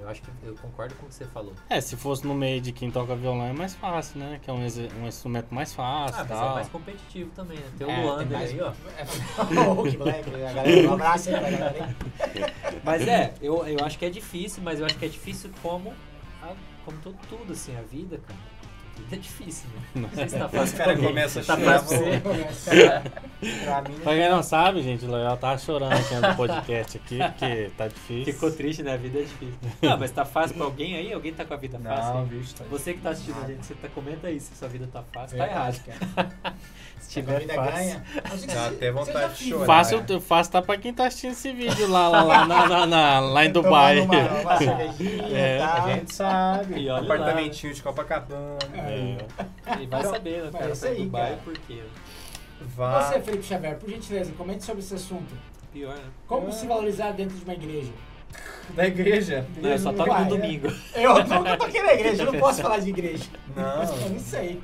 Eu 0.00 0.08
acho 0.08 0.22
que 0.22 0.30
eu 0.42 0.54
concordo 0.56 0.94
com 0.94 1.06
o 1.06 1.08
que 1.08 1.14
você 1.14 1.24
falou. 1.26 1.52
É, 1.68 1.80
se 1.80 1.96
fosse 1.96 2.26
no 2.26 2.34
meio 2.34 2.60
de 2.60 2.72
quem 2.72 2.90
toca 2.90 3.14
violão 3.16 3.46
é 3.46 3.52
mais 3.52 3.74
fácil, 3.74 4.20
né? 4.20 4.38
Que 4.42 4.48
é 4.48 4.52
um, 4.52 4.58
um 4.58 5.06
instrumento 5.08 5.52
mais 5.54 5.74
fácil 5.74 6.20
Ah, 6.20 6.26
mas 6.28 6.38
é 6.40 6.54
mais 6.54 6.68
competitivo 6.68 7.30
também, 7.34 7.58
né? 7.58 7.66
Tem 7.76 7.86
o 7.86 7.90
É, 7.90 8.02
Luander 8.02 8.28
tem 8.28 8.36
mais- 8.38 8.50
aí, 8.52 8.60
ó. 8.60 8.72
É, 8.96 9.60
o 9.68 9.72
Hulk 9.74 9.96
Black, 9.96 10.34
a 10.34 10.52
galera, 10.52 10.88
um 10.88 10.92
abraço 10.94 11.28
aí 11.30 11.40
pra 11.40 11.50
galera. 11.50 11.96
Mas 12.84 13.08
é, 13.08 13.34
eu, 13.42 13.66
eu 13.66 13.84
acho 13.84 13.98
que 13.98 14.04
é 14.04 14.10
difícil, 14.10 14.62
mas 14.62 14.78
eu 14.80 14.86
acho 14.86 14.96
que 14.96 15.04
é 15.04 15.08
difícil 15.08 15.50
como, 15.62 15.92
a- 16.42 16.54
como 16.84 16.98
tudo, 16.98 17.18
tudo, 17.28 17.52
assim, 17.52 17.76
a 17.76 17.82
vida, 17.82 18.18
cara. 18.26 18.38
A 18.98 19.02
vida 19.02 19.16
é 19.16 19.18
difícil, 19.18 19.68
né? 19.74 19.82
Não 20.02 20.10
sei 20.10 20.28
se 20.28 20.38
tá 20.38 20.46
Os 20.46 20.52
fácil 20.52 20.76
pra 20.76 20.84
caras 20.86 21.00
começam 21.02 21.42
a 21.42 21.44
Tá 21.44 21.56
chorar. 21.56 21.78
pra 21.78 21.88
você. 21.88 22.22
Pra 23.64 23.82
mim, 23.82 23.94
Pra 24.02 24.12
quem 24.14 24.28
não 24.28 24.42
sabe, 24.42 24.82
gente, 24.82 25.04
o 25.06 25.36
tá 25.36 25.56
chorando 25.56 25.92
aqui 25.92 26.14
no 26.14 26.34
podcast 26.36 26.96
aqui, 26.98 27.18
porque 27.18 27.70
tá 27.76 27.86
difícil. 27.88 28.32
Ficou 28.34 28.50
triste, 28.50 28.82
né? 28.82 28.94
A 28.94 28.96
vida 28.96 29.20
é 29.20 29.22
difícil. 29.22 29.54
Não, 29.80 29.96
mas 29.98 30.10
tá 30.10 30.24
fácil 30.24 30.56
pra 30.56 30.64
alguém 30.66 30.96
aí? 30.96 31.12
Alguém 31.12 31.32
tá 31.32 31.44
com 31.44 31.54
a 31.54 31.56
vida 31.56 31.78
fácil? 31.78 32.14
não, 32.14 32.24
bicho, 32.26 32.54
tá 32.54 32.64
Você 32.70 32.94
que 32.94 33.00
tá 33.00 33.10
assistindo 33.10 33.42
a 33.42 33.46
gente, 33.46 33.64
você 33.64 33.74
tá, 33.74 33.88
comenta 33.88 34.26
aí 34.26 34.40
se 34.40 34.54
sua 34.56 34.68
vida 34.68 34.88
tá 34.92 35.02
fácil. 35.12 35.38
Tá 35.38 35.44
Verdade, 35.46 35.80
errado. 35.86 36.14
cara. 36.14 36.56
Se 36.98 37.20
A 37.20 37.22
tiver 37.22 37.38
vida 37.40 37.54
fácil. 37.54 38.02
Dá 38.48 38.66
até 38.66 38.90
vontade 38.90 39.32
de 39.34 39.38
fez- 39.38 39.50
chorar. 39.50 39.66
Fácil, 39.66 40.04
é. 40.16 40.20
fácil 40.20 40.52
tá 40.52 40.60
pra 40.62 40.76
quem 40.76 40.92
tá 40.92 41.06
assistindo 41.06 41.30
esse 41.30 41.52
vídeo 41.52 41.88
lá, 41.88 42.08
lá, 42.08 42.22
lá, 42.24 42.44
na- 42.44 42.68
na- 42.68 42.86
na- 42.86 43.20
lá 43.20 43.44
em 43.46 43.52
Dubai. 43.52 44.00
Uma, 44.00 44.14
uma 44.16 44.58
É. 45.32 45.60
A 45.62 45.88
gente 45.94 46.12
sabe. 46.12 46.80
E 46.80 46.90
olha 46.90 47.04
Apartamentinho 47.04 47.72
de 47.72 47.80
Copacabana. 47.82 48.58
É. 48.74 48.87
E 48.90 49.86
vai 49.86 50.00
Então, 50.00 50.02
saber, 50.12 50.42
né? 50.42 50.48
O 50.48 50.52
mas 50.52 50.60
cara 50.60 50.72
isso 50.72 50.86
aí, 50.86 51.02
Dubai 51.04 51.30
cara. 51.30 51.40
por 51.44 51.58
quê? 51.58 51.82
Vá. 52.60 53.02
Você, 53.02 53.20
Felipe 53.20 53.44
Xavier, 53.44 53.76
por 53.78 53.88
gentileza, 53.90 54.32
comente 54.32 54.64
sobre 54.64 54.80
esse 54.82 54.94
assunto. 54.94 55.34
Pior, 55.72 55.94
né? 55.96 56.04
Como 56.26 56.48
É. 56.48 56.52
se 56.52 56.66
valorizar 56.66 57.12
dentro 57.12 57.36
de 57.36 57.44
uma 57.44 57.54
igreja? 57.54 57.92
Da 58.74 58.86
igreja. 58.86 59.46
Não, 59.60 59.70
eu 59.70 59.78
só 59.78 59.92
toco 59.92 60.12
no 60.12 60.20
é. 60.20 60.24
domingo. 60.24 60.68
Eu 60.94 61.24
nunca 61.24 61.56
toquei 61.56 61.82
na 61.82 61.94
igreja, 61.94 62.22
eu 62.24 62.32
não 62.32 62.40
posso 62.40 62.60
falar 62.62 62.78
de 62.78 62.90
igreja. 62.90 63.24
Não. 63.56 63.82
Eu 64.04 64.10
não 64.10 64.18
sei. 64.18 64.60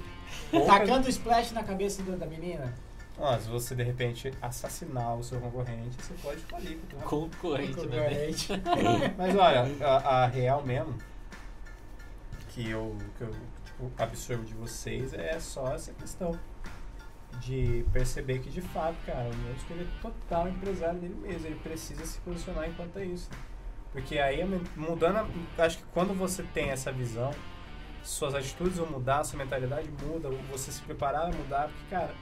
Tacando 0.66 1.08
splash 1.08 1.52
na 1.52 1.62
cabeça 1.62 2.02
da 2.02 2.26
menina? 2.26 2.72
Ó, 3.18 3.38
se 3.38 3.48
você 3.48 3.74
de 3.74 3.82
repente 3.84 4.32
assassinar 4.42 5.16
o 5.16 5.22
seu 5.22 5.40
concorrente, 5.40 5.96
você 5.98 6.14
pode 6.22 6.40
falir. 6.42 6.78
com 6.90 6.96
o 6.96 7.28
Concorrente, 7.30 7.86
né? 7.86 8.02
Concorrente. 8.02 8.48
Mas 9.16 9.36
olha, 9.36 9.66
a, 9.80 10.24
a 10.24 10.26
real 10.26 10.62
mesmo, 10.64 10.94
que 12.50 12.68
eu, 12.70 12.96
que 13.16 13.22
eu 13.24 13.30
tipo, 13.74 13.90
absorvo 13.98 14.44
de 14.44 14.54
vocês 14.54 15.12
é 15.12 15.38
só 15.40 15.74
essa 15.74 15.92
questão 15.92 16.38
de 17.40 17.84
perceber 17.92 18.38
que 18.38 18.48
de 18.48 18.60
fato, 18.60 18.96
cara, 19.04 19.28
o 19.28 19.36
músico 19.36 19.72
ele 19.72 19.82
é 19.84 20.00
total 20.00 20.48
empresário 20.48 21.00
dele 21.00 21.14
mesmo, 21.16 21.46
ele 21.46 21.56
precisa 21.56 22.04
se 22.06 22.18
posicionar 22.20 22.68
enquanto 22.68 22.98
é 22.98 23.04
isso. 23.04 23.28
Porque 23.92 24.18
aí, 24.18 24.40
mudando, 24.76 25.16
a- 25.16 25.64
acho 25.64 25.78
que 25.78 25.84
quando 25.92 26.14
você 26.14 26.42
tem 26.42 26.70
essa 26.70 26.90
visão, 26.92 27.32
suas 28.02 28.34
atitudes 28.34 28.76
vão 28.78 28.86
mudar, 28.86 29.24
sua 29.24 29.38
mentalidade 29.38 29.88
muda, 30.02 30.28
você 30.50 30.70
se 30.70 30.80
preparar 30.82 31.30
vai 31.30 31.32
mudar, 31.38 31.68
porque, 31.68 31.84
cara, 31.90 32.14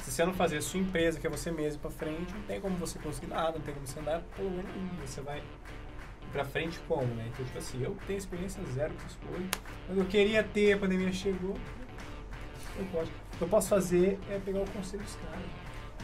se 0.00 0.10
você 0.10 0.24
não 0.24 0.34
fazer 0.34 0.58
a 0.58 0.62
sua 0.62 0.80
empresa, 0.80 1.18
que 1.18 1.26
é 1.26 1.30
você 1.30 1.50
mesmo, 1.50 1.80
pra 1.80 1.90
frente, 1.90 2.32
não 2.32 2.42
tem 2.42 2.60
como 2.60 2.76
você 2.76 2.98
conseguir 2.98 3.28
nada, 3.28 3.52
não 3.58 3.60
tem 3.60 3.74
como 3.74 3.86
você 3.86 4.00
andar 4.00 4.20
por 4.36 4.42
lugar 4.42 4.64
nenhum, 4.64 4.88
você 5.06 5.20
vai 5.20 5.42
pra 6.32 6.44
frente 6.44 6.78
como, 6.88 7.06
né? 7.14 7.26
Então, 7.32 7.44
tipo 7.44 7.58
assim, 7.58 7.82
eu 7.82 7.96
tenho 8.06 8.18
experiência 8.18 8.62
zero 8.74 8.92
com 8.94 9.00
essas 9.00 9.16
coisas, 9.16 9.48
mas 9.88 9.98
eu 9.98 10.04
queria 10.06 10.42
ter, 10.42 10.72
a 10.74 10.78
pandemia 10.78 11.12
chegou, 11.12 11.56
eu 12.78 12.84
posso. 12.86 13.10
O 13.34 13.38
que 13.38 13.42
eu 13.44 13.48
posso 13.48 13.68
fazer 13.68 14.18
é 14.30 14.38
pegar 14.38 14.60
o 14.60 14.70
conselho 14.70 15.02
dos 15.02 15.14
caras. 15.16 15.46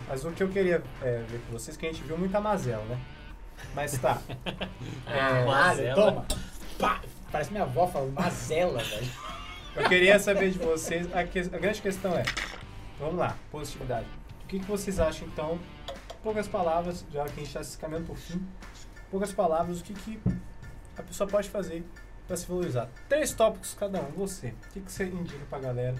Mas 0.08 0.24
o 0.24 0.30
que 0.30 0.42
eu 0.42 0.48
queria 0.48 0.82
é, 1.02 1.18
ver 1.28 1.40
com 1.46 1.52
vocês, 1.52 1.76
que 1.76 1.86
a 1.86 1.92
gente 1.92 2.02
viu 2.04 2.16
muita 2.18 2.40
mazela, 2.40 2.84
né? 2.84 2.98
Mas 3.74 3.98
tá. 3.98 4.18
É, 5.06 5.44
Mazela. 5.44 5.94
toma. 5.94 6.26
Pá, 6.78 7.00
parece 7.32 7.50
minha 7.50 7.62
avó 7.64 7.86
falando 7.86 8.12
mazela, 8.12 8.82
velho. 8.82 9.10
Eu 9.76 9.88
queria 9.88 10.18
saber 10.18 10.50
de 10.50 10.58
vocês, 10.58 11.12
a, 11.14 11.24
que- 11.24 11.40
a 11.40 11.58
grande 11.58 11.82
questão 11.82 12.14
é, 12.16 12.22
vamos 12.98 13.16
lá, 13.16 13.36
positividade. 13.50 14.06
O 14.44 14.46
que, 14.46 14.60
que 14.60 14.66
vocês 14.66 15.00
acham 15.00 15.26
então, 15.26 15.58
poucas 16.22 16.46
palavras, 16.46 17.04
já 17.12 17.24
que 17.24 17.32
a 17.32 17.36
gente 17.36 17.46
está 17.46 17.62
se 17.64 17.76
caminhando 17.78 18.06
por 18.06 18.16
fim, 18.16 18.46
poucas 19.14 19.32
palavras, 19.32 19.80
o 19.80 19.84
que, 19.84 19.94
que 19.94 20.18
a 20.98 21.02
pessoa 21.04 21.28
pode 21.30 21.48
fazer 21.48 21.84
para 22.26 22.36
se 22.36 22.48
valorizar? 22.48 22.88
Três 23.08 23.32
tópicos 23.32 23.72
cada 23.78 24.00
um, 24.00 24.10
você. 24.16 24.48
O 24.48 24.72
que, 24.72 24.80
que 24.80 24.90
você 24.90 25.04
indica 25.04 25.38
pra 25.48 25.60
galera, 25.60 25.94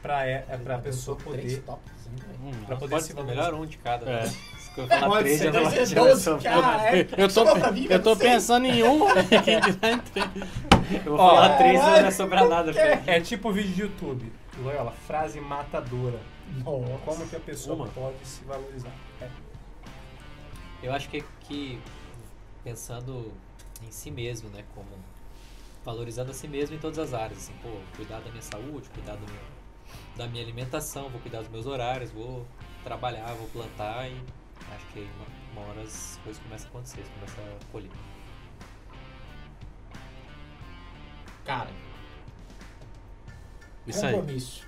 pra, 0.00 0.24
é, 0.24 0.44
é, 0.48 0.56
pra 0.56 0.78
pessoa 0.78 1.16
Três 1.16 1.54
poder... 1.54 1.62
tópicos, 1.62 2.06
hein, 2.06 2.12
velho. 2.24 2.38
Hum, 2.44 2.64
Pra 2.64 2.76
poder 2.76 2.90
Pode 2.92 3.04
se 3.06 3.12
valorizar. 3.12 3.42
melhor 3.42 3.60
um 3.60 3.66
de 3.66 3.76
cada. 3.78 4.08
É. 4.08 4.22
Né? 4.22 4.26
Se 4.28 4.80
eu 4.80 4.86
falar 4.86 5.08
Pode 5.08 5.24
três, 5.24 5.38
ser, 5.40 5.52
não 5.52 5.70
ser 5.70 5.94
doze, 5.96 6.38
cara, 6.44 6.96
é. 6.96 7.08
Eu 7.16 7.28
tô, 7.28 7.72
mim, 7.72 7.86
eu 7.90 8.00
tô 8.04 8.10
não 8.10 8.16
pensando 8.16 8.66
em 8.66 8.84
um. 8.84 9.00
Eu 11.04 11.16
vou 11.16 11.20
Ó, 11.20 11.34
falar 11.34 11.58
três, 11.58 11.74
não 11.74 11.80
caralho, 11.80 12.02
vai 12.02 12.12
sobrar 12.12 12.48
nada. 12.48 12.72
mim. 12.72 12.78
É 13.08 13.20
tipo 13.20 13.52
vídeo 13.52 13.74
de 13.74 13.82
YouTube. 13.82 14.32
Loyola, 14.62 14.92
frase 14.92 15.40
matadora. 15.40 16.20
Nossa. 16.64 16.98
Como 17.04 17.28
que 17.28 17.34
a 17.36 17.40
pessoa 17.40 17.74
Uma. 17.74 17.88
pode 17.88 18.16
se 18.24 18.44
valorizar? 18.44 18.92
É. 19.20 19.28
Eu 20.82 20.92
acho 20.94 21.08
que, 21.08 21.24
que 21.40 21.78
pensando 22.64 23.32
em 23.82 23.90
si 23.90 24.10
mesmo, 24.10 24.48
né? 24.50 24.64
Como 24.74 24.88
valorizando 25.84 26.30
a 26.30 26.34
si 26.34 26.48
mesmo 26.48 26.76
em 26.76 26.78
todas 26.78 26.98
as 26.98 27.14
áreas. 27.14 27.38
Assim, 27.38 27.54
pô, 27.62 27.70
cuidar 27.96 28.20
da 28.20 28.30
minha 28.30 28.42
saúde, 28.42 28.88
cuidar 28.90 29.16
do 29.16 29.32
meu, 29.32 29.42
da 30.16 30.26
minha 30.26 30.42
alimentação, 30.42 31.08
vou 31.08 31.20
cuidar 31.20 31.40
dos 31.40 31.48
meus 31.48 31.66
horários, 31.66 32.10
vou 32.10 32.46
trabalhar, 32.84 33.32
vou 33.34 33.48
plantar 33.48 34.08
e 34.08 34.20
acho 34.74 34.86
que 34.92 34.98
aí 35.00 35.10
uma, 35.16 35.62
uma 35.62 35.70
hora 35.70 35.82
as 35.82 36.18
coisas 36.22 36.42
começam 36.42 36.66
a 36.66 36.70
acontecer, 36.70 37.02
você 37.02 37.10
começa 37.12 37.40
a 37.40 37.72
colher. 37.72 37.90
Cara, 41.44 41.70
Isso 43.86 44.04
aí. 44.04 44.12
compromisso. 44.12 44.66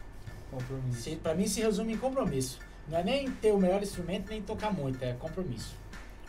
Compromisso. 0.50 1.02
Se, 1.02 1.16
pra 1.16 1.34
mim 1.34 1.46
se 1.46 1.60
resume 1.60 1.92
em 1.92 1.98
compromisso. 1.98 2.58
Não 2.88 2.98
é 2.98 3.04
nem 3.04 3.30
ter 3.30 3.52
o 3.52 3.58
melhor 3.58 3.82
instrumento, 3.82 4.30
nem 4.30 4.42
tocar 4.42 4.72
muito, 4.72 5.02
é 5.04 5.12
compromisso. 5.12 5.76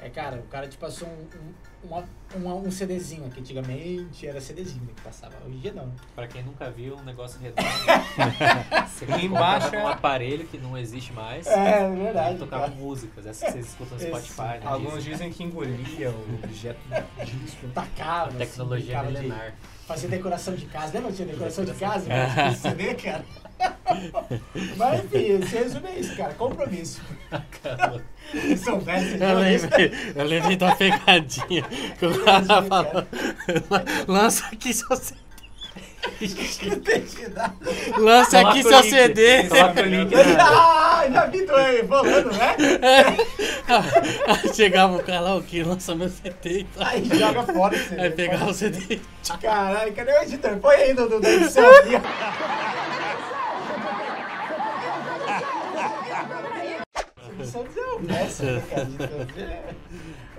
É, 0.04 0.10
cara, 0.10 0.38
o 0.38 0.44
cara 0.48 0.68
te 0.68 0.78
passou 0.78 1.08
um, 1.08 1.88
um, 1.88 2.04
uma- 2.36 2.56
um 2.56 2.72
CDzinho 2.72 3.28
aqui. 3.28 3.40
Antigamente 3.40 4.26
era 4.28 4.42
CDzinho 4.42 4.88
que 4.96 5.02
passava. 5.02 5.34
Hoje 5.46 5.56
em 5.56 5.60
dia 5.60 5.74
não. 5.74 5.92
Pra 6.16 6.28
quem 6.28 6.42
nunca 6.44 6.72
viu, 6.72 6.96
um 6.96 7.04
negócio 7.04 7.40
redondo. 7.40 7.62
você 8.90 9.06
Embaixo 9.06 9.26
embaixo 9.26 9.76
é- 9.76 9.84
um 9.84 9.88
aparelho 9.88 10.46
que 10.48 10.58
não 10.58 10.76
existe 10.78 11.14
mais. 11.14 11.46
É, 11.48 11.88
e 11.92 11.96
verdade. 11.96 12.40
tocava 12.40 12.64
cara. 12.68 12.76
músicas, 12.76 13.26
essas 13.28 13.44
que 13.44 13.52
vocês 13.52 13.68
escutam 13.68 13.98
no 13.98 14.04
Spotify, 14.04 14.42
né? 14.42 14.62
Alguns 14.66 15.04
dizem 15.04 15.32
que 15.32 15.44
engolia 15.44 16.10
o 16.10 16.40
objeto 16.44 16.80
disco. 17.24 17.68
Tacava. 17.70 18.30
assim, 18.30 18.38
Tecnologia 18.40 19.00
de 19.00 19.06
milenar. 19.06 19.54
Fazer 19.86 20.08
decoração 20.08 20.56
de 20.56 20.66
casa. 20.66 20.94
Lembra 20.94 21.12
que 21.12 21.18
tinha 21.18 21.28
decoração 21.28 21.66
de 21.66 21.74
casa? 21.74 22.08
CD, 22.56 22.96
cara. 22.96 23.24
Mas 24.78 25.04
enfim, 25.06 25.42
se 25.46 25.56
resume 25.56 25.88
a 25.88 26.00
isso, 26.00 26.16
cara. 26.16 26.34
Compromisso. 26.34 27.02
São 28.58 28.80
velhos, 28.80 29.10
vocês 29.10 29.22
Eu 29.22 29.48
isso? 29.48 29.66
lembrei, 29.66 29.92
eu 30.16 30.26
lembrei 30.26 30.56
da 30.56 30.76
pegadinha 30.76 31.64
que 32.00 32.06
o 32.06 32.24
cara 32.24 32.64
falou. 32.64 33.06
Lança 34.08 34.46
aqui 34.52 34.74
seu 34.74 34.96
CD. 34.96 35.20
Lança 37.98 38.40
Coloca 38.40 38.50
aqui 38.50 38.60
o 38.60 38.64
seu 38.64 38.80
link. 38.82 38.90
CD. 38.90 39.44
Coloca 39.48 39.82
o 39.82 39.86
link. 39.86 40.14
Ah, 40.40 41.06
já 41.12 41.26
vi 41.28 41.46
tu 41.46 41.56
aí 41.56 41.88
falando, 41.88 42.32
né? 42.32 42.56
Aí 44.28 44.54
chegava 44.54 44.96
o 44.96 45.04
cara 45.04 45.20
lá, 45.20 45.36
o 45.36 45.44
que 45.44 45.64
lança 45.64 45.94
meu 45.96 46.10
CD 46.10 46.60
e 46.60 46.64
tal. 46.64 46.88
Aí 46.88 47.06
joga 47.06 47.44
fora 47.44 47.76
esse 47.76 48.00
Aí 48.00 48.10
pegava 48.10 48.46
o 48.50 48.54
CD. 48.54 49.00
Caralho, 49.42 49.94
cadê 49.94 50.12
o 50.12 50.24
editor? 50.24 50.58
Põe 50.58 50.76
aí 50.76 50.94
do, 50.94 51.08
do, 51.08 51.20
do 51.20 51.28
aqui, 57.60 57.80
ó. 57.80 58.00
Edição 58.00 58.08
desonesta, 58.08 58.44
né, 58.44 58.64
cara? 58.70 59.76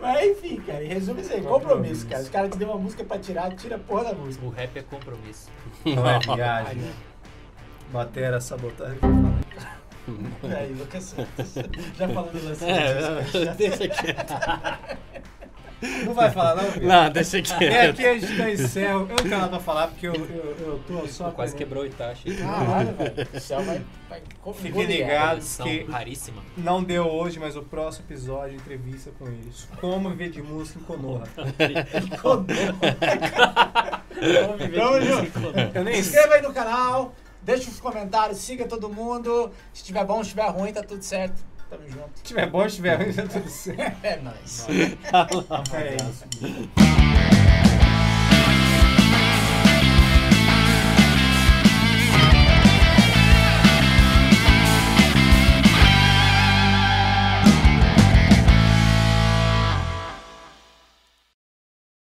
Mas 0.00 0.30
enfim, 0.30 0.56
cara, 0.60 0.84
em 0.84 0.88
resumo 0.88 1.20
isso 1.20 1.32
aí, 1.32 1.42
compromisso, 1.42 2.06
cara. 2.06 2.22
Os 2.22 2.28
caras 2.28 2.50
te 2.50 2.58
deu 2.58 2.68
uma 2.68 2.78
música 2.78 3.04
pra 3.04 3.18
tirar, 3.18 3.54
tira 3.54 3.76
a 3.76 3.78
porra 3.78 4.04
da 4.04 4.14
música. 4.14 4.44
O 4.44 4.50
rap 4.50 4.76
é 4.76 4.82
compromisso. 4.82 5.48
Não 5.84 6.08
é 6.08 6.18
viagem. 6.18 6.90
Batera, 7.92 8.40
sabotagem. 8.40 8.98
Aí, 10.58 10.72
Lucas 10.72 11.04
Santos. 11.04 11.54
Já 11.96 12.08
falando 12.08 12.32
do 12.32 12.44
lance 12.48 12.64
É, 12.64 13.54
deixa 13.54 13.88
quieto. 13.88 14.34
Não 16.04 16.14
vai 16.14 16.30
falar 16.30 16.54
não, 16.56 16.70
filho? 16.70 16.86
Não, 16.86 17.10
deixa 17.10 17.38
É 17.38 17.42
quieto. 17.42 17.90
aqui 17.90 18.06
a 18.06 18.18
gente 18.18 18.36
tá 18.36 18.50
em 18.50 18.56
céu. 18.56 19.00
Eu 19.00 19.08
não 19.08 19.16
tenho 19.16 19.30
nada 19.30 19.48
pra 19.48 19.60
falar 19.60 19.88
porque 19.88 20.06
eu, 20.06 20.14
eu, 20.14 20.56
eu 20.60 20.80
tô 20.86 21.06
só. 21.08 21.30
Quase 21.30 21.54
aprendendo. 21.54 21.56
quebrou 21.56 21.82
o 21.82 21.86
Itachi. 21.86 22.36
Caralho, 22.36 22.94
velho. 22.94 23.28
O 23.34 23.40
céu 23.40 23.62
vai. 23.62 23.82
vai 24.08 24.22
Fiquem 24.54 24.84
ligados 24.84 25.56
que 25.56 25.84
raríssima. 25.84 26.42
não 26.56 26.82
deu 26.84 27.04
hoje, 27.06 27.38
mas 27.38 27.56
o 27.56 27.62
próximo 27.62 28.06
episódio 28.08 28.54
entrevista 28.56 29.10
com 29.18 29.26
eles. 29.26 29.68
Como 29.80 30.08
viver 30.10 30.30
de 30.30 30.42
música 30.42 30.78
em 30.78 30.82
Konoha. 30.82 31.24
Tamo 34.74 35.00
junto. 35.00 35.40
Eu 35.74 35.84
nem 35.84 35.94
Se 35.94 36.00
inscreva 36.00 36.34
aí 36.34 36.42
no 36.42 36.52
canal, 36.52 37.14
deixa 37.42 37.70
os 37.70 37.80
comentários, 37.80 38.38
siga 38.38 38.66
todo 38.66 38.88
mundo. 38.88 39.50
Se 39.72 39.80
estiver 39.82 40.04
bom, 40.04 40.16
se 40.16 40.22
estiver 40.30 40.48
ruim, 40.50 40.72
tá 40.72 40.82
tudo 40.82 41.02
certo. 41.02 41.42
Tamo 41.72 41.88
junto. 41.88 42.10
Se 42.16 42.22
tiver 42.22 42.50
bom, 42.50 42.68
se 42.68 42.76
tiver 42.76 42.96
ruim, 42.96 43.14
tá 43.14 43.22
tudo 43.22 43.48
certo. 43.48 44.04
É 44.04 44.16
nóis. 44.16 44.66
Tá 44.66 44.72
nice. 44.72 44.98
Então, 45.10 45.62
é 45.72 45.96
tá. 45.96 46.04
isso. 46.04 46.24